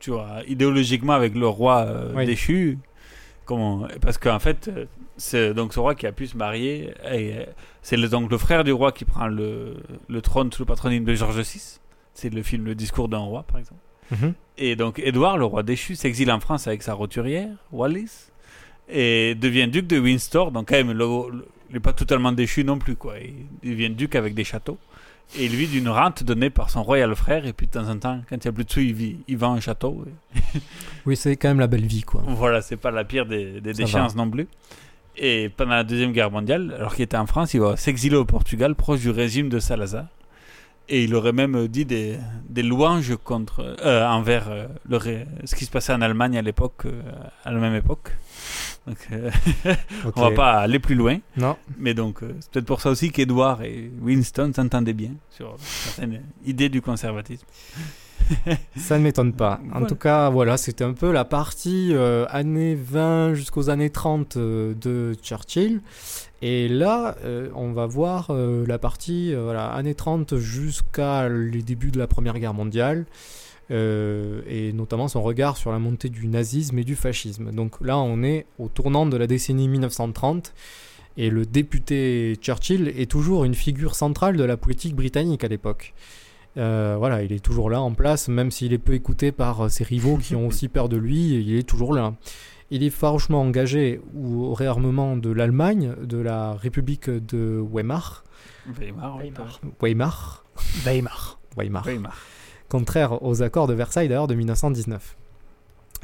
tu 0.00 0.10
vois, 0.10 0.38
idéologiquement 0.48 1.12
avec 1.12 1.34
le 1.34 1.46
roi 1.46 1.80
euh, 1.86 2.12
Oui. 2.16 2.24
déchu. 2.24 2.78
Comment 3.44 3.86
Parce 4.00 4.16
qu'en 4.16 4.38
fait, 4.38 4.68
euh, 4.68 4.86
c'est 5.18 5.52
donc 5.52 5.74
ce 5.74 5.80
roi 5.80 5.94
qui 5.94 6.06
a 6.06 6.12
pu 6.12 6.26
se 6.26 6.36
marier. 6.38 6.94
et, 7.12 7.34
C'est 7.82 7.98
le, 7.98 8.08
donc 8.08 8.30
le 8.30 8.38
frère 8.38 8.64
du 8.64 8.72
roi 8.72 8.90
qui 8.90 9.04
prend 9.04 9.26
le, 9.26 9.76
le 10.08 10.22
trône 10.22 10.50
sous 10.50 10.62
le 10.62 10.66
patronyme 10.66 11.04
de 11.04 11.14
George 11.14 11.38
VI. 11.40 11.78
C'est 12.14 12.30
le 12.32 12.42
film 12.42 12.64
Le 12.64 12.74
discours 12.74 13.08
d'un 13.10 13.18
roi, 13.18 13.42
par 13.42 13.58
exemple. 13.58 13.80
Mhm. 14.10 14.34
Et 14.58 14.76
donc 14.76 14.98
Édouard, 14.98 15.38
le 15.38 15.44
roi 15.44 15.62
déchu, 15.62 15.94
s'exile 15.96 16.30
en 16.30 16.40
France 16.40 16.66
avec 16.66 16.82
sa 16.82 16.94
roturière, 16.94 17.48
Wallis, 17.72 18.30
et 18.88 19.34
devient 19.34 19.68
duc 19.68 19.86
de 19.86 19.98
Windsor. 19.98 20.52
Donc 20.52 20.68
quand 20.68 20.76
même, 20.76 20.90
il 20.90 21.74
n'est 21.74 21.80
pas 21.80 21.92
totalement 21.92 22.32
déchu 22.32 22.64
non 22.64 22.78
plus, 22.78 22.96
quoi. 22.96 23.14
Il 23.62 23.70
devient 23.70 23.90
duc 23.90 24.14
avec 24.14 24.34
des 24.34 24.44
châteaux. 24.44 24.78
Et 25.38 25.48
lui 25.48 25.66
d'une 25.66 25.88
rente 25.88 26.22
donnée 26.22 26.50
par 26.50 26.68
son 26.68 26.82
royal 26.82 27.14
frère. 27.16 27.46
Et 27.46 27.52
puis 27.54 27.66
de 27.66 27.72
temps 27.72 27.88
en 27.88 27.98
temps, 27.98 28.20
quand 28.28 28.36
il 28.36 28.46
n'y 28.46 28.48
a 28.48 28.52
plus 28.52 28.64
de 28.64 28.70
sous, 28.70 28.80
il, 28.80 28.92
vit, 28.92 29.16
il 29.26 29.38
vend 29.38 29.54
un 29.54 29.60
château. 29.60 30.04
Et 30.06 30.58
Oui, 31.06 31.16
c'est 31.16 31.34
quand 31.36 31.48
même 31.48 31.60
la 31.60 31.66
belle 31.66 31.86
vie 31.86 32.02
quoi. 32.02 32.22
voilà, 32.26 32.60
c'est 32.60 32.76
pas 32.76 32.90
la 32.90 33.04
pire 33.04 33.26
des, 33.26 33.60
des 33.60 33.72
déchéances 33.72 34.14
non 34.14 34.28
plus. 34.30 34.46
Et 35.16 35.48
pendant 35.48 35.72
la 35.72 35.84
Deuxième 35.84 36.12
Guerre 36.12 36.30
mondiale, 36.30 36.74
alors 36.76 36.94
qu'il 36.94 37.04
était 37.04 37.16
en 37.16 37.26
France, 37.26 37.54
il 37.54 37.60
va 37.60 37.76
s'exiler 37.76 38.16
au 38.16 38.24
Portugal, 38.24 38.74
proche 38.74 39.00
du 39.00 39.10
régime 39.10 39.48
de 39.48 39.60
Salazar. 39.60 40.06
Et 40.88 41.04
il 41.04 41.14
aurait 41.14 41.32
même 41.32 41.66
dit 41.68 41.84
des, 41.86 42.18
des 42.48 42.62
louanges 42.62 43.16
contre, 43.24 43.76
euh, 43.84 44.06
envers 44.06 44.50
euh, 44.50 44.66
le 44.88 44.98
ce 45.44 45.54
qui 45.54 45.64
se 45.64 45.70
passait 45.70 45.94
en 45.94 46.02
Allemagne 46.02 46.36
à 46.36 46.42
l'époque, 46.42 46.82
euh, 46.84 47.00
à 47.44 47.52
la 47.52 47.58
même 47.58 47.74
époque. 47.74 48.10
Donc, 48.86 48.98
euh, 49.12 49.30
Ok. 50.04 50.12
on 50.16 50.20
va 50.20 50.30
pas 50.32 50.52
aller 50.60 50.78
plus 50.78 50.94
loin. 50.94 51.18
Non. 51.38 51.56
Mais 51.78 51.94
donc, 51.94 52.18
c'est 52.40 52.50
peut-être 52.50 52.66
pour 52.66 52.82
ça 52.82 52.90
aussi 52.90 53.10
qu'Edward 53.10 53.62
et 53.62 53.90
Winston 54.02 54.52
s'entendaient 54.54 54.92
bien 54.92 55.12
sur 55.30 55.56
certaines 55.58 56.20
idées 56.44 56.68
du 56.68 56.82
conservatisme. 56.82 57.46
Ça 58.76 58.98
ne 58.98 59.04
m'étonne 59.04 59.32
pas. 59.32 59.60
En 59.66 59.70
Voilà. 59.72 59.86
tout 59.86 59.96
cas, 59.96 60.28
voilà, 60.30 60.56
c'était 60.58 60.84
un 60.84 60.92
peu 60.92 61.12
la 61.12 61.24
partie 61.24 61.94
années 62.28 62.74
20 62.74 63.34
jusqu'aux 63.34 63.70
années 63.70 63.90
30 63.90 64.36
euh, 64.36 64.74
de 64.74 65.14
Churchill. 65.22 65.80
Et 66.42 66.68
là, 66.68 67.16
euh, 67.24 67.48
on 67.54 67.72
va 67.72 67.86
voir 67.86 68.28
euh, 68.30 68.66
la 68.66 68.78
partie 68.78 69.32
euh, 69.34 69.44
voilà, 69.44 69.68
années 69.72 69.94
30 69.94 70.36
jusqu'à 70.36 71.28
les 71.28 71.62
débuts 71.62 71.90
de 71.90 71.98
la 71.98 72.06
Première 72.06 72.38
Guerre 72.38 72.54
mondiale. 72.54 73.06
euh, 73.70 74.42
et 74.46 74.72
notamment 74.74 75.08
son 75.08 75.22
regard 75.22 75.56
sur 75.56 75.72
la 75.72 75.78
montée 75.78 76.10
du 76.10 76.26
nazisme 76.28 76.78
et 76.78 76.84
du 76.84 76.96
fascisme. 76.96 77.50
Donc 77.50 77.80
là, 77.80 77.96
on 77.98 78.22
est 78.22 78.46
au 78.58 78.68
tournant 78.68 79.06
de 79.06 79.16
la 79.16 79.26
décennie 79.26 79.68
1930. 79.68 80.52
Et 81.16 81.30
le 81.30 81.46
député 81.46 82.36
Churchill 82.42 82.88
est 82.88 83.10
toujours 83.10 83.44
une 83.44 83.54
figure 83.54 83.94
centrale 83.94 84.36
de 84.36 84.44
la 84.44 84.56
politique 84.56 84.94
britannique 84.96 85.44
à 85.44 85.48
l'époque. 85.48 85.94
Euh, 86.56 86.96
voilà, 86.98 87.22
il 87.22 87.32
est 87.32 87.42
toujours 87.44 87.70
là 87.70 87.80
en 87.80 87.92
place, 87.94 88.28
même 88.28 88.50
s'il 88.50 88.72
est 88.72 88.78
peu 88.78 88.94
écouté 88.94 89.32
par 89.32 89.70
ses 89.70 89.84
rivaux 89.84 90.16
qui 90.18 90.34
ont 90.36 90.46
aussi 90.48 90.68
peur 90.68 90.88
de 90.88 90.96
lui, 90.96 91.30
il 91.40 91.56
est 91.56 91.62
toujours 91.62 91.94
là. 91.94 92.14
Il 92.74 92.82
est 92.82 92.90
farouchement 92.90 93.40
engagé 93.40 94.00
au 94.20 94.52
réarmement 94.52 95.16
de 95.16 95.30
l'Allemagne, 95.30 95.94
de 96.02 96.18
la 96.18 96.54
République 96.54 97.08
de 97.08 97.64
Weimar. 97.72 98.24
Weimar. 98.66 99.20
Weimar. 99.80 100.44
Weimar. 100.84 101.38
Weimar. 101.56 102.16
Contraire 102.68 103.22
aux 103.22 103.44
accords 103.44 103.68
de 103.68 103.74
Versailles 103.74 104.08
d'ailleurs 104.08 104.26
de 104.26 104.34
1919. 104.34 105.16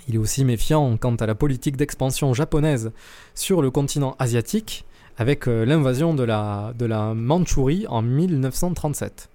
Il 0.06 0.14
est 0.14 0.18
aussi 0.18 0.44
méfiant 0.44 0.96
quant 0.96 1.16
à 1.16 1.26
la 1.26 1.34
politique 1.34 1.76
d'expansion 1.76 2.34
japonaise 2.34 2.92
sur 3.34 3.62
le 3.62 3.72
continent 3.72 4.14
asiatique 4.20 4.84
avec 5.18 5.48
euh, 5.48 5.64
l'invasion 5.64 6.14
de 6.14 6.22
la, 6.22 6.72
de 6.78 6.86
la 6.86 7.14
Mandchourie 7.14 7.86
en 7.88 8.02
1937. 8.02 9.28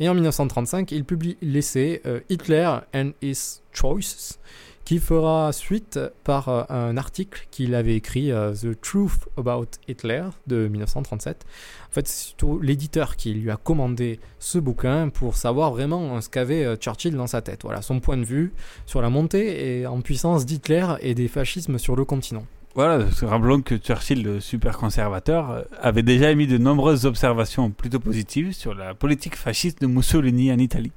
Et 0.00 0.08
en 0.08 0.14
1935, 0.14 0.90
il 0.90 1.04
publie 1.04 1.36
l'essai 1.40 2.02
euh, 2.04 2.18
Hitler 2.28 2.68
and 2.92 3.12
His 3.22 3.60
Choices, 3.72 4.40
qui 4.84 4.98
fera 4.98 5.52
suite 5.52 5.98
par 6.24 6.48
euh, 6.48 6.62
un 6.68 6.96
article 6.96 7.46
qu'il 7.50 7.74
avait 7.74 7.96
écrit, 7.96 8.30
euh, 8.30 8.52
The 8.52 8.78
Truth 8.80 9.28
About 9.36 9.68
Hitler, 9.88 10.24
de 10.46 10.68
1937. 10.68 11.46
En 11.90 11.92
fait, 11.92 12.06
c'est 12.06 12.34
l'éditeur 12.60 13.16
qui 13.16 13.32
lui 13.32 13.50
a 13.50 13.56
commandé 13.56 14.20
ce 14.38 14.58
bouquin 14.58 15.08
pour 15.08 15.36
savoir 15.36 15.70
vraiment 15.70 16.16
euh, 16.16 16.20
ce 16.20 16.28
qu'avait 16.28 16.76
Churchill 16.76 17.14
dans 17.14 17.26
sa 17.26 17.40
tête. 17.40 17.62
Voilà, 17.62 17.80
son 17.80 18.00
point 18.00 18.16
de 18.16 18.24
vue 18.24 18.52
sur 18.84 19.00
la 19.00 19.08
montée 19.08 19.78
et 19.80 19.86
en 19.86 20.00
puissance 20.00 20.44
d'Hitler 20.44 20.86
et 21.00 21.14
des 21.14 21.28
fascismes 21.28 21.78
sur 21.78 21.96
le 21.96 22.04
continent. 22.04 22.44
Voilà, 22.74 23.06
rappelons 23.22 23.62
que 23.62 23.76
Churchill, 23.76 24.24
le 24.24 24.40
super 24.40 24.76
conservateur, 24.76 25.64
avait 25.80 26.02
déjà 26.02 26.32
émis 26.32 26.48
de 26.48 26.58
nombreuses 26.58 27.06
observations 27.06 27.70
plutôt 27.70 28.00
positives 28.00 28.52
sur 28.52 28.74
la 28.74 28.94
politique 28.94 29.36
fasciste 29.36 29.80
de 29.80 29.86
Mussolini 29.86 30.52
en 30.52 30.58
Italie. 30.58 30.90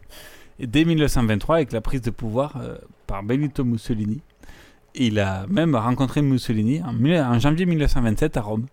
Et 0.60 0.66
dès 0.66 0.86
1923, 0.86 1.58
avec 1.58 1.72
la 1.72 1.82
prise 1.82 2.02
de 2.02 2.10
pouvoir 2.10 2.60
par 3.08 3.24
Benito 3.24 3.64
Mussolini, 3.64 4.22
il 4.94 5.20
a 5.20 5.46
même 5.48 5.76
rencontré 5.76 6.22
Mussolini 6.22 6.82
en, 6.84 7.40
janvier 7.40 7.66
1927 7.66 8.38
à 8.38 8.42
Rome. 8.42 8.66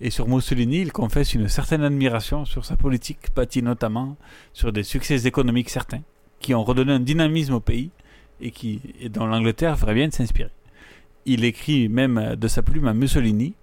Et 0.00 0.10
sur 0.10 0.26
Mussolini, 0.26 0.80
il 0.80 0.92
confesse 0.92 1.34
une 1.34 1.48
certaine 1.48 1.82
admiration 1.82 2.44
sur 2.44 2.64
sa 2.64 2.76
politique, 2.76 3.28
bâtie 3.36 3.62
notamment 3.62 4.16
sur 4.52 4.72
des 4.72 4.82
succès 4.82 5.26
économiques 5.26 5.70
certains, 5.70 6.02
qui 6.40 6.54
ont 6.54 6.64
redonné 6.64 6.92
un 6.92 7.00
dynamisme 7.00 7.54
au 7.54 7.60
pays 7.60 7.90
et, 8.40 8.50
qui, 8.50 8.80
et 9.00 9.08
dont 9.08 9.26
l'Angleterre 9.26 9.78
ferait 9.78 9.94
bien 9.94 10.08
de 10.08 10.12
s'inspirer. 10.12 10.50
Il 11.24 11.44
écrit 11.44 11.88
même 11.88 12.34
de 12.34 12.48
sa 12.48 12.62
plume 12.62 12.88
à 12.88 12.94
Mussolini 12.94 13.54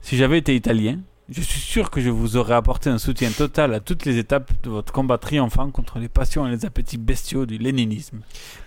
Si 0.00 0.16
j'avais 0.16 0.38
été 0.38 0.56
italien, 0.56 1.00
je 1.30 1.40
suis 1.40 1.60
sûr 1.60 1.90
que 1.90 2.00
je 2.02 2.10
vous 2.10 2.36
aurais 2.36 2.54
apporté 2.54 2.90
un 2.90 2.98
soutien 2.98 3.30
total 3.30 3.72
à 3.72 3.80
toutes 3.80 4.04
les 4.04 4.18
étapes 4.18 4.50
de 4.62 4.68
votre 4.68 4.92
combat 4.92 5.16
triomphant 5.16 5.70
contre 5.70 5.98
les 5.98 6.08
passions 6.08 6.46
et 6.46 6.50
les 6.50 6.66
appétits 6.66 6.98
bestiaux 6.98 7.46
du 7.46 7.56
léninisme. 7.56 8.20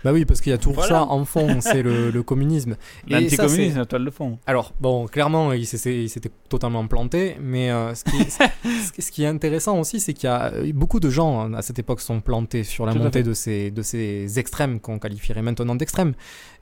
Bah 0.03 0.11
oui, 0.11 0.25
parce 0.25 0.41
qu'il 0.41 0.49
y 0.49 0.53
a 0.53 0.57
toujours 0.57 0.73
Voilà. 0.75 0.89
ça 0.89 1.03
en 1.03 1.23
fond, 1.23 1.61
c'est 1.61 1.83
le, 1.83 2.09
le 2.09 2.23
communisme. 2.23 2.75
L'anticommunisme, 3.07 3.73
c'est- 3.73 3.77
la 3.79 3.85
toile 3.85 4.05
de 4.05 4.09
fond. 4.09 4.39
Alors, 4.47 4.73
bon, 4.79 5.05
clairement, 5.05 5.53
il 5.53 5.67
s'était 5.67 6.07
totalement 6.49 6.87
planté, 6.87 7.37
mais 7.39 7.69
euh, 7.69 7.93
ce, 7.93 8.03
qui, 8.05 8.23
ce 8.31 8.91
qui- 8.91 9.01
ce 9.03 9.11
qui 9.11 9.23
est 9.23 9.27
intéressant 9.27 9.79
aussi, 9.79 9.99
c'est 9.99 10.13
qu'il 10.13 10.25
y 10.27 10.31
a 10.31 10.51
euh, 10.53 10.71
beaucoup 10.73 10.99
de 10.99 11.11
gens 11.11 11.39
hein, 11.41 11.53
à 11.53 11.61
cette 11.61 11.77
époque 11.77 12.01
sont 12.01 12.21
plantés 12.21 12.63
sur 12.63 12.87
la 12.87 12.93
Tout 12.93 12.99
montée 12.99 13.19
fait. 13.19 13.23
de 13.23 13.33
ces, 13.35 13.69
de 13.71 13.81
ces 13.83 14.39
extrêmes 14.39 14.79
qu'on 14.79 14.97
qualifierait 14.97 15.43
maintenant 15.43 15.75
d'extrêmes. 15.75 16.13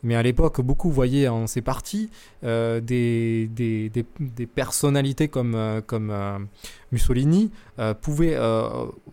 Mais 0.06 0.14
à 0.16 0.22
l'époque, 0.22 0.62
beaucoup 0.62 0.92
voyaient 0.92 1.28
en 1.28 1.48
ces 1.48 1.64
partis 1.64 2.12
euh, 2.44 2.80
des, 2.80 3.48
des, 3.48 3.90
des, 3.90 4.46
personnalités 4.46 5.30
comme, 5.30 5.56
euh, 5.56 5.82
comme 5.82 6.12
euh, 6.12 6.38
Mussolini 6.92 7.52
euh, 7.80 7.96
pouvaient 7.96 8.38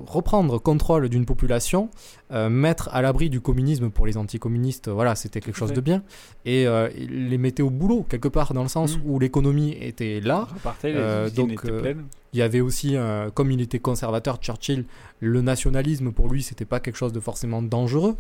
reprendre 0.07 0.59
contrôle 0.59 1.09
d'une 1.09 1.25
population, 1.25 1.89
euh, 2.33 2.49
mettre 2.49 2.89
à 2.93 3.03
l'abri 3.03 3.31
du 3.31 3.41
communisme 3.41 3.91
pour 3.91 4.07
les 4.07 4.17
anticommunistes, 4.17 4.89
voilà, 4.89 5.15
c'était 5.15 5.41
quelque 5.41 5.57
chose 5.57 5.73
de 5.73 5.81
bien, 5.81 6.03
et 6.45 6.67
euh, 6.67 6.89
il 6.97 7.29
les 7.29 7.39
mettait 7.39 7.63
au 7.63 7.71
boulot 7.71 8.05
quelque 8.09 8.29
part 8.29 8.55
dans 8.55 8.63
le 8.63 8.69
sens 8.69 8.99
où 9.05 9.19
l'économie 9.19 9.77
était 9.81 10.21
là. 10.21 10.49
Repartait, 10.55 10.93
les 10.93 10.99
Euh, 10.99 11.31
donc 11.31 11.53
étaient 11.53 11.71
euh, 11.71 11.95
il 12.33 12.39
y 12.39 12.43
avait 12.43 12.63
aussi, 12.63 12.97
euh, 12.97 13.31
comme 13.31 13.51
il 13.51 13.61
était 13.61 13.79
conservateur, 13.79 14.39
Churchill, 14.39 14.87
le 15.21 15.43
nationalisme 15.43 16.13
pour 16.13 16.29
lui, 16.31 16.43
c'était 16.43 16.65
pas 16.65 16.81
quelque 16.81 16.97
chose 16.97 17.13
de 17.13 17.21
forcément 17.21 17.61
dangereux, 17.61 18.17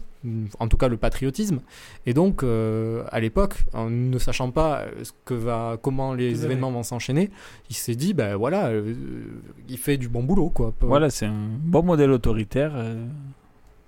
en 0.58 0.68
tout 0.68 0.76
cas 0.76 0.88
le 0.88 0.98
patriotisme. 0.98 1.60
Et 2.04 2.12
donc, 2.12 2.42
euh, 2.42 3.04
à 3.10 3.20
l'époque, 3.20 3.54
en 3.72 3.88
ne 3.88 4.18
sachant 4.18 4.50
pas 4.50 4.80
euh, 4.80 5.04
ce 5.04 5.12
que 5.24 5.32
va, 5.32 5.78
comment 5.80 6.12
les 6.12 6.34
Tout 6.34 6.44
événements 6.44 6.70
vont 6.70 6.82
s'enchaîner, 6.82 7.30
il 7.70 7.76
s'est 7.76 7.94
dit, 7.94 8.12
ben 8.12 8.36
voilà, 8.36 8.66
euh, 8.66 8.94
il 9.68 9.78
fait 9.78 9.96
du 9.96 10.08
bon 10.10 10.22
boulot, 10.22 10.50
quoi. 10.50 10.74
Voilà, 10.82 11.08
c'est 11.08 11.26
un 11.26 11.48
bon 11.64 11.82
modèle 11.82 12.10
autoritaire. 12.10 12.72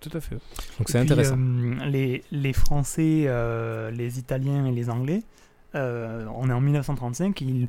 Tout 0.09 0.16
à 0.16 0.20
fait. 0.20 0.36
Donc 0.78 0.88
c'est 0.88 0.98
intéressant. 0.98 1.36
euh, 1.38 1.84
les, 1.86 2.22
les 2.30 2.52
Français, 2.52 3.24
euh, 3.26 3.90
les 3.90 4.18
Italiens 4.18 4.66
et 4.66 4.72
les 4.72 4.90
Anglais, 4.90 5.22
euh, 5.74 6.26
on 6.36 6.48
est 6.50 6.52
en 6.52 6.61
1935, 6.61 7.40
ils, 7.40 7.68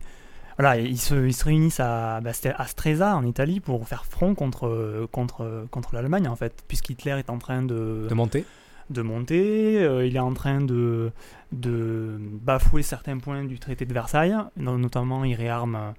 voilà, 0.60 0.78
ils, 0.80 0.98
se, 1.00 1.16
ils 1.26 1.34
se 1.34 1.44
réunissent 1.46 1.80
à, 1.80 2.22
bah, 2.22 2.34
c'était 2.34 2.54
à 2.58 2.66
Stresa 2.68 3.16
en 3.16 3.26
Italie 3.26 3.60
pour 3.60 3.88
faire 3.88 4.06
front 4.06 4.36
contre, 4.36 5.08
contre, 5.12 5.66
contre 5.72 5.96
l'Allemagne 5.96 6.28
en 6.28 6.36
fait, 6.36 6.54
puisqu'Hitler 6.68 7.12
est 7.20 7.30
en 7.30 7.38
train 7.40 7.62
de, 7.64 8.06
De 8.10 8.14
monter. 8.14 8.46
de 8.90 9.02
monter. 9.02 9.84
Euh, 9.84 10.06
il 10.06 10.16
est 10.16 10.20
en 10.20 10.34
train 10.34 10.62
de, 10.62 11.12
de 11.52 12.18
bafouer 12.20 12.84
certains 12.84 13.18
points 13.18 13.44
du 13.44 13.60
traité 13.60 13.86
de 13.86 13.94
Versailles. 13.94 14.36
No- 14.58 14.78
Notamment, 14.78 15.24
il 15.26 15.34
réarme 15.36 15.94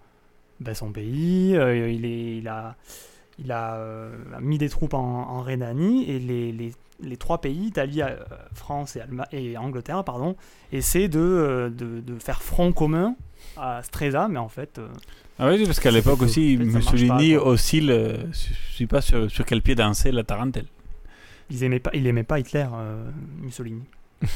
ben, 0.60 0.74
son 0.74 0.90
pays. 0.92 1.54
Euh, 1.56 1.90
il, 1.90 2.04
est, 2.06 2.36
il 2.38 2.48
a, 2.48 2.76
il 3.38 3.52
a 3.52 3.74
euh, 3.76 4.10
mis 4.40 4.58
des 4.58 4.68
troupes 4.68 4.94
en, 4.94 4.98
en 5.30 5.40
Rhénanie. 5.42 6.08
Et 6.10 6.18
les, 6.18 6.52
les, 6.52 6.72
les 7.02 7.16
trois 7.16 7.40
pays, 7.40 7.66
Italie, 7.66 8.02
euh, 8.02 8.16
France 8.54 8.96
et, 9.32 9.56
Angleterre, 9.56 10.02
pardon, 10.04 10.36
essaient 10.72 11.08
de, 11.08 11.18
euh, 11.20 11.68
de, 11.70 12.00
de 12.00 12.18
faire 12.18 12.42
front 12.42 12.72
commun 12.72 13.14
à 13.56 13.82
Stresa. 13.82 14.28
Mais 14.28 14.38
en 14.38 14.48
fait. 14.48 14.78
euh, 14.78 14.88
Ah 15.38 15.48
oui, 15.48 15.64
parce 15.66 15.80
qu'à 15.80 15.90
l'époque 15.90 16.22
aussi, 16.22 16.56
en 16.56 16.58
fait, 16.60 16.64
Mussolini 16.64 17.34
pas, 17.36 17.42
oscille, 17.42 17.88
je 18.32 18.32
je 18.32 18.76
sais 18.78 18.86
pas 18.86 19.00
sur, 19.02 19.30
sur 19.30 19.44
quel 19.44 19.62
pied 19.62 19.74
danser 19.74 20.12
la 20.12 20.24
tarentelle. 20.24 20.66
Ils 21.50 21.62
aimaient 21.62 21.78
pas, 21.80 21.90
il 21.94 22.06
aimait 22.06 22.24
pas 22.24 22.38
Hitler, 22.40 22.66
euh, 22.74 23.10
Mussolini. 23.40 23.82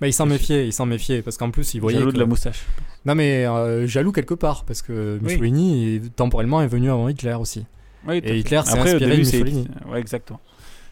Bah, 0.00 0.08
il 0.08 0.12
s'en 0.12 0.26
méfiait, 0.26 0.66
il 0.66 0.72
s'en 0.72 0.86
méfiait, 0.86 1.22
parce 1.22 1.36
qu'en 1.36 1.50
plus, 1.50 1.74
il 1.74 1.80
voyait. 1.80 1.98
Jaloux 1.98 2.10
que- 2.10 2.14
de 2.16 2.20
la 2.20 2.26
moustache. 2.26 2.64
Non, 3.04 3.14
mais 3.14 3.46
euh, 3.46 3.86
jaloux 3.86 4.10
quelque 4.10 4.34
part, 4.34 4.64
parce 4.64 4.82
que. 4.82 5.18
Mussolini, 5.22 6.00
temporellement, 6.16 6.60
est 6.62 6.66
venu 6.66 6.90
avant 6.90 7.08
Hitler 7.08 7.34
aussi. 7.34 7.64
Oui, 8.06 8.20
Et. 8.24 8.38
Hitler 8.38 8.60
s'est 8.64 8.78
inspiré 8.78 9.10
de 9.12 9.16
Mussolini. 9.16 9.68
ouais, 9.88 10.00
exactement. 10.00 10.40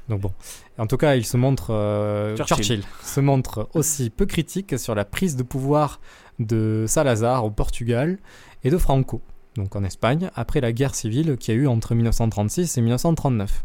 Donc 0.08 0.20
bon. 0.20 0.32
En 0.78 0.86
tout 0.86 0.96
cas, 0.96 1.14
il 1.16 1.24
se 1.24 1.36
montre. 1.36 1.68
euh, 1.70 2.36
Churchill. 2.36 2.56
Churchill 2.56 2.82
se 3.02 3.20
montre 3.20 3.68
aussi 3.74 4.10
peu 4.10 4.26
critique 4.26 4.78
sur 4.78 4.94
la 4.94 5.04
prise 5.04 5.36
de 5.36 5.42
pouvoir 5.42 6.00
de 6.38 6.84
Salazar 6.88 7.44
au 7.44 7.50
Portugal 7.50 8.18
et 8.64 8.70
de 8.70 8.78
Franco, 8.78 9.20
donc 9.56 9.76
en 9.76 9.84
Espagne, 9.84 10.30
après 10.34 10.60
la 10.60 10.72
guerre 10.72 10.94
civile 10.94 11.36
qui 11.38 11.50
a 11.50 11.54
eu 11.54 11.66
entre 11.66 11.94
1936 11.94 12.76
et 12.78 12.80
1939. 12.80 13.64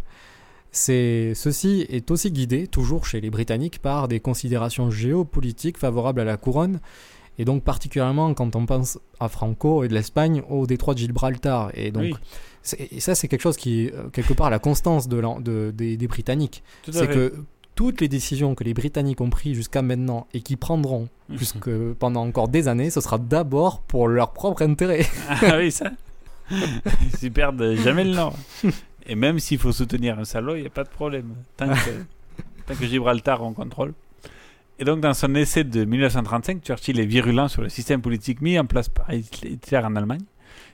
C'est, 0.71 1.31
ceci 1.35 1.85
est 1.89 2.11
aussi 2.11 2.31
guidé, 2.31 2.67
toujours 2.67 3.05
chez 3.05 3.21
les 3.21 3.29
Britanniques, 3.29 3.79
par 3.79 4.09
des 4.09 4.19
considérations 4.19 4.91
géopolitiques 4.91 5.77
favorables 5.77 6.19
à 6.19 6.25
la 6.25 6.35
couronne, 6.35 6.81
et 7.37 7.45
donc 7.45 7.63
particulièrement 7.63 8.33
quand 8.33 8.55
on 8.55 8.65
pense 8.65 8.99
à 9.19 9.27
Franco 9.29 9.83
et 9.83 9.87
de 9.87 9.93
l'Espagne 9.93 10.41
au 10.49 10.65
détroit 10.67 10.93
de 10.93 10.99
Gibraltar. 10.99 11.71
Et 11.73 11.91
donc, 11.91 12.03
Oui. 12.03 12.15
et 12.91 12.99
ça, 12.99 13.15
c'est 13.15 13.27
quelque 13.27 13.41
chose 13.41 13.57
qui, 13.57 13.89
euh, 13.89 14.09
quelque 14.11 14.33
part, 14.33 14.49
la 14.49 14.59
constance 14.59 15.07
de 15.07 15.17
l'en- 15.17 15.39
de- 15.39 15.71
des, 15.75 15.97
des 15.97 16.07
Britanniques. 16.07 16.63
C'est 16.91 17.07
que 17.07 17.33
toutes 17.75 17.99
les 17.99 18.07
décisions 18.07 18.55
que 18.55 18.63
les 18.63 18.73
Britanniques 18.73 19.19
ont 19.19 19.29
prises 19.29 19.55
jusqu'à 19.55 19.81
maintenant 19.81 20.27
et 20.33 20.39
qui 20.41 20.55
prendront 20.55 21.09
Mhm. 21.29 21.37
jusque 21.37 21.69
pendant 21.99 22.21
encore 22.25 22.47
des 22.47 22.67
années, 22.69 22.89
ce 22.89 23.01
sera 23.01 23.17
d'abord 23.17 23.81
pour 23.81 24.07
leur 24.07 24.31
propre 24.31 24.61
intérêt. 24.63 25.05
Ah 25.29 25.57
oui, 25.57 25.71
ça. 25.71 25.91
Ils 27.21 27.31
perdent 27.31 27.75
jamais 27.83 28.03
le 28.03 28.11
nord. 28.13 28.35
Et 29.07 29.15
même 29.15 29.39
s'il 29.39 29.57
faut 29.59 29.71
soutenir 29.71 30.17
un 30.19 30.25
salaud, 30.25 30.55
il 30.55 30.61
n'y 30.61 30.67
a 30.67 30.71
pas 30.71 30.83
de 30.83 30.89
problème. 30.89 31.35
Tant 31.57 31.67
que, 31.69 31.73
tant 32.67 32.75
que 32.75 32.85
Gibraltar 32.85 33.41
on 33.43 33.53
contrôle. 33.53 33.93
Et 34.77 34.83
donc, 34.83 34.99
dans 34.99 35.13
son 35.13 35.33
essai 35.35 35.63
de 35.63 35.85
1935, 35.85 36.61
Churchill 36.63 36.99
est 36.99 37.05
virulent 37.05 37.47
sur 37.47 37.61
le 37.61 37.69
système 37.69 38.01
politique 38.01 38.41
mis 38.41 38.59
en 38.59 38.65
place 38.65 38.89
par 38.89 39.07
Hitler 39.13 39.77
en 39.79 39.95
Allemagne. 39.95 40.23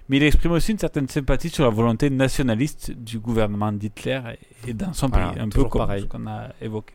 Mais 0.10 0.18
il 0.18 0.24
exprime 0.24 0.52
aussi 0.54 0.72
une 0.72 0.80
certaine 0.80 1.08
sympathie 1.08 1.50
sur 1.50 1.64
la 1.64 1.70
volonté 1.70 2.10
nationaliste 2.10 2.92
du 2.92 3.20
gouvernement 3.20 3.72
d'Hitler 3.72 4.20
et- 4.66 4.72
et 4.72 4.74
dans 4.74 4.92
son 4.94 5.08
Voilà, 5.08 5.30
pays, 5.30 5.40
un 5.42 5.50
peu 5.50 5.64
comme 5.66 5.80
pareil. 5.82 6.02
ce 6.02 6.08
qu'on 6.08 6.26
a 6.28 6.50
évoqué. 6.62 6.94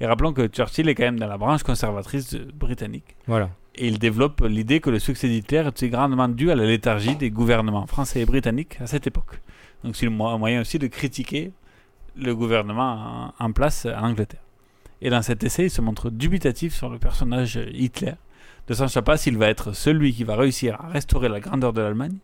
Et 0.00 0.06
rappelons 0.06 0.32
que 0.32 0.46
Churchill 0.48 0.88
est 0.88 0.94
quand 0.94 1.04
même 1.04 1.18
dans 1.18 1.26
la 1.28 1.36
branche 1.36 1.62
conservatrice 1.62 2.34
britannique. 2.34 3.16
Voilà. 3.26 3.50
Et 3.74 3.86
il 3.86 3.98
développe 3.98 4.40
l'idée 4.48 4.80
que 4.80 4.88
le 4.90 4.98
succès 4.98 5.28
d'Hitler 5.28 5.64
était 5.68 5.90
grandement 5.90 6.26
dû 6.26 6.50
à 6.50 6.54
la 6.56 6.64
léthargie 6.64 7.16
des 7.16 7.30
gouvernements 7.30 7.86
français 7.86 8.22
et 8.22 8.26
britanniques 8.26 8.78
à 8.80 8.86
cette 8.86 9.06
époque. 9.06 9.40
Donc 9.84 9.94
c'est 9.94 10.06
un 10.06 10.10
moyen 10.10 10.62
aussi 10.62 10.78
de 10.78 10.86
critiquer 10.86 11.52
le 12.16 12.34
gouvernement 12.34 13.32
en, 13.38 13.44
en 13.46 13.52
place 13.52 13.86
en 13.86 14.08
Angleterre. 14.08 14.40
Et 15.02 15.10
dans 15.10 15.22
cet 15.22 15.42
essai, 15.44 15.64
il 15.64 15.70
se 15.70 15.80
montre 15.80 16.10
dubitatif 16.10 16.74
sur 16.74 16.88
le 16.90 16.98
personnage 16.98 17.58
Hitler, 17.72 18.14
ne 18.68 18.74
sachant 18.74 19.02
pas 19.02 19.16
s'il 19.16 19.36
va 19.38 19.48
être 19.48 19.72
celui 19.74 20.12
qui 20.12 20.24
va 20.24 20.36
réussir 20.36 20.78
à 20.80 20.88
restaurer 20.88 21.28
la 21.28 21.40
grandeur 21.40 21.72
de 21.72 21.80
l'Allemagne, 21.80 22.16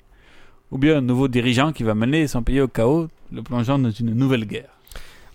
ou 0.71 0.79
bien 0.79 0.99
un 0.99 1.01
nouveau 1.01 1.29
dirigeant 1.29 1.73
qui 1.73 1.83
va 1.85 1.95
mener 1.95 2.27
son 2.27 2.43
pays 2.43 2.61
au 2.61 2.69
chaos, 2.69 3.09
le 3.33 3.43
plongeant 3.43 3.79
dans 3.79 3.91
une 3.91 4.13
nouvelle 4.15 4.45
guerre. 4.47 4.69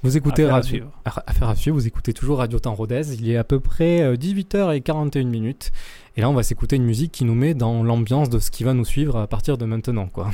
Vous 0.03 0.17
écoutez 0.17 0.43
Affaire 0.45 0.55
à 0.55 0.63
suivre. 0.63 0.91
à- 1.05 1.23
Affaire 1.27 1.49
à 1.49 1.55
suivre, 1.55 1.75
vous 1.77 1.85
écoutez 1.85 2.11
toujours 2.13 2.39
Radio 2.39 2.57
Temps 2.57 2.73
Rodez. 2.73 3.13
Il 3.13 3.29
est 3.29 3.37
à 3.37 3.43
peu 3.43 3.59
près 3.59 4.01
euh, 4.01 4.15
18h41 4.15 5.25
minutes. 5.27 5.71
Et 6.17 6.21
là, 6.21 6.29
on 6.29 6.33
va 6.33 6.41
s'écouter 6.41 6.75
une 6.75 6.85
musique 6.85 7.11
qui 7.11 7.23
nous 7.23 7.35
met 7.35 7.53
dans 7.53 7.83
l'ambiance 7.83 8.27
de 8.29 8.39
ce 8.39 8.49
qui 8.49 8.63
va 8.63 8.73
nous 8.73 8.83
suivre 8.83 9.17
à 9.17 9.27
partir 9.27 9.59
de 9.59 9.65
maintenant, 9.65 10.07
quoi. 10.07 10.31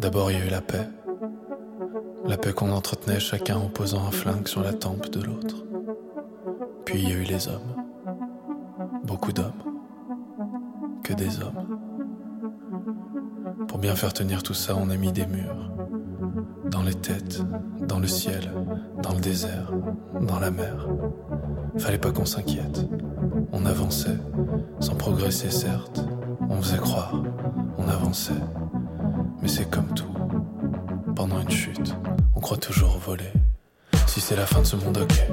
D'abord, 0.00 0.30
il 0.30 0.38
y 0.38 0.42
a 0.42 0.46
eu 0.46 0.50
la 0.50 0.62
paix. 0.62 0.86
La 2.24 2.36
paix 2.36 2.52
qu'on 2.52 2.72
entretenait 2.72 3.20
chacun 3.20 3.56
en 3.56 3.68
posant 3.68 4.06
un 4.06 4.10
flingue 4.10 4.48
sur 4.48 4.62
la 4.62 4.72
tempe 4.72 5.10
de 5.10 5.22
l'autre. 5.22 5.64
Puis 6.84 7.02
il 7.02 7.08
y 7.08 7.12
a 7.12 7.16
eu 7.16 7.22
les 7.22 7.48
hommes. 7.48 7.84
Beaucoup 9.04 9.32
d'hommes. 9.32 9.52
Que 11.02 11.12
des 11.12 11.40
hommes. 11.40 11.78
Pour 13.68 13.78
bien 13.78 13.94
faire 13.94 14.12
tenir 14.12 14.42
tout 14.42 14.54
ça, 14.54 14.74
on 14.76 14.90
a 14.90 14.96
mis 14.96 15.12
des 15.12 15.26
murs. 15.26 15.70
Dans 16.70 16.82
les 16.82 16.94
têtes, 16.94 17.42
dans 17.86 17.98
le 17.98 18.06
ciel, 18.06 18.52
dans 19.02 19.12
le 19.12 19.20
désert, 19.20 19.72
dans 20.20 20.40
la 20.40 20.50
mer. 20.50 20.88
Fallait 21.78 21.98
pas 21.98 22.10
qu'on 22.10 22.24
s'inquiète. 22.24 22.88
On 23.52 23.66
avançait, 23.66 24.18
sans 24.80 24.94
progresser 24.94 25.50
certes. 25.50 26.04
On 26.48 26.60
faisait 26.62 26.78
croire, 26.78 27.22
on 27.78 27.88
avançait. 27.88 28.32
Mais 29.42 29.48
c'est 29.48 29.70
comme 29.70 29.92
tout. 29.94 30.06
Pendant 31.16 31.40
une 31.40 31.50
chute, 31.50 31.94
on 32.34 32.40
croit 32.40 32.58
toujours 32.58 32.98
voler. 32.98 33.32
Si 34.06 34.20
c'est 34.20 34.36
la 34.36 34.46
fin 34.46 34.60
de 34.60 34.66
ce 34.66 34.76
monde, 34.76 34.98
ok. 34.98 35.26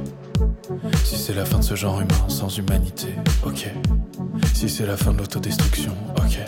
Si 1.04 1.18
c'est 1.18 1.34
la 1.34 1.46
fin 1.46 1.60
de 1.60 1.64
ce 1.64 1.76
genre 1.76 2.00
humain 2.00 2.30
sans 2.30 2.58
humanité, 2.58 3.10
ok. 3.46 3.70
Si 4.54 4.70
c'est 4.70 4.86
la 4.86 4.98
fin 4.98 5.12
de 5.14 5.20
l'autodestruction, 5.20 5.92
ok. 6.18 6.40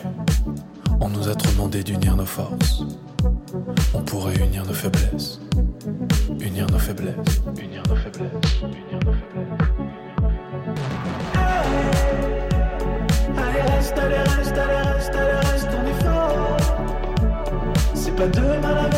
On 1.01 1.09
nous 1.09 1.27
a 1.29 1.35
trop 1.35 1.51
demandé 1.51 1.83
d'unir 1.83 2.15
nos 2.15 2.25
forces. 2.25 2.83
On 3.93 4.01
pourrait 4.01 4.35
unir 4.37 4.65
nos 4.65 4.73
faiblesses. 4.73 5.39
Unir 6.39 6.67
nos 6.71 6.79
faiblesses. 6.79 7.41
Unir 7.61 7.83
nos 7.89 7.95
faiblesses. 7.95 8.61
Unir 8.63 8.99
nos 9.05 9.13
faiblesses. 9.13 9.65
Allez 13.37 13.61
reste, 13.61 13.97
allez 13.97 14.15
reste, 14.15 14.57
allez 14.57 14.93
reste, 14.93 15.15
allez 15.15 15.47
reste, 15.49 15.69
on 15.77 15.85
est 15.85 16.03
fort 16.03 16.57
C'est 17.93 18.15
pas 18.15 18.27
demain 18.27 18.89
la 18.89 18.94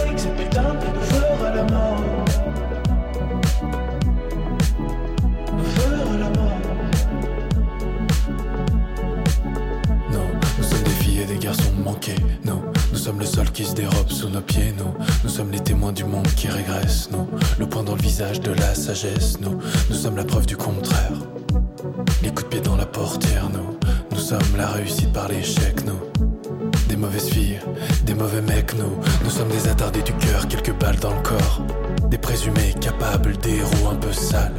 nous 19.00 19.96
sommes 19.96 20.16
la 20.16 20.24
preuve 20.24 20.48
du 20.48 20.58
contraire. 20.58 21.12
Les 22.24 22.30
coups 22.30 22.46
de 22.46 22.48
pied 22.48 22.62
dans 22.62 22.76
la 22.76 22.86
portière. 22.88 23.48
Nous, 23.54 23.78
nous 24.10 24.18
sommes 24.18 24.58
la 24.58 24.70
réussite 24.70 25.14
par 25.14 25.28
l'échec. 25.28 25.86
Nous, 25.86 26.00
des 26.90 26.96
mauvaises 26.96 27.30
filles, 27.30 27.60
des 28.06 28.16
mauvais 28.16 28.42
mecs. 28.42 28.74
Nous, 28.76 28.98
nous 29.24 29.30
sommes 29.30 29.50
des 29.50 29.68
attardés 29.68 30.02
du 30.02 30.14
cœur, 30.14 30.48
quelques 30.48 30.74
balles 30.80 30.96
dans 30.96 31.14
le 31.14 31.22
corps. 31.22 31.62
Des 32.10 32.18
présumés 32.18 32.74
capables, 32.82 33.38
des 33.38 33.58
héros 33.58 33.90
un 33.92 33.96
peu 33.96 34.12
sales. 34.12 34.58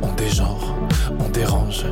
On 0.00 0.12
dégenre, 0.12 0.76
on 1.18 1.28
dérange, 1.30 1.84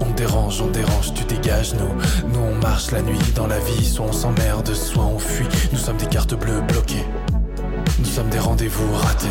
on 0.00 0.12
dérange, 0.14 0.60
on 0.60 0.70
dérange, 0.70 1.14
tu 1.14 1.22
dégages. 1.26 1.74
Nous, 1.74 2.32
nous 2.32 2.40
on 2.40 2.54
marche 2.56 2.90
la 2.90 3.02
nuit 3.02 3.18
dans 3.36 3.46
la 3.46 3.60
vie, 3.60 3.84
soit 3.84 4.06
on 4.06 4.12
s'emmerde, 4.12 4.74
soit 4.74 5.04
on 5.04 5.20
fuit. 5.20 5.46
Nous 5.70 5.78
sommes 5.78 5.98
des 5.98 6.06
cartes 6.06 6.34
bleues 6.34 6.62
bloquées. 6.62 7.06
Nous 8.00 8.04
sommes 8.04 8.30
des 8.30 8.40
rendez-vous 8.40 8.92
ratés. 8.94 9.28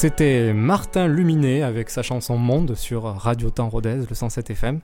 C'était 0.00 0.54
Martin 0.54 1.08
Luminet 1.08 1.60
avec 1.60 1.90
sa 1.90 2.02
chanson 2.02 2.38
Monde 2.38 2.74
sur 2.74 3.02
Radio 3.02 3.50
Temps 3.50 3.68
Rodez, 3.68 4.06
le 4.08 4.14
107 4.14 4.48
FM. 4.48 4.80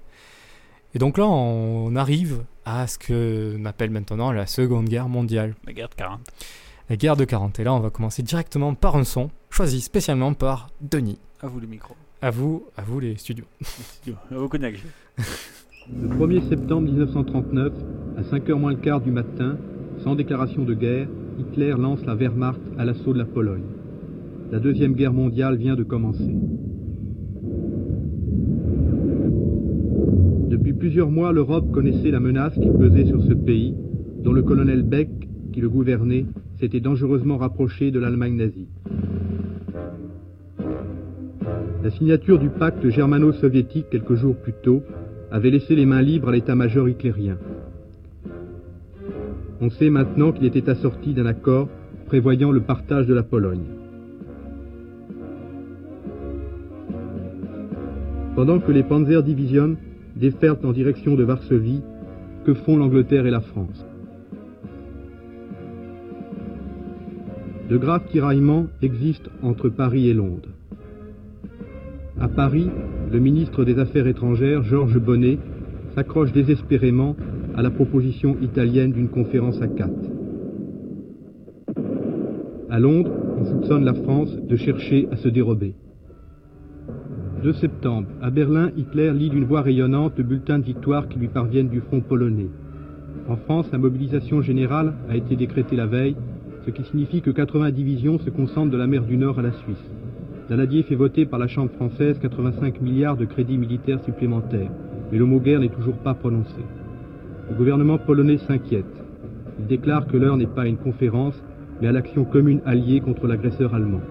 Et 0.95 0.99
donc 0.99 1.17
là, 1.17 1.25
on 1.25 1.97
arrive 1.97 2.45
à 2.67 2.87
ce 2.87 2.99
que 2.99 3.57
appelle 3.65 3.89
maintenant 3.89 4.31
la 4.31 4.45
Seconde 4.45 4.91
Guerre 4.91 5.09
mondiale. 5.09 5.55
La 5.65 5.73
guerre 5.73 5.89
de 5.89 5.95
40. 5.95 6.21
La 6.91 6.97
guerre 6.97 7.17
de 7.17 7.25
40. 7.25 7.59
Et 7.61 7.65
là, 7.65 7.73
on 7.73 7.81
va 7.81 7.89
commencer 7.89 8.23
directement 8.23 8.75
par 8.75 8.95
un 8.97 9.05
son 9.05 9.31
choisi 9.49 9.81
spécialement 9.81 10.35
par 10.35 10.69
Denis. 10.83 11.19
À 11.41 11.47
vous 11.47 11.61
le 11.61 11.67
micro. 11.67 11.97
À 12.21 12.31
vous, 12.31 12.67
à 12.77 12.83
vous 12.83 13.01
les 13.01 13.17
studios. 13.17 13.47
À 14.31 14.35
vous 14.35 14.51
cognac. 14.51 14.75
Le 15.99 16.09
1er 16.09 16.47
septembre 16.47 16.83
1939, 16.89 17.73
à 18.19 18.21
5h 18.21 18.53
moins 18.53 18.73
le 18.73 18.77
quart 18.77 19.01
du 19.01 19.13
matin, 19.13 19.57
sans 20.05 20.15
déclaration 20.15 20.65
de 20.65 20.75
guerre, 20.75 21.09
Hitler 21.39 21.71
lance 21.71 22.05
la 22.05 22.15
Wehrmacht 22.15 22.61
à 22.77 22.85
l'assaut 22.85 23.15
de 23.15 23.19
la 23.19 23.25
Pologne. 23.25 23.76
La 24.53 24.61
Deuxième 24.61 24.95
Guerre 24.95 25.13
mondiale 25.13 25.57
vient 25.57 25.75
de 25.75 25.83
commencer. 25.83 26.37
Depuis 30.49 30.73
plusieurs 30.73 31.11
mois, 31.11 31.33
l'Europe 31.33 31.73
connaissait 31.73 32.13
la 32.13 32.21
menace 32.21 32.55
qui 32.55 32.71
pesait 32.71 33.07
sur 33.07 33.23
ce 33.25 33.33
pays, 33.33 33.75
dont 34.23 34.33
le 34.33 34.43
colonel 34.43 34.85
Beck, 34.85 35.11
qui 35.53 35.61
le 35.61 35.69
gouvernait, 35.69 36.27
s'était 36.61 36.79
dangereusement 36.79 37.39
rapproché 37.39 37.91
de 37.91 37.99
l'Allemagne 37.99 38.37
nazie. 38.37 38.69
La 41.83 41.91
signature 41.91 42.39
du 42.39 42.49
pacte 42.49 42.89
germano-soviétique 42.89 43.87
quelques 43.91 44.15
jours 44.15 44.37
plus 44.37 44.55
tôt 44.63 44.83
avait 45.33 45.51
laissé 45.51 45.75
les 45.75 45.87
mains 45.87 46.03
libres 46.03 46.29
à 46.29 46.33
l'état-major 46.33 46.89
hitlérien. 46.89 47.37
On 49.61 49.71
sait 49.71 49.91
maintenant 49.91 50.31
qu'il 50.31 50.47
était 50.47 50.71
assorti 50.71 51.15
d'un 51.15 51.27
accord 51.27 51.69
prévoyant 52.07 52.53
le 52.53 52.61
partage 52.61 53.07
de 53.07 53.15
la 53.15 53.25
Pologne. 53.25 53.65
Pendant 58.37 58.59
que 58.59 58.71
les 58.71 58.83
Panzer 58.83 59.23
Division 59.23 59.77
déferlent 60.15 60.59
en 60.63 60.73
direction 60.73 61.15
de 61.15 61.25
Varsovie, 61.25 61.81
que 62.45 62.53
font 62.53 62.77
l'Angleterre 62.77 63.25
et 63.25 63.31
la 63.31 63.41
France 63.41 63.87
De 67.71 67.79
graves 67.79 68.07
tiraillements 68.11 68.67
existent 68.83 69.31
entre 69.43 69.71
Paris 69.71 70.11
et 70.11 70.13
Londres. 70.13 70.51
À 72.21 72.29
Paris, 72.29 72.69
le 73.11 73.19
ministre 73.21 73.65
des 73.65 73.79
Affaires 73.79 74.07
étrangères, 74.07 74.63
Georges 74.63 75.01
Bonnet, 75.01 75.39
s'accroche 75.95 76.33
désespérément 76.33 77.17
à 77.57 77.63
la 77.63 77.71
proposition 77.71 78.37
italienne 78.43 78.93
d'une 78.93 79.09
conférence 79.09 79.63
à 79.63 79.67
quatre. 79.67 80.11
À 82.69 82.79
Londres, 82.79 83.13
on 83.39 83.47
soupçonne 83.47 83.87
la 83.87 83.95
France 83.95 84.37
de 84.37 84.57
chercher 84.57 85.09
à 85.11 85.17
se 85.17 85.29
dérober. 85.29 85.75
2 87.47 87.53
septembre, 87.53 88.09
à 88.21 88.31
Berlin, 88.31 88.73
Hitler 88.77 89.13
lit 89.13 89.31
d'une 89.31 89.45
voix 89.45 89.63
rayonnante 89.63 90.19
le 90.19 90.25
bulletin 90.25 90.59
de 90.59 90.65
victoire 90.65 91.07
qui 91.07 91.21
lui 91.21 91.29
parviennent 91.29 91.69
du 91.69 91.81
front 91.81 92.01
polonais. 92.01 92.49
En 93.29 93.37
France, 93.37 93.71
la 93.71 93.79
mobilisation 93.79 94.43
générale 94.43 94.95
a 95.09 95.15
été 95.15 95.37
décrétée 95.37 95.77
la 95.77 95.87
veille, 95.87 96.17
ce 96.65 96.73
qui 96.73 96.83
signifie 96.83 97.23
que 97.23 97.31
80 97.31 97.71
divisions 97.71 98.19
se 98.19 98.31
concentrent 98.31 98.73
de 98.73 98.77
la 98.77 98.89
mer 98.89 99.05
du 99.05 99.17
Nord 99.17 99.39
à 99.39 99.43
la 99.43 99.53
Suisse. 99.53 99.91
Daladier 100.49 100.83
fait 100.83 100.97
voter 100.97 101.25
par 101.25 101.39
la 101.39 101.47
Chambre 101.47 101.71
française 101.71 102.19
85 102.19 102.81
milliards 102.81 103.17
de 103.17 103.27
crédits 103.27 103.59
militaires 103.59 104.03
supplémentaires, 104.03 104.73
mais 105.13 105.19
le 105.19 105.25
mot 105.25 105.39
guerre 105.39 105.61
n'est 105.61 105.69
toujours 105.69 105.99
pas 105.99 106.15
prononcé. 106.15 106.65
Le 107.49 107.55
gouvernement 107.55 107.99
polonais 107.99 108.39
s'inquiète. 108.39 109.05
Il 109.61 109.67
déclare 109.69 110.09
que 110.09 110.17
l'heure 110.17 110.37
n'est 110.37 110.47
pas 110.47 110.63
à 110.63 110.67
une 110.67 110.79
conférence, 110.79 111.41
mais 111.81 111.87
à 111.87 111.93
l'action 111.93 112.25
commune 112.25 112.61
alliée 112.67 112.99
contre 112.99 113.29
l'agresseur 113.29 113.73
allemand. 113.73 114.03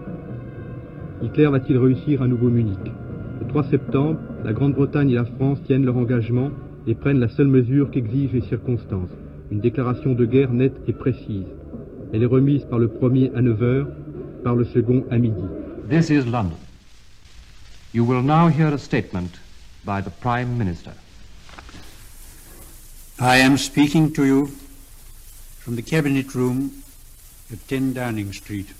Hitler 1.21 1.47
va-t-il 1.47 1.77
réussir 1.77 2.21
à 2.21 2.29
nouveau 2.29 2.47
Munich? 2.47 2.79
Le 3.45 3.61
3 3.61 3.69
septembre, 3.69 4.19
la 4.43 4.53
Grande-Bretagne 4.53 5.11
et 5.11 5.15
la 5.15 5.23
France 5.23 5.59
tiennent 5.65 5.85
leur 5.85 5.95
engagement 5.97 6.49
et 6.87 6.95
prennent 6.95 7.19
la 7.19 7.29
seule 7.29 7.47
mesure 7.47 7.91
qu'exigent 7.91 8.33
les 8.33 8.41
circonstances, 8.41 9.11
une 9.51 9.59
déclaration 9.59 10.13
de 10.13 10.25
guerre 10.25 10.51
nette 10.51 10.75
et 10.87 10.93
précise. 10.93 11.45
Elle 12.11 12.23
est 12.23 12.25
remise 12.25 12.65
par 12.65 12.79
le 12.79 12.87
premier 12.87 13.31
à 13.35 13.41
9h, 13.41 13.85
par 14.43 14.55
le 14.55 14.65
second 14.65 15.05
à 15.11 15.19
midi. 15.19 15.43
This 15.87 16.09
is 16.09 16.25
London. 16.25 16.57
You 17.93 18.03
will 18.03 18.23
now 18.23 18.49
hear 18.49 18.73
a 18.73 18.79
statement 18.79 19.39
by 19.85 20.01
the 20.01 20.11
Prime 20.21 20.57
Minister. 20.57 20.91
I 23.19 23.37
am 23.37 23.57
speaking 23.57 24.11
to 24.13 24.25
you 24.25 24.49
from 25.59 25.75
the 25.75 25.83
Cabinet 25.83 26.33
Room 26.33 26.71
at 27.53 27.59
10 27.67 27.93
Downing 27.93 28.33
Street. 28.33 28.73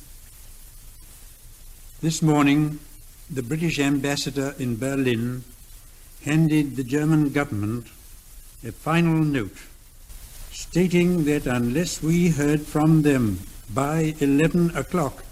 This 2.02 2.22
morning, 2.24 2.80
the 3.30 3.44
British 3.44 3.80
ambassador 3.80 4.54
in 4.60 4.78
Berlin 4.78 5.44
handed 6.24 6.76
the 6.76 6.84
German 6.84 7.32
government 7.32 7.88
a 8.64 8.72
final 8.72 9.24
note 9.24 9.58
stating 10.52 11.26
that 11.26 11.46
unless 11.46 12.02
we 12.02 12.30
heard 12.30 12.62
from 12.62 13.02
them 13.02 13.40
by 13.74 14.16
11 14.20 14.76
o'clock, 14.76 15.24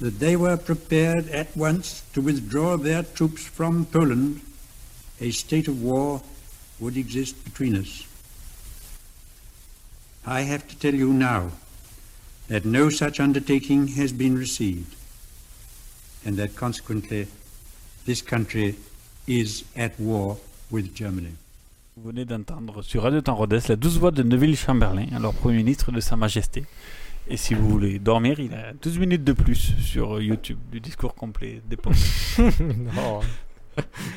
that 0.00 0.20
they 0.20 0.36
were 0.36 0.56
prepared 0.56 1.28
at 1.28 1.56
once 1.56 2.02
to 2.12 2.20
withdraw 2.20 2.76
their 2.76 3.02
troops 3.02 3.44
from 3.44 3.84
Poland, 3.86 4.40
a 5.20 5.30
state 5.30 5.66
of 5.66 5.82
war 5.82 6.22
would 6.78 6.96
exist 6.96 7.42
between 7.44 7.76
us. 7.76 8.06
I 10.24 10.42
have 10.42 10.68
to 10.68 10.76
tell 10.76 10.94
you 10.94 11.12
now 11.12 11.52
that 12.48 12.64
no 12.64 12.90
such 12.90 13.18
undertaking 13.18 13.88
has 13.88 14.12
been 14.12 14.36
received, 14.36 14.94
and 16.26 16.34
that 16.36 16.48
consequently 16.56 17.26
this 18.06 18.22
country 18.22 18.74
is 19.26 19.64
at 19.76 19.92
war 19.98 20.36
with 20.70 20.94
Germany. 20.94 21.34
Vous 21.96 22.10
venez 22.10 22.24
d'entendre 22.24 22.82
sur 22.82 23.02
Radio 23.02 23.20
Temps 23.20 23.44
la 23.68 23.76
douce 23.76 23.98
voix 23.98 24.12
de 24.12 24.22
Neville 24.22 24.56
Chamberlain, 24.56 25.06
alors 25.14 25.34
Premier 25.34 25.56
ministre 25.56 25.90
de 25.90 26.00
Sa 26.00 26.16
Majesté. 26.16 26.64
Et 27.28 27.36
si 27.36 27.54
vous 27.54 27.68
voulez 27.68 27.98
dormir, 27.98 28.40
il 28.40 28.54
a 28.54 28.72
12 28.72 28.98
minutes 28.98 29.24
de 29.24 29.32
plus 29.32 29.74
sur 29.80 30.20
YouTube 30.20 30.58
du 30.70 30.80
discours 30.80 31.14
complet 31.14 31.60
d'époque. 31.68 31.96
non, 32.38 33.20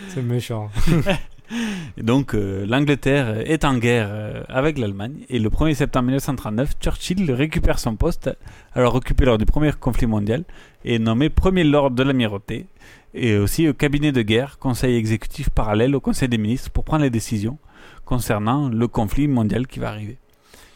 c'est 0.10 0.22
méchant. 0.22 0.70
Donc 1.98 2.34
euh, 2.34 2.66
l'Angleterre 2.66 3.42
est 3.50 3.66
en 3.66 3.78
guerre 3.78 4.10
euh, 4.12 4.44
avec 4.48 4.78
l'Allemagne 4.78 5.26
et 5.30 5.40
le 5.40 5.50
1er 5.50 5.76
septembre 5.76 6.06
1939, 6.06 6.74
Churchill 6.82 7.32
récupère 7.32 7.80
son 7.80 7.96
poste, 7.96 8.30
alors 8.74 8.96
occupé 8.96 9.26
lors 9.26 9.38
du 9.38 9.46
premier 9.46 9.72
conflit 9.74 10.08
mondial, 10.08 10.44
et 10.86 10.96
est 10.96 11.00
nommé 11.00 11.30
premier 11.30 11.64
lord 11.64 11.92
de 11.92 12.04
l'amirauté 12.04 12.66
et 13.14 13.36
aussi 13.38 13.68
au 13.68 13.74
cabinet 13.74 14.12
de 14.12 14.22
guerre, 14.22 14.58
conseil 14.60 14.96
exécutif 14.96 15.50
parallèle 15.50 15.96
au 15.96 16.00
conseil 16.00 16.30
des 16.30 16.38
ministres 16.38 16.70
pour 16.72 16.84
prendre 16.84 17.04
les 17.04 17.10
décisions 17.10 17.58
concernant 18.06 18.70
le 18.70 18.88
conflit 18.88 19.28
mondial 19.28 19.68
qui 19.68 19.80
va 19.80 19.90
arriver. 19.90 20.18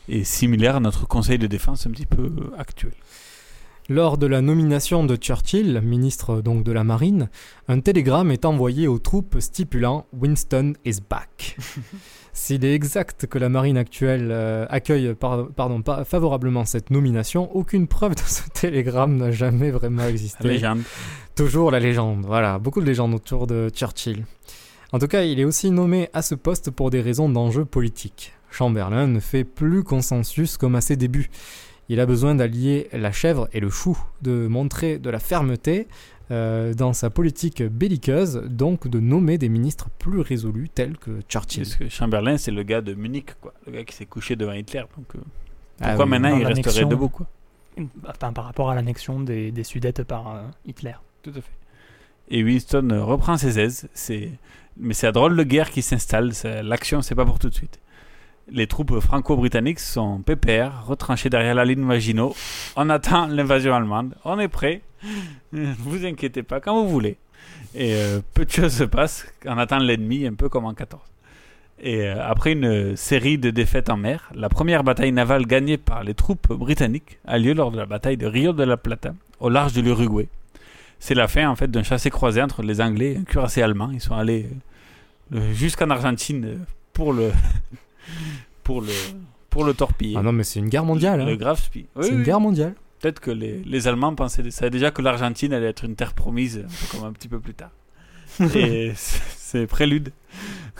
Et 0.07 0.23
similaire 0.23 0.76
à 0.76 0.80
notre 0.80 1.07
conseil 1.07 1.39
de 1.39 1.47
défense 1.47 1.88
un 1.88 1.91
petit 1.91 2.05
peu 2.05 2.23
euh, 2.23 2.55
actuel. 2.57 2.91
Lors 3.88 4.17
de 4.17 4.25
la 4.25 4.41
nomination 4.41 5.03
de 5.03 5.15
Churchill, 5.15 5.79
ministre 5.83 6.41
donc 6.41 6.63
de 6.63 6.71
la 6.71 6.83
Marine, 6.83 7.29
un 7.67 7.79
télégramme 7.81 8.31
est 8.31 8.43
envoyé 8.45 8.88
aux 8.88 8.97
troupes 8.97 9.36
stipulant 9.39 10.07
Winston 10.11 10.73
is 10.86 10.97
back. 11.07 11.55
S'il 12.33 12.65
est 12.65 12.73
exact 12.73 13.27
que 13.27 13.38
la 13.38 13.47
marine 13.47 13.77
actuelle 13.77 14.29
euh, 14.31 14.65
accueille 14.69 15.13
par- 15.13 15.47
pardon, 15.49 15.81
pas 15.83 16.03
favorablement 16.03 16.65
cette 16.65 16.89
nomination, 16.89 17.55
aucune 17.55 17.88
preuve 17.88 18.15
de 18.15 18.21
ce 18.25 18.41
télégramme 18.53 19.17
n'a 19.17 19.31
jamais 19.31 19.69
vraiment 19.69 20.07
existé. 20.07 20.43
La 20.47 20.53
légende. 20.53 20.81
Toujours 21.36 21.69
la 21.69 21.79
légende, 21.79 22.25
voilà, 22.25 22.57
beaucoup 22.57 22.81
de 22.81 22.86
légendes 22.88 23.13
autour 23.13 23.45
de 23.45 23.69
Churchill. 23.69 24.25
En 24.93 24.99
tout 24.99 25.07
cas, 25.07 25.23
il 25.23 25.39
est 25.39 25.45
aussi 25.45 25.69
nommé 25.69 26.09
à 26.13 26.21
ce 26.23 26.33
poste 26.36 26.71
pour 26.71 26.89
des 26.89 27.01
raisons 27.01 27.29
d'enjeux 27.29 27.65
politiques. 27.65 28.33
Chamberlain 28.49 29.07
ne 29.07 29.19
fait 29.19 29.43
plus 29.43 29.83
consensus 29.83 30.57
comme 30.57 30.75
à 30.75 30.81
ses 30.81 30.95
débuts. 30.95 31.29
Il 31.89 31.99
a 31.99 32.05
besoin 32.05 32.36
d'allier 32.36 32.88
la 32.93 33.11
chèvre 33.11 33.47
et 33.53 33.59
le 33.59 33.69
chou, 33.69 33.97
de 34.21 34.47
montrer 34.47 34.97
de 34.97 35.09
la 35.09 35.19
fermeté 35.19 35.88
euh, 36.31 36.73
dans 36.73 36.93
sa 36.93 37.11
politique 37.11 37.61
belliqueuse, 37.61 38.41
donc 38.49 38.88
de 38.88 38.99
nommer 38.99 39.38
des 39.38 39.49
ministres 39.49 39.89
plus 39.99 40.21
résolus 40.21 40.69
tels 40.69 40.97
que 40.97 41.21
Churchill. 41.29 41.63
Parce 41.63 41.75
que 41.75 41.89
Chamberlain, 41.89 42.38
c'est 42.38 42.51
le 42.51 42.63
gars 42.63 42.81
de 42.81 42.95
Munich, 42.95 43.36
quoi. 43.39 43.53
Le 43.67 43.73
gars 43.73 43.83
qui 43.83 43.95
s'est 43.95 44.07
couché 44.07 44.36
devant 44.36 44.53
Hitler. 44.53 44.83
Donc, 44.97 45.15
euh, 45.15 45.19
Ah 45.79 45.89
pourquoi 45.89 46.05
oui, 46.05 46.11
maintenant 46.11 46.36
il 46.36 46.45
resterait 46.45 46.86
debout, 46.86 47.09
quoi? 47.09 47.27
Enfin, 48.07 48.33
par 48.33 48.45
rapport 48.45 48.71
à 48.71 48.75
l'annexion 48.75 49.19
des, 49.19 49.51
des 49.51 49.63
Sudètes 49.63 50.03
par 50.03 50.33
euh, 50.33 50.41
Hitler. 50.65 50.95
Tout 51.21 51.31
à 51.31 51.41
fait. 51.41 51.51
Et 52.29 52.43
Winston 52.43 52.88
reprend 53.05 53.38
ses 53.38 53.59
aises. 53.59 53.88
Mais 54.77 54.93
c'est 54.93 55.05
la 55.05 55.11
drôle 55.11 55.38
de 55.38 55.43
guerre 55.43 55.69
qui 55.69 55.83
s'installe. 55.83 56.31
L'action, 56.63 57.03
c'est 57.03 57.13
pas 57.13 57.25
pour 57.25 57.38
tout 57.38 57.49
de 57.49 57.53
suite. 57.53 57.79
Les 58.51 58.67
troupes 58.67 58.99
franco-britanniques 58.99 59.79
sont 59.79 60.19
pépères, 60.19 60.85
retranchées 60.85 61.29
derrière 61.29 61.55
la 61.55 61.65
ligne 61.65 61.79
Maginot. 61.79 62.35
On 62.75 62.89
attend 62.89 63.27
l'invasion 63.27 63.73
allemande. 63.73 64.15
On 64.23 64.39
est 64.39 64.47
prêt. 64.47 64.81
vous 65.51 66.05
inquiétez 66.05 66.43
pas, 66.43 66.59
quand 66.59 66.81
vous 66.81 66.89
voulez. 66.89 67.17
Et 67.73 67.95
euh, 67.95 68.21
peu 68.33 68.45
de 68.45 68.51
choses 68.51 68.73
se 68.73 68.83
passent. 68.83 69.25
On 69.45 69.57
attend 69.57 69.79
l'ennemi, 69.79 70.27
un 70.27 70.33
peu 70.33 70.47
comme 70.47 70.65
en 70.65 70.73
14. 70.73 71.01
Et 71.81 72.03
euh, 72.03 72.23
après 72.23 72.53
une 72.53 72.95
série 72.95 73.37
de 73.37 73.49
défaites 73.49 73.89
en 73.89 73.97
mer, 73.97 74.29
la 74.33 74.49
première 74.49 74.83
bataille 74.83 75.11
navale 75.11 75.45
gagnée 75.45 75.77
par 75.77 76.03
les 76.03 76.13
troupes 76.13 76.53
britanniques 76.53 77.19
a 77.25 77.37
lieu 77.37 77.53
lors 77.53 77.71
de 77.71 77.77
la 77.77 77.85
bataille 77.85 78.17
de 78.17 78.27
Rio 78.27 78.53
de 78.53 78.63
la 78.63 78.77
Plata, 78.77 79.13
au 79.39 79.49
large 79.49 79.73
de 79.73 79.81
l'Uruguay. 79.81 80.27
C'est 80.99 81.15
la 81.15 81.27
fin 81.27 81.49
en 81.49 81.55
fait 81.55 81.69
d'un 81.69 81.83
chassé-croisé 81.83 82.41
entre 82.41 82.63
les 82.63 82.79
Anglais 82.79 83.13
et 83.13 83.17
un 83.17 83.23
cuirassé 83.23 83.61
allemand. 83.61 83.89
Ils 83.91 84.01
sont 84.01 84.15
allés 84.15 84.47
euh, 85.33 85.53
jusqu'en 85.53 85.89
Argentine 85.89 86.59
pour 86.93 87.11
le 87.11 87.31
pour 88.63 88.81
le 88.81 88.91
pour 89.49 89.63
le 89.63 89.73
torpiller. 89.73 90.15
Ah 90.17 90.21
non, 90.21 90.31
mais 90.33 90.43
c'est 90.43 90.59
une 90.59 90.69
guerre 90.69 90.85
mondiale. 90.85 91.21
hein. 91.21 91.25
Le 91.25 91.35
grave 91.37 91.61
spi. 91.61 91.85
C'est 92.01 92.09
une 92.09 92.23
guerre 92.23 92.39
mondiale. 92.41 92.75
Peut-être 92.99 93.19
que 93.19 93.31
les, 93.31 93.59
les 93.63 93.87
Allemands 93.87 94.15
pensaient 94.15 94.49
savaient 94.51 94.69
déjà 94.69 94.91
que 94.91 95.01
l'Argentine 95.01 95.53
allait 95.53 95.67
être 95.67 95.85
une 95.85 95.95
terre 95.95 96.13
promise, 96.13 96.57
un 96.59 96.67
peu 96.67 96.97
comme 96.97 97.07
un 97.07 97.13
petit 97.13 97.27
peu 97.27 97.39
plus 97.39 97.53
tard. 97.53 97.71
Et 98.55 98.91
c'est 98.95 99.67
prélude. 99.67 100.11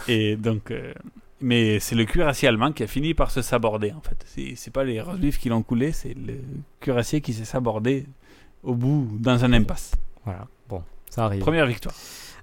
Et 0.08 0.36
donc, 0.36 0.72
euh, 0.72 0.94
mais 1.40 1.80
c'est 1.80 1.96
le 1.96 2.06
cuirassier 2.06 2.48
allemand 2.48 2.72
qui 2.74 2.84
a 2.84 2.88
fini 2.88 3.14
par 3.14 3.32
se 3.32 3.42
saborder 3.42 3.92
en 3.94 4.02
fait. 4.02 4.18
C'est 4.26 4.54
c'est 4.56 4.72
pas 4.72 4.84
les 4.84 5.00
rosebifs 5.00 5.38
qui 5.40 5.50
l'ont 5.50 5.62
coulé, 5.64 5.92
c'est 5.92 6.14
le 6.16 6.36
cuirassier 6.82 7.22
qui 7.22 7.34
s'est 7.34 7.46
sabordé 7.46 8.06
au 8.64 8.74
bout 8.76 9.08
dans 9.20 9.46
un 9.46 9.54
impasse. 9.54 9.92
Voilà. 10.26 10.48
Bon, 10.68 10.82
ça 11.10 11.26
arrive. 11.26 11.42
Première 11.42 11.68
victoire. 11.68 11.96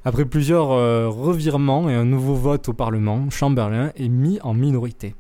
Après 0.05 0.25
plusieurs 0.25 0.73
euh, 0.73 1.09
revirements 1.09 1.89
et 1.89 1.95
un 1.95 2.05
nouveau 2.05 2.35
vote 2.35 2.69
au 2.69 2.73
Parlement, 2.73 3.31
Chamberlain 3.31 3.93
est 3.97 4.09
mis 4.09 4.41
en 4.43 4.53
minorité. 4.55 5.15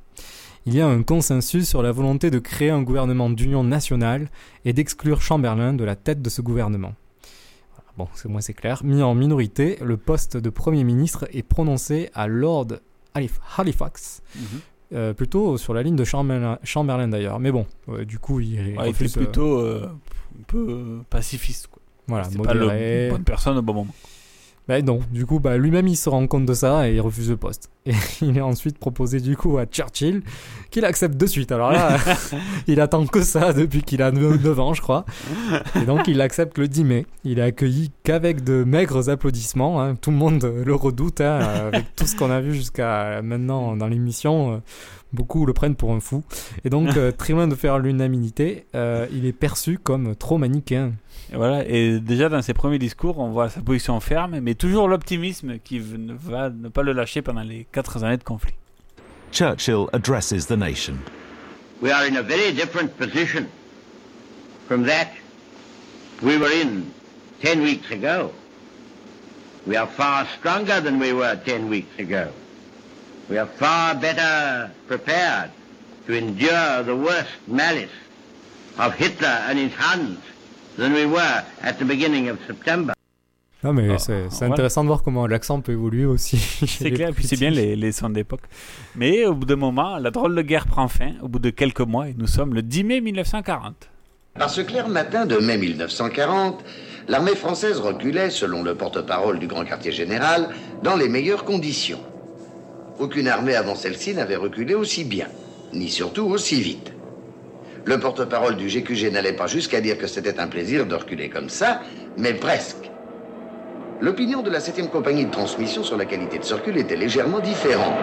Il 0.66 0.74
y 0.74 0.80
a 0.80 0.86
un 0.88 1.02
consensus 1.02 1.68
sur 1.68 1.82
la 1.82 1.92
volonté 1.92 2.30
de 2.30 2.38
créer 2.38 2.70
un 2.70 2.82
gouvernement 2.82 3.30
d'union 3.30 3.64
nationale 3.64 4.28
et 4.64 4.72
d'exclure 4.72 5.20
Chamberlain 5.20 5.72
de 5.72 5.84
la 5.84 5.96
tête 5.96 6.22
de 6.22 6.28
ce 6.30 6.40
gouvernement. 6.42 6.94
Bon, 7.98 8.08
c'est 8.14 8.28
moi 8.28 8.40
c'est 8.40 8.54
clair. 8.54 8.82
Mis 8.84 9.02
en 9.02 9.14
minorité, 9.14 9.78
le 9.82 9.96
poste 9.96 10.36
de 10.36 10.50
Premier 10.50 10.82
ministre 10.82 11.26
est 11.32 11.42
prononcé 11.42 12.10
à 12.14 12.26
Lord 12.26 12.68
Halif- 13.14 13.40
Halifax, 13.58 14.22
Mhm. 14.34 14.42
euh, 14.94 15.12
plutôt 15.12 15.58
sur 15.58 15.74
la 15.74 15.82
ligne 15.82 15.96
de 15.96 16.04
Chamberlain, 16.04 16.58
Chamberlain 16.64 17.08
d'ailleurs. 17.08 17.38
Mais 17.38 17.52
bon, 17.52 17.66
euh, 17.90 18.04
du 18.04 18.18
coup, 18.18 18.40
il, 18.40 18.56
Ouais, 18.58 18.64
il 18.68 18.72
était 18.72 18.82
refuse, 18.88 19.12
plutôt 19.12 19.58
euh, 19.58 19.86
un 19.88 20.42
peu 20.46 21.00
pacifiste. 21.10 21.66
Quoi. 21.66 21.82
Voilà, 22.08 22.24
pas 22.24 22.54
modéré. 22.54 23.06
la 23.08 23.12
bonne 23.12 23.24
personne 23.24 23.58
au 23.58 23.62
bon 23.62 23.74
moment. 23.74 23.94
Bah 24.68 24.80
non, 24.80 25.00
du 25.10 25.26
coup, 25.26 25.40
bah, 25.40 25.56
lui-même 25.56 25.88
il 25.88 25.96
se 25.96 26.08
rend 26.08 26.26
compte 26.28 26.46
de 26.46 26.54
ça 26.54 26.88
et 26.88 26.94
il 26.94 27.00
refuse 27.00 27.30
le 27.30 27.36
poste. 27.36 27.68
Et 27.84 27.94
il 28.20 28.38
est 28.38 28.42
ensuite 28.42 28.78
proposé 28.78 29.18
du 29.18 29.36
coup 29.36 29.58
à 29.58 29.66
Churchill, 29.66 30.22
qu'il 30.70 30.84
accepte 30.84 31.16
de 31.16 31.26
suite. 31.26 31.50
Alors 31.50 31.72
là, 31.72 31.96
il 32.68 32.80
attend 32.80 33.04
que 33.06 33.22
ça 33.22 33.52
depuis 33.52 33.82
qu'il 33.82 34.02
a 34.02 34.12
9 34.12 34.60
ans, 34.60 34.72
je 34.72 34.80
crois. 34.80 35.04
Et 35.74 35.84
donc 35.84 36.06
il 36.06 36.20
accepte 36.20 36.58
le 36.58 36.68
10 36.68 36.84
mai. 36.84 37.06
Il 37.24 37.40
est 37.40 37.42
accueilli 37.42 37.90
qu'avec 38.04 38.44
de 38.44 38.62
maigres 38.62 39.08
applaudissements. 39.08 39.82
hein. 39.82 39.96
Tout 39.96 40.12
le 40.12 40.16
monde 40.16 40.44
le 40.64 40.74
redoute, 40.76 41.20
hein, 41.20 41.40
avec 41.72 41.96
tout 41.96 42.06
ce 42.06 42.14
qu'on 42.14 42.30
a 42.30 42.40
vu 42.40 42.54
jusqu'à 42.54 43.20
maintenant 43.20 43.76
dans 43.76 43.88
l'émission. 43.88 44.62
Beaucoup 45.12 45.44
le 45.44 45.52
prennent 45.52 45.74
pour 45.74 45.92
un 45.92 46.00
fou. 46.00 46.22
Et 46.64 46.70
donc, 46.70 46.96
euh, 46.96 47.12
très 47.12 47.34
loin 47.34 47.46
de 47.46 47.54
faire 47.54 47.78
l'unanimité, 47.78 48.64
euh, 48.74 49.06
il 49.12 49.26
est 49.26 49.32
perçu 49.32 49.78
comme 49.82 50.16
trop 50.16 50.38
manichéen. 50.38 50.92
Et 51.32 51.36
voilà. 51.36 51.64
Et 51.66 51.98
déjà 51.98 52.28
dans 52.28 52.42
ses 52.42 52.52
premiers 52.52 52.78
discours, 52.78 53.18
on 53.18 53.30
voit 53.30 53.48
sa 53.48 53.60
position 53.60 53.98
ferme, 54.00 54.38
mais 54.40 54.54
toujours 54.54 54.86
l'optimisme 54.86 55.58
qui 55.58 55.80
ne 55.80 56.12
va 56.12 56.50
ne 56.50 56.68
pas 56.68 56.82
le 56.82 56.92
lâcher 56.92 57.22
pendant 57.22 57.42
les 57.42 57.66
quatre 57.72 58.04
années 58.04 58.18
de 58.18 58.24
conflit. 58.24 58.54
Churchill 59.32 59.86
addresses 59.94 60.46
the 60.46 60.56
nation. 60.56 60.98
We 61.80 61.90
are 61.90 62.06
in 62.06 62.16
a 62.16 62.22
very 62.22 62.52
different 62.52 62.96
position 62.98 63.46
from 64.68 64.84
that 64.84 65.08
we 66.22 66.36
were 66.36 66.52
in 66.52 66.92
10 67.40 67.62
weeks 67.62 67.90
ago. 67.90 68.30
We 69.66 69.76
are 69.76 69.86
far 69.86 70.26
stronger 70.38 70.80
than 70.80 71.00
we 71.00 71.12
were 71.12 71.34
10 71.34 71.68
weeks 71.70 71.98
ago. 71.98 72.28
We 73.30 73.38
are 73.38 73.46
far 73.46 73.94
better 73.94 74.70
prepared 74.86 75.50
to 76.06 76.14
endure 76.14 76.82
the 76.82 76.94
worst 76.94 77.30
malice 77.46 77.90
of 78.78 78.94
Hitler 78.94 79.38
and 79.48 79.58
his 79.58 79.72
Huns 79.72 80.18
than 80.78 80.92
we 80.92 81.04
were 81.06 81.42
at 81.62 81.74
the 81.74 81.84
beginning 81.84 82.28
of 82.30 82.38
September. 82.46 82.92
Non, 83.64 83.72
mais 83.72 83.88
Ah, 83.92 83.98
c'est 83.98 84.24
c'est 84.28 84.38
voilà. 84.38 84.54
intéressant 84.54 84.82
de 84.82 84.88
voir 84.88 85.02
comment 85.04 85.26
l'accent 85.28 85.60
peut 85.60 85.72
évoluer 85.72 86.04
aussi. 86.04 86.36
C'est 86.66 86.90
clair, 86.90 87.10
puis 87.14 87.24
c'est 87.26 87.36
bien 87.38 87.50
les, 87.50 87.76
les 87.76 87.92
sons 87.92 88.10
d'époque. 88.10 88.40
Mais 88.96 89.24
au 89.24 89.34
bout 89.34 89.46
d'un 89.46 89.54
moment, 89.56 89.98
la 89.98 90.10
drôle 90.10 90.34
de 90.34 90.42
guerre 90.42 90.66
prend 90.66 90.88
fin, 90.88 91.12
au 91.22 91.28
bout 91.28 91.38
de 91.38 91.50
quelques 91.50 91.80
mois, 91.80 92.08
et 92.08 92.14
nous 92.18 92.26
sommes 92.26 92.54
le 92.54 92.62
10 92.62 92.82
mai 92.84 93.00
1940. 93.00 93.88
Par 94.36 94.50
ce 94.50 94.62
clair 94.62 94.88
matin 94.88 95.26
de 95.26 95.36
mai 95.36 95.58
1940, 95.58 96.64
l'armée 97.06 97.36
française 97.36 97.78
reculait, 97.78 98.30
selon 98.30 98.64
le 98.64 98.74
porte-parole 98.74 99.38
du 99.38 99.46
grand 99.46 99.64
quartier 99.64 99.92
général, 99.92 100.48
dans 100.82 100.96
les 100.96 101.08
meilleures 101.08 101.44
conditions. 101.44 102.00
Aucune 102.98 103.28
armée 103.28 103.54
avant 103.54 103.76
celle-ci 103.76 104.12
n'avait 104.14 104.36
reculé 104.36 104.74
aussi 104.74 105.04
bien, 105.04 105.28
ni 105.72 105.88
surtout 105.88 106.24
aussi 106.24 106.60
vite. 106.60 106.91
Le 107.84 107.98
porte-parole 107.98 108.56
du 108.56 108.68
GQG 108.68 109.10
n'allait 109.10 109.32
pas 109.32 109.48
jusqu'à 109.48 109.80
dire 109.80 109.98
que 109.98 110.06
c'était 110.06 110.38
un 110.38 110.46
plaisir 110.46 110.86
de 110.86 110.94
reculer 110.94 111.28
comme 111.28 111.48
ça, 111.48 111.82
mais 112.16 112.34
presque. 112.34 112.90
L'opinion 114.00 114.42
de 114.42 114.50
la 114.50 114.60
7e 114.60 114.88
compagnie 114.88 115.26
de 115.26 115.30
transmission 115.30 115.82
sur 115.82 115.96
la 115.96 116.04
qualité 116.04 116.38
de 116.38 116.44
ce 116.44 116.54
recul 116.54 116.78
était 116.78 116.96
légèrement 116.96 117.40
différente. 117.40 117.94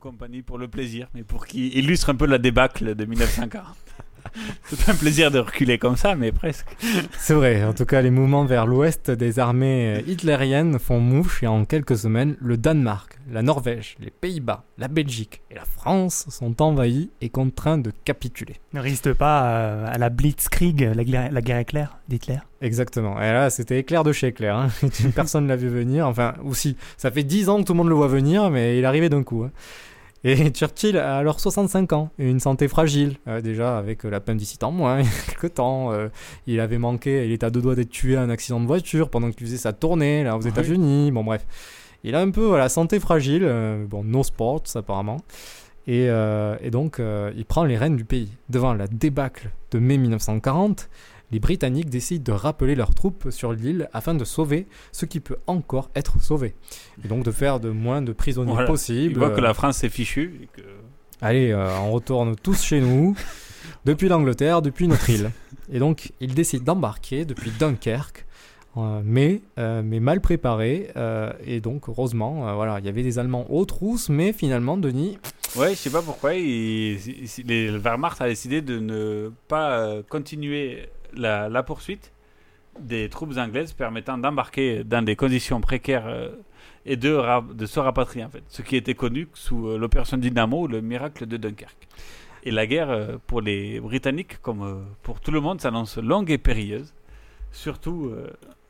Compagnie 0.00 0.40
pour 0.40 0.56
le 0.56 0.66
plaisir, 0.66 1.08
mais 1.14 1.22
pour 1.22 1.46
qui 1.46 1.68
illustre 1.68 2.08
un 2.08 2.14
peu 2.14 2.24
la 2.24 2.38
débâcle 2.38 2.94
de 2.94 3.04
1940. 3.04 3.76
C'est 4.64 4.84
pas 4.84 4.92
un 4.92 4.94
plaisir 4.94 5.30
de 5.30 5.38
reculer 5.38 5.78
comme 5.78 5.96
ça, 5.96 6.14
mais 6.14 6.32
presque. 6.32 6.66
C'est 7.18 7.34
vrai, 7.34 7.64
en 7.64 7.72
tout 7.72 7.84
cas, 7.86 8.00
les 8.00 8.10
mouvements 8.10 8.44
vers 8.44 8.66
l'ouest 8.66 9.10
des 9.10 9.38
armées 9.38 9.96
euh, 9.98 10.10
hitlériennes 10.10 10.78
font 10.78 11.00
mouche 11.00 11.42
et 11.42 11.46
en 11.46 11.64
quelques 11.64 11.96
semaines, 11.98 12.36
le 12.40 12.56
Danemark, 12.56 13.18
la 13.30 13.42
Norvège, 13.42 13.96
les 14.00 14.10
Pays-Bas, 14.10 14.64
la 14.78 14.88
Belgique 14.88 15.42
et 15.50 15.54
la 15.54 15.64
France 15.64 16.26
sont 16.30 16.60
envahis 16.62 17.10
et 17.20 17.28
contraints 17.28 17.78
de 17.78 17.92
capituler. 18.04 18.56
Ne 18.72 18.80
reste 18.80 19.12
pas 19.12 19.44
euh, 19.50 19.86
à 19.90 19.98
la 19.98 20.08
Blitzkrieg, 20.10 20.92
la 20.94 21.04
guerre, 21.04 21.32
la 21.32 21.40
guerre 21.42 21.58
éclair 21.58 21.98
d'Hitler. 22.08 22.38
Exactement. 22.62 23.18
Et 23.20 23.32
là, 23.32 23.48
c'était 23.50 23.78
éclair 23.78 24.04
de 24.04 24.12
chez 24.12 24.28
éclair. 24.28 24.56
Hein. 24.56 24.68
Personne 25.14 25.44
ne 25.44 25.48
l'a 25.48 25.56
vu 25.56 25.68
venir. 25.68 26.06
Enfin, 26.06 26.34
aussi, 26.44 26.76
ça 26.96 27.10
fait 27.10 27.22
10 27.24 27.48
ans 27.48 27.58
que 27.60 27.64
tout 27.64 27.72
le 27.72 27.78
monde 27.78 27.88
le 27.88 27.94
voit 27.94 28.08
venir, 28.08 28.50
mais 28.50 28.76
il 28.78 28.82
est 28.84 28.86
arrivé 28.86 29.08
d'un 29.08 29.22
coup. 29.22 29.44
hein. 29.44 29.50
Et 30.24 30.50
Churchill 30.52 30.98
a 30.98 31.16
alors 31.16 31.40
65 31.40 31.92
ans 31.94 32.10
et 32.18 32.28
une 32.28 32.40
santé 32.40 32.68
fragile, 32.68 33.16
euh, 33.26 33.40
déjà 33.40 33.78
avec 33.78 34.04
euh, 34.04 34.10
l'appendicite 34.10 34.62
en 34.62 34.70
moins, 34.70 35.00
il 35.00 35.06
y 35.06 35.08
a 35.08 35.12
quelques 35.26 35.54
temps. 35.54 35.92
euh, 35.92 36.08
il 36.46 36.60
avait 36.60 36.78
manqué, 36.78 37.24
il 37.26 37.32
était 37.32 37.46
à 37.46 37.50
deux 37.50 37.62
doigts 37.62 37.74
d'être 37.74 37.90
tué 37.90 38.16
à 38.16 38.22
un 38.22 38.30
accident 38.30 38.60
de 38.60 38.66
voiture 38.66 39.08
pendant 39.08 39.30
qu'il 39.30 39.46
faisait 39.46 39.56
sa 39.56 39.72
tournée 39.72 40.22
là 40.24 40.36
aux 40.36 40.42
Oui. 40.42 40.48
États-Unis. 40.48 41.10
Bon, 41.10 41.24
bref. 41.24 41.46
Il 42.04 42.14
a 42.14 42.20
un 42.20 42.30
peu 42.30 42.56
la 42.56 42.68
santé 42.68 42.98
fragile, 43.00 43.42
euh, 43.44 43.84
bon, 43.86 44.04
no 44.04 44.22
sports 44.22 44.62
apparemment. 44.74 45.18
Et, 45.86 46.04
et 46.04 46.70
donc, 46.70 47.00
il 47.36 47.44
prend 47.46 47.64
les 47.64 47.76
rênes 47.76 47.96
du 47.96 48.04
pays. 48.04 48.28
Devant 48.48 48.74
la 48.74 48.86
débâcle 48.86 49.50
de 49.72 49.80
mai 49.80 49.98
1940, 49.98 50.88
les 51.32 51.38
Britanniques 51.40 51.90
décident 51.90 52.32
de 52.32 52.36
rappeler 52.38 52.74
leurs 52.74 52.94
troupes 52.94 53.30
sur 53.30 53.52
l'île 53.52 53.88
afin 53.92 54.14
de 54.14 54.24
sauver 54.24 54.66
ce 54.92 55.06
qui 55.06 55.20
peut 55.20 55.36
encore 55.46 55.90
être 55.94 56.20
sauvé. 56.22 56.54
Et 57.04 57.08
donc 57.08 57.24
de 57.24 57.30
faire 57.30 57.60
de 57.60 57.70
moins 57.70 58.02
de 58.02 58.12
prisonniers 58.12 58.52
Voilà. 58.52 58.66
possible. 58.66 59.12
Il 59.12 59.18
voit 59.18 59.30
que 59.30 59.38
euh, 59.38 59.42
la 59.42 59.54
France 59.54 59.78
s'est 59.78 59.88
fichue. 59.88 60.48
Que... 60.52 60.62
Allez, 61.20 61.50
euh, 61.52 61.68
on 61.82 61.92
retourne 61.92 62.34
tous 62.36 62.62
chez 62.62 62.80
nous, 62.80 63.14
depuis 63.84 64.08
l'Angleterre, 64.08 64.62
depuis 64.62 64.88
notre 64.88 65.08
île. 65.10 65.30
Et 65.72 65.78
donc, 65.78 66.12
ils 66.20 66.34
décident 66.34 66.64
d'embarquer 66.74 67.24
depuis 67.24 67.50
Dunkerque, 67.58 68.26
euh, 68.76 69.00
mais, 69.04 69.42
euh, 69.58 69.82
mais 69.84 70.00
mal 70.00 70.20
préparés. 70.20 70.88
euh, 70.96 71.30
et 71.44 71.60
donc, 71.60 71.88
heureusement, 71.88 72.48
euh, 72.48 72.54
voilà, 72.54 72.78
il 72.80 72.86
y 72.86 72.88
avait 72.88 73.02
des 73.02 73.18
Allemands 73.18 73.46
aux 73.50 73.64
trousses, 73.66 74.08
mais 74.08 74.32
finalement, 74.32 74.76
Denis, 74.76 75.18
Ouais, 75.56 75.70
je 75.70 75.74
sais 75.74 75.90
pas 75.90 76.00
pourquoi. 76.02 76.34
il- 76.34 76.94
il- 76.94 77.46
les, 77.46 77.70
le 77.70 77.78
Wehrmacht 77.78 78.20
a 78.20 78.28
décidé 78.28 78.62
de 78.62 78.78
ne 78.78 79.30
pas 79.48 79.78
euh, 79.80 80.02
continuer 80.08 80.88
la, 81.14 81.62
poursuite 81.62 82.12
des 82.78 83.08
troupes 83.08 83.36
anglaises 83.36 83.72
permettant 83.72 84.16
d'embarquer 84.16 84.84
dans 84.84 85.02
des 85.02 85.16
conditions 85.16 85.60
précaires 85.60 86.06
euh, 86.06 86.30
et 86.86 86.96
de, 86.96 87.20
se 87.66 87.80
rapatrier 87.80 88.24
en 88.24 88.30
fait. 88.30 88.44
Ce 88.48 88.62
qui 88.62 88.76
était 88.76 88.94
connu 88.94 89.28
sous 89.34 89.68
euh, 89.68 89.78
l'opération 89.78 90.16
Dynamo, 90.16 90.66
le 90.66 90.80
miracle 90.80 91.26
de 91.26 91.36
Dunkerque. 91.36 91.88
Et 92.44 92.50
la 92.50 92.66
guerre 92.66 92.90
euh, 92.90 93.16
pour 93.26 93.40
les 93.40 93.80
Britanniques, 93.80 94.40
comme 94.40 94.86
pour 95.02 95.20
tout 95.20 95.30
le 95.30 95.40
monde, 95.40 95.60
s'annonce 95.60 95.98
longue 95.98 96.30
et 96.30 96.38
périlleuse. 96.38 96.94
Surtout 97.52 98.14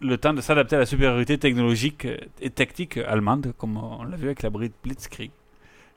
le 0.00 0.16
temps 0.16 0.32
de 0.32 0.40
s'adapter 0.40 0.74
à 0.74 0.78
la 0.78 0.86
supériorité 0.86 1.36
technologique 1.36 2.08
et 2.40 2.48
tactique 2.48 2.96
allemande, 2.96 3.52
comme 3.58 3.76
on 3.76 4.04
l'a 4.04 4.16
vu 4.16 4.24
avec 4.24 4.42
la 4.42 4.48
Blitzkrieg. 4.48 5.30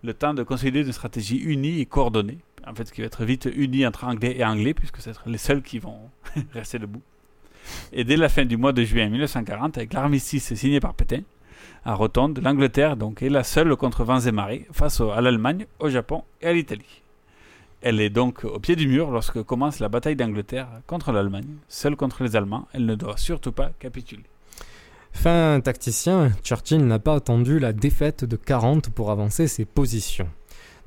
le 0.03 0.13
temps 0.13 0.33
de 0.33 0.43
consolider 0.43 0.81
une 0.81 0.91
stratégie 0.91 1.37
unie 1.37 1.79
et 1.79 1.85
coordonnée. 1.85 2.39
En 2.67 2.73
fait, 2.75 2.91
qui 2.91 3.01
va 3.01 3.07
être 3.07 3.25
vite 3.25 3.49
unie 3.53 3.85
entre 3.85 4.05
anglais 4.05 4.35
et 4.37 4.45
anglais, 4.45 4.73
puisque 4.73 5.01
c'est 5.01 5.13
les 5.25 5.37
seuls 5.37 5.61
qui 5.61 5.79
vont 5.79 6.09
rester 6.53 6.79
debout. 6.79 7.01
Et 7.91 8.03
dès 8.03 8.17
la 8.17 8.29
fin 8.29 8.45
du 8.45 8.57
mois 8.57 8.73
de 8.73 8.83
juillet 8.83 9.09
1940, 9.09 9.77
avec 9.77 9.93
l'armistice 9.93 10.53
signé 10.53 10.79
par 10.79 10.93
Pétain, 10.93 11.21
à 11.85 11.95
Rotonde, 11.95 12.39
l'Angleterre 12.41 12.95
donc 12.95 13.21
est 13.21 13.29
la 13.29 13.43
seule 13.43 13.75
contre 13.75 14.03
vents 14.03 14.19
et 14.19 14.31
marées 14.31 14.67
face 14.71 15.01
à 15.01 15.21
l'Allemagne, 15.21 15.65
au 15.79 15.89
Japon 15.89 16.23
et 16.41 16.47
à 16.47 16.53
l'Italie. 16.53 17.01
Elle 17.81 17.99
est 17.99 18.09
donc 18.09 18.45
au 18.45 18.59
pied 18.59 18.77
du 18.77 18.87
mur 18.87 19.11
lorsque 19.11 19.43
commence 19.43 19.79
la 19.79 19.89
bataille 19.89 20.15
d'Angleterre 20.15 20.69
contre 20.87 21.11
l'Allemagne. 21.11 21.57
Seule 21.67 21.97
contre 21.97 22.23
les 22.23 22.37
Allemands, 22.37 22.67
elle 22.71 22.85
ne 22.85 22.95
doit 22.95 23.17
surtout 23.17 23.51
pas 23.51 23.71
capituler. 23.79 24.23
Fin 25.11 25.59
tacticien, 25.61 26.31
Churchill 26.43 26.85
n'a 26.85 26.99
pas 26.99 27.15
attendu 27.15 27.59
la 27.59 27.73
défaite 27.73 28.23
de 28.23 28.37
40 28.37 28.89
pour 28.89 29.11
avancer 29.11 29.47
ses 29.47 29.65
positions. 29.65 30.29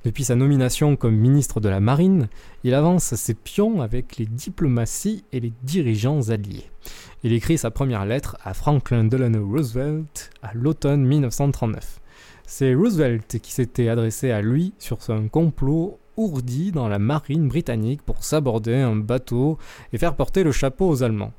Depuis 0.07 0.22
sa 0.22 0.36
nomination 0.36 0.94
comme 0.94 1.16
ministre 1.16 1.59
de 1.59 1.68
la 1.68 1.80
Marine, 1.80 2.28
il 2.62 2.74
avance 2.74 3.16
ses 3.16 3.34
pions 3.34 3.82
avec 3.82 4.18
les 4.18 4.26
diplomaties 4.26 5.24
et 5.32 5.40
les 5.40 5.52
dirigeants 5.64 6.30
alliés. 6.30 6.70
Il 7.24 7.32
écrit 7.32 7.59
sa 7.59 7.72
première 7.72 8.07
lettre 8.07 8.36
à 8.44 8.54
Franklin 8.54 9.02
Delano 9.02 9.44
Roosevelt 9.44 10.30
à 10.42 10.54
l'automne 10.54 11.04
1939. 11.04 11.98
C'est 12.46 12.72
Roosevelt 12.72 13.40
qui 13.40 13.52
s'était 13.52 13.88
adressé 13.88 14.30
à 14.30 14.42
lui 14.42 14.74
sur 14.78 14.98
un 15.09 15.26
complot 15.26 15.98
ourdi 16.16 16.70
dans 16.70 16.88
la 16.88 17.00
marine 17.00 17.48
britannique 17.48 18.02
pour 18.02 18.22
s'aborder 18.22 18.76
un 18.76 18.94
bateau 18.94 19.59
et 19.92 19.98
faire 19.98 20.14
porter 20.14 20.44
le 20.44 20.52
chapeau 20.52 20.88
aux 20.88 21.02
Allemands. 21.02 21.32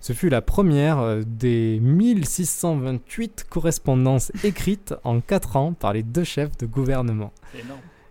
Ce 0.00 0.12
fut 0.12 0.28
la 0.28 0.42
première 0.42 1.20
des 1.24 1.78
1628 1.78 3.46
correspondances 3.48 4.32
écrites 4.42 4.96
en 5.04 5.20
4 5.20 5.56
ans 5.56 5.72
par 5.72 5.92
les 5.92 6.02
deux 6.02 6.24
chefs 6.24 6.58
de 6.58 6.66
gouvernement. 6.66 7.32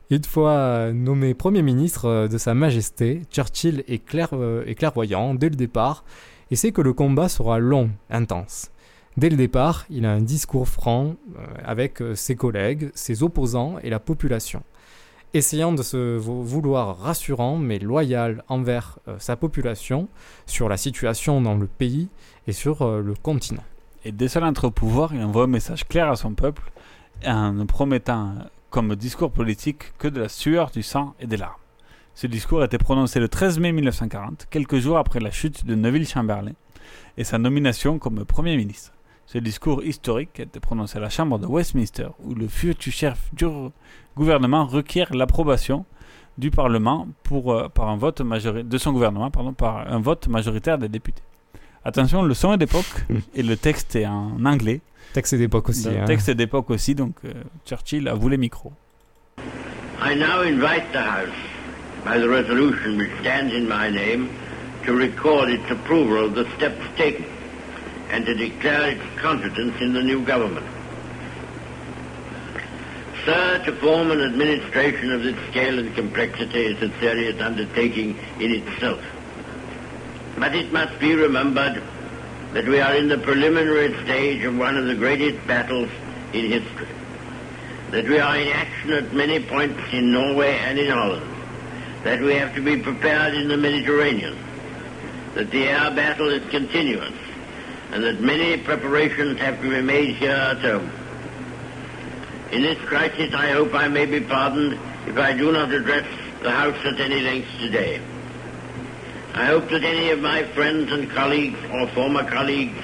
Une 0.09 0.23
fois 0.23 0.51
euh, 0.51 0.93
nommé 0.93 1.33
Premier 1.33 1.61
ministre 1.61 2.05
euh, 2.05 2.27
de 2.27 2.37
Sa 2.37 2.53
Majesté, 2.53 3.23
Churchill 3.29 3.83
euh, 3.89 4.63
est 4.65 4.75
clairvoyant 4.75 5.33
dès 5.33 5.49
le 5.49 5.55
départ 5.55 6.05
et 6.49 6.55
sait 6.55 6.71
que 6.71 6.81
le 6.81 6.93
combat 6.93 7.27
sera 7.27 7.59
long, 7.59 7.89
intense. 8.09 8.71
Dès 9.17 9.29
le 9.29 9.35
départ, 9.35 9.85
il 9.89 10.05
a 10.05 10.11
un 10.13 10.21
discours 10.21 10.67
franc 10.67 11.15
avec 11.65 12.03
ses 12.13 12.35
collègues, 12.35 12.91
ses 12.93 13.23
opposants 13.23 13.79
et 13.81 13.89
la 13.89 13.99
population. 13.99 14.61
Essayant 15.33 15.73
de 15.73 15.81
se 15.81 16.15
vou- 16.15 16.43
vouloir 16.43 16.99
rassurant 16.99 17.57
mais 17.57 17.79
loyal 17.79 18.43
envers 18.47 18.99
sa 19.17 19.35
population 19.35 20.07
sur 20.45 20.69
la 20.69 20.77
situation 20.77 21.41
dans 21.41 21.55
le 21.55 21.65
pays 21.65 22.09
et 22.45 22.53
sur 22.53 22.87
le 22.87 23.13
continent. 23.15 23.63
Et 24.05 24.11
dès 24.11 24.27
son 24.27 24.43
entrée 24.43 24.67
au 24.67 24.71
pouvoir, 24.71 25.13
il 25.15 25.21
envoie 25.23 25.45
un 25.45 25.47
message 25.47 25.87
clair 25.87 26.09
à 26.11 26.15
son 26.15 26.33
peuple 26.33 26.71
en 27.25 27.65
promettant 27.65 28.35
comme 28.77 28.95
discours 28.95 29.31
politique 29.31 29.97
que 29.97 30.07
de 30.07 30.19
la 30.21 30.29
sueur, 30.29 30.69
du 30.69 30.83
sang 30.83 31.15
et 31.19 31.25
des 31.25 31.35
larmes. 31.37 31.55
Ce 32.13 32.27
discours 32.27 32.61
a 32.61 32.65
été 32.65 32.77
prononcé 32.77 33.19
le 33.19 33.27
13 33.27 33.57
mai 33.57 33.71
1940, 33.71 34.45
quelques 34.51 34.77
jours 34.77 34.99
après 34.99 35.19
la 35.19 35.31
chute 35.31 35.65
de 35.65 35.73
Neville 35.73 36.07
Chamberlain 36.07 36.51
et 37.17 37.23
sa 37.23 37.39
nomination 37.39 37.97
comme 37.97 38.23
Premier 38.23 38.55
ministre. 38.55 38.93
Ce 39.25 39.39
discours 39.39 39.83
historique 39.83 40.39
a 40.39 40.43
été 40.43 40.59
prononcé 40.59 40.99
à 40.99 41.01
la 41.01 41.09
Chambre 41.09 41.39
de 41.39 41.47
Westminster, 41.47 42.09
où 42.23 42.35
le 42.35 42.47
futur 42.47 42.93
chef 42.93 43.31
du 43.33 43.47
gouvernement 44.15 44.67
requiert 44.67 45.11
l'approbation 45.15 45.83
du 46.37 46.51
Parlement 46.51 47.07
pour, 47.23 47.53
euh, 47.53 47.69
par 47.69 47.89
un 47.89 47.97
vote 47.97 48.21
majori- 48.21 48.61
de 48.63 48.77
son 48.77 48.91
gouvernement 48.91 49.31
pardon, 49.31 49.53
par 49.53 49.91
un 49.91 49.99
vote 49.99 50.27
majoritaire 50.27 50.77
des 50.77 50.87
députés. 50.87 51.23
Attention, 51.83 52.21
le 52.21 52.35
son 52.35 52.53
est 52.53 52.57
d'époque 52.59 53.07
et 53.33 53.41
le 53.41 53.57
texte 53.57 53.95
est 53.95 54.05
en 54.05 54.45
anglais. 54.45 54.81
Texte 55.13 55.35
d'époque 55.35 55.69
aussi. 55.69 55.89
Hein. 55.89 56.05
texte 56.05 56.31
d'époque 56.31 56.69
aussi, 56.69 56.95
donc 56.95 57.15
euh, 57.25 57.33
Churchill 57.65 58.07
a 58.07 58.13
vous 58.13 58.29
les 58.29 58.37
micros. 58.37 58.73
I 59.99 60.13
now 60.13 60.41
invite 60.41 60.91
the 60.91 61.01
House, 61.01 61.29
by 62.05 62.19
the 62.19 62.29
resolution 62.29 62.97
which 62.97 63.11
stands 63.21 63.53
in 63.53 63.67
my 63.67 63.89
name, 63.89 64.29
to 64.85 64.93
record 64.93 65.49
its 65.49 65.69
approval 65.71 66.25
of 66.25 66.35
the 66.35 66.45
steps 66.55 66.81
taken 66.95 67.25
and 68.11 68.25
to 68.25 68.33
declare 68.33 68.89
its 68.89 69.03
confidence 69.19 69.73
in 69.81 69.93
the 69.93 70.01
new 70.01 70.23
government. 70.23 70.65
Sir, 73.25 73.61
to 73.65 73.73
form 73.73 74.11
an 74.11 74.21
administration 74.21 75.11
of 75.11 75.23
this 75.23 75.35
scale 75.49 75.79
and 75.79 75.93
complexity 75.95 76.67
is 76.67 76.81
a 76.81 76.99
serious 76.99 77.41
undertaking 77.41 78.17
in 78.39 78.51
itself. 78.51 79.01
But 80.37 80.55
it 80.55 80.71
must 80.71 80.97
be 80.99 81.13
remembered 81.13 81.81
that 82.53 82.65
we 82.65 82.79
are 82.79 82.95
in 82.95 83.07
the 83.07 83.17
preliminary 83.17 83.93
stage 84.03 84.43
of 84.43 84.57
one 84.57 84.77
of 84.77 84.85
the 84.85 84.95
greatest 84.95 85.45
battles 85.47 85.89
in 86.33 86.51
history 86.51 86.87
that 87.91 88.05
we 88.05 88.19
are 88.19 88.37
in 88.37 88.49
action 88.49 88.91
at 88.91 89.13
many 89.13 89.39
points 89.39 89.79
in 89.93 90.11
Norway 90.11 90.57
and 90.57 90.77
in 90.77 90.91
Holland, 90.91 91.25
that 92.03 92.19
we 92.21 92.33
have 92.35 92.53
to 92.55 92.61
be 92.61 92.77
prepared 92.77 93.33
in 93.33 93.47
the 93.47 93.57
Mediterranean, 93.57 94.37
that 95.35 95.49
the 95.51 95.67
air 95.67 95.89
battle 95.91 96.29
is 96.29 96.47
continuous, 96.49 97.13
and 97.91 98.03
that 98.03 98.19
many 98.19 98.61
preparations 98.61 99.39
have 99.39 99.61
to 99.61 99.69
be 99.69 99.81
made 99.81 100.15
here 100.15 100.31
at 100.31 100.59
home. 100.59 100.91
In 102.51 102.61
this 102.61 102.77
crisis, 102.79 103.33
I 103.33 103.51
hope 103.51 103.73
I 103.73 103.87
may 103.87 104.05
be 104.05 104.19
pardoned 104.19 104.77
if 105.07 105.17
I 105.17 105.33
do 105.33 105.51
not 105.51 105.71
address 105.71 106.05
the 106.41 106.51
House 106.51 106.77
at 106.85 106.99
any 106.99 107.21
length 107.21 107.47
today. 107.59 108.01
I 109.37 109.45
hope 109.45 109.69
that 109.69 109.83
any 109.83 110.09
of 110.09 110.19
my 110.19 110.45
friends 110.55 110.91
and 110.91 111.07
colleagues 111.11 111.59
or 111.71 111.87
former 111.89 112.23
colleagues 112.23 112.83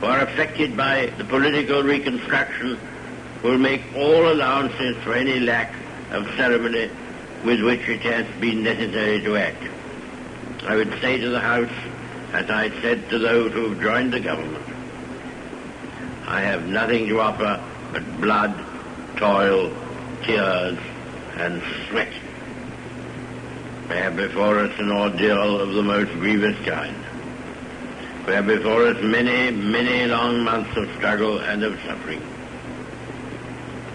who 0.00 0.06
are 0.06 0.18
affected 0.18 0.76
by 0.76 1.06
the 1.16 1.24
political 1.24 1.84
reconstruction 1.84 2.76
will 3.44 3.56
make 3.56 3.82
all 3.94 4.32
allowances 4.32 4.96
for 5.04 5.14
any 5.14 5.38
lack 5.38 5.72
of 6.10 6.26
ceremony 6.36 6.90
with 7.44 7.62
which 7.62 7.88
it 7.88 8.00
has 8.00 8.26
been 8.40 8.64
necessary 8.64 9.20
to 9.20 9.36
act. 9.36 9.62
I 10.64 10.74
would 10.74 10.92
say 11.00 11.18
to 11.18 11.28
the 11.28 11.38
House, 11.38 11.70
as 12.32 12.50
I 12.50 12.70
said 12.82 13.08
to 13.10 13.20
those 13.20 13.52
who 13.52 13.68
have 13.68 13.80
joined 13.80 14.12
the 14.12 14.18
government, 14.18 14.66
I 16.26 16.40
have 16.40 16.66
nothing 16.66 17.06
to 17.10 17.20
offer 17.20 17.62
but 17.92 18.20
blood, 18.20 18.52
toil, 19.18 19.72
tears, 20.24 20.78
and 21.36 21.62
sweat. 21.88 22.12
We 23.92 23.98
have 23.98 24.16
before 24.16 24.58
us 24.58 24.72
an 24.78 24.90
ordeal 24.90 25.60
of 25.60 25.74
the 25.74 25.82
most 25.82 26.10
grievous 26.12 26.56
kind. 26.64 26.96
We 28.26 28.32
have 28.32 28.46
before 28.46 28.86
us 28.86 28.96
many, 29.02 29.50
many 29.54 30.06
long 30.06 30.40
months 30.44 30.74
of 30.78 30.90
struggle 30.94 31.40
and 31.40 31.62
of 31.62 31.78
suffering. 31.84 32.22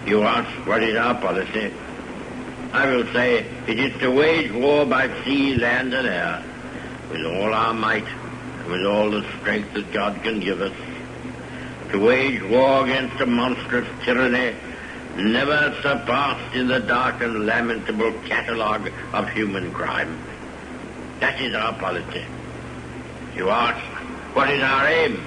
You 0.06 0.22
ask 0.22 0.48
what 0.68 0.84
is 0.84 0.94
our 0.94 1.16
policy? 1.16 1.72
I 2.72 2.86
will 2.94 3.12
say 3.12 3.44
it 3.66 3.80
is 3.80 4.00
to 4.00 4.12
wage 4.12 4.52
war 4.52 4.86
by 4.86 5.08
sea, 5.24 5.56
land, 5.56 5.92
and 5.92 6.06
air 6.06 6.44
with 7.10 7.26
all 7.26 7.52
our 7.52 7.74
might 7.74 8.06
and 8.06 8.70
with 8.70 8.86
all 8.86 9.10
the 9.10 9.26
strength 9.40 9.74
that 9.74 9.90
God 9.92 10.22
can 10.22 10.38
give 10.38 10.60
us. 10.60 10.76
To 11.90 11.98
wage 11.98 12.40
war 12.44 12.84
against 12.84 13.20
a 13.20 13.26
monstrous 13.26 13.88
tyranny 14.04 14.54
never 15.16 15.74
surpassed 15.82 16.54
in 16.54 16.68
the 16.68 16.80
dark 16.80 17.22
and 17.22 17.46
lamentable 17.46 18.12
catalogue 18.26 18.90
of 19.12 19.28
human 19.30 19.72
crime. 19.72 20.18
That 21.20 21.40
is 21.40 21.54
our 21.54 21.72
policy. 21.74 22.24
You 23.34 23.50
ask, 23.50 23.84
what 24.34 24.50
is 24.50 24.62
our 24.62 24.86
aim? 24.86 25.20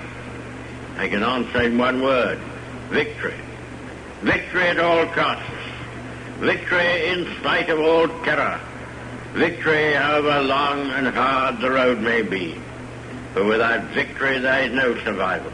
I 0.98 1.10
can 1.10 1.24
answer 1.24 1.64
in 1.64 1.78
one 1.78 2.02
word, 2.02 2.40
victory. 2.90 3.36
Victory 4.22 4.68
at 4.68 4.80
all 4.80 5.06
costs. 5.08 5.50
Victory 6.40 7.08
in 7.08 7.26
spite 7.40 7.70
of 7.70 7.80
all 7.80 8.08
terror. 8.24 8.60
Victory 9.34 9.94
however 9.94 10.42
long 10.44 10.90
and 10.92 11.08
hard 11.08 11.60
the 11.60 11.72
road 11.72 12.00
may 12.02 12.22
be. 12.22 12.56
For 13.34 13.44
without 13.46 13.84
victory 13.96 14.40
there 14.40 14.64
is 14.64 14.74
no 14.74 14.96
survival. 15.04 15.52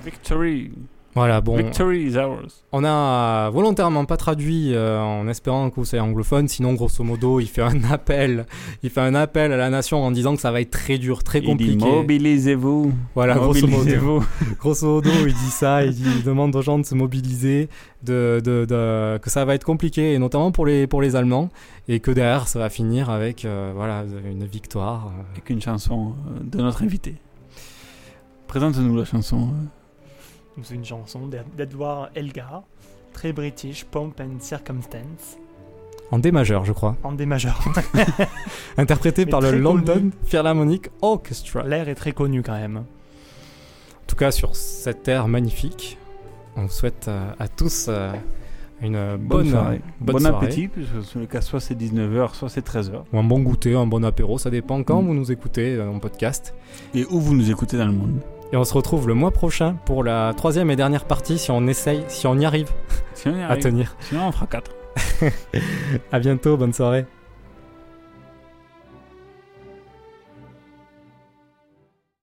Victory. 0.00 0.72
Voilà, 1.18 1.40
bon. 1.40 1.56
Victory 1.56 2.02
is 2.04 2.16
ours. 2.16 2.64
On 2.72 2.84
a 2.84 3.50
volontairement 3.50 4.04
pas 4.04 4.16
traduit 4.16 4.72
euh, 4.74 5.00
en 5.00 5.26
espérant 5.28 5.68
que 5.70 5.76
vous 5.76 5.84
soyez 5.84 6.00
anglophone, 6.02 6.48
sinon 6.48 6.74
grosso 6.74 7.02
modo 7.02 7.40
il 7.40 7.46
fait 7.48 7.62
un 7.62 7.82
appel, 7.90 8.46
il 8.82 8.90
fait 8.90 9.00
un 9.00 9.14
appel 9.14 9.52
à 9.52 9.56
la 9.56 9.68
nation 9.70 10.02
en 10.04 10.10
disant 10.10 10.34
que 10.34 10.40
ça 10.40 10.50
va 10.52 10.60
être 10.60 10.70
très 10.70 10.98
dur, 10.98 11.22
très 11.22 11.38
Il 11.38 11.42
dit 11.42 11.48
compliqué. 11.48 11.84
mobilisez-vous. 11.86 12.92
Voilà, 13.14 13.34
grosso 13.34 13.66
modo. 13.66 13.78
Mobilisez-vous. 13.78 14.24
grosso 14.60 14.86
modo, 14.86 15.10
il 15.26 15.32
dit 15.34 15.50
ça, 15.50 15.84
il, 15.84 15.92
dit- 15.94 16.04
il 16.18 16.22
demande 16.24 16.54
aux 16.56 16.62
gens 16.62 16.78
de 16.78 16.84
se 16.84 16.94
mobiliser, 16.94 17.68
de, 18.02 18.40
de, 18.44 18.64
de- 18.64 19.18
que 19.18 19.30
ça 19.30 19.44
va 19.44 19.54
être 19.54 19.64
compliqué, 19.64 20.14
et 20.14 20.18
notamment 20.18 20.52
pour 20.52 20.66
les, 20.66 20.86
pour 20.86 21.02
les 21.02 21.16
Allemands, 21.16 21.48
et 21.88 22.00
que 22.00 22.10
derrière 22.10 22.46
ça 22.48 22.58
va 22.58 22.70
finir 22.70 23.10
avec 23.10 23.44
euh, 23.44 23.72
voilà, 23.74 24.04
une 24.30 24.44
victoire. 24.44 25.06
euh. 25.08 25.22
Avec 25.32 25.50
une 25.50 25.60
chanson 25.60 26.12
euh, 26.28 26.40
de 26.44 26.58
notre 26.62 26.82
invité. 26.82 27.16
Présente-nous 28.46 28.96
la 28.96 29.04
chanson. 29.04 29.48
C'est 30.62 30.74
une 30.74 30.84
chanson 30.84 31.26
d'Ed- 31.26 31.44
d'Edward 31.56 32.10
Elgar, 32.14 32.62
très 33.12 33.32
british, 33.32 33.84
Pomp 33.84 34.12
and 34.20 34.40
Circumstance, 34.40 35.36
En 36.10 36.18
D 36.18 36.32
majeur, 36.32 36.64
je 36.64 36.72
crois. 36.72 36.96
en 37.04 37.12
D 37.12 37.26
majeur. 37.26 37.60
Interprété 38.76 39.26
par 39.26 39.40
le 39.40 39.52
London 39.58 39.94
connu. 39.94 40.10
Philharmonic 40.24 40.88
Orchestra. 41.02 41.62
L'air 41.64 41.88
est 41.88 41.94
très 41.94 42.12
connu 42.12 42.42
quand 42.42 42.58
même. 42.58 42.78
En 42.78 42.82
tout 44.06 44.16
cas, 44.16 44.30
sur 44.30 44.56
cette 44.56 45.02
terre 45.02 45.28
magnifique, 45.28 45.98
on 46.56 46.62
vous 46.62 46.70
souhaite 46.70 47.06
euh, 47.08 47.30
à 47.38 47.46
tous 47.48 47.86
euh, 47.88 48.12
Une 48.80 48.92
Bonne, 49.16 49.18
bonne, 49.18 49.50
soirée. 49.50 49.80
bonne 50.00 50.14
bon 50.14 50.18
soirée. 50.20 50.46
appétit, 50.46 50.68
cas, 51.26 51.40
soit 51.42 51.60
c'est 51.60 51.74
19h, 51.78 52.34
soit 52.34 52.48
c'est 52.48 52.66
13h. 52.66 53.02
Ou 53.12 53.18
un 53.18 53.24
bon 53.24 53.40
goûter, 53.40 53.74
un 53.74 53.86
bon 53.86 54.04
apéro, 54.04 54.38
ça 54.38 54.50
dépend 54.50 54.82
quand 54.82 55.02
Mm. 55.02 55.06
vous 55.06 55.14
nous 55.14 55.30
écoutez 55.32 55.74
euh, 55.74 55.90
en 55.90 55.98
podcast. 55.98 56.54
Et 56.94 57.04
où 57.10 57.20
vous 57.20 57.34
nous 57.34 57.50
écoutez 57.50 57.76
dans 57.76 57.86
le 57.86 57.92
monde. 57.92 58.20
Et 58.52 58.56
on 58.56 58.64
se 58.64 58.72
retrouve 58.72 59.06
le 59.08 59.14
mois 59.14 59.30
prochain 59.30 59.76
pour 59.84 60.02
la 60.02 60.32
troisième 60.34 60.70
et 60.70 60.76
dernière 60.76 61.04
partie 61.04 61.38
si 61.38 61.50
on 61.50 61.66
essaye, 61.66 62.04
si 62.08 62.26
on 62.26 62.38
y 62.38 62.44
arrive 62.46 62.70
Si 63.14 63.28
on 63.28 63.36
y 63.36 63.42
à 63.42 63.50
arrive. 63.50 63.62
tenir. 63.62 63.96
Sinon, 64.00 64.28
on 64.28 64.32
fera 64.32 64.46
4. 64.46 64.70
à 66.12 66.18
bientôt, 66.18 66.56
bonne 66.56 66.72
soirée. 66.72 67.04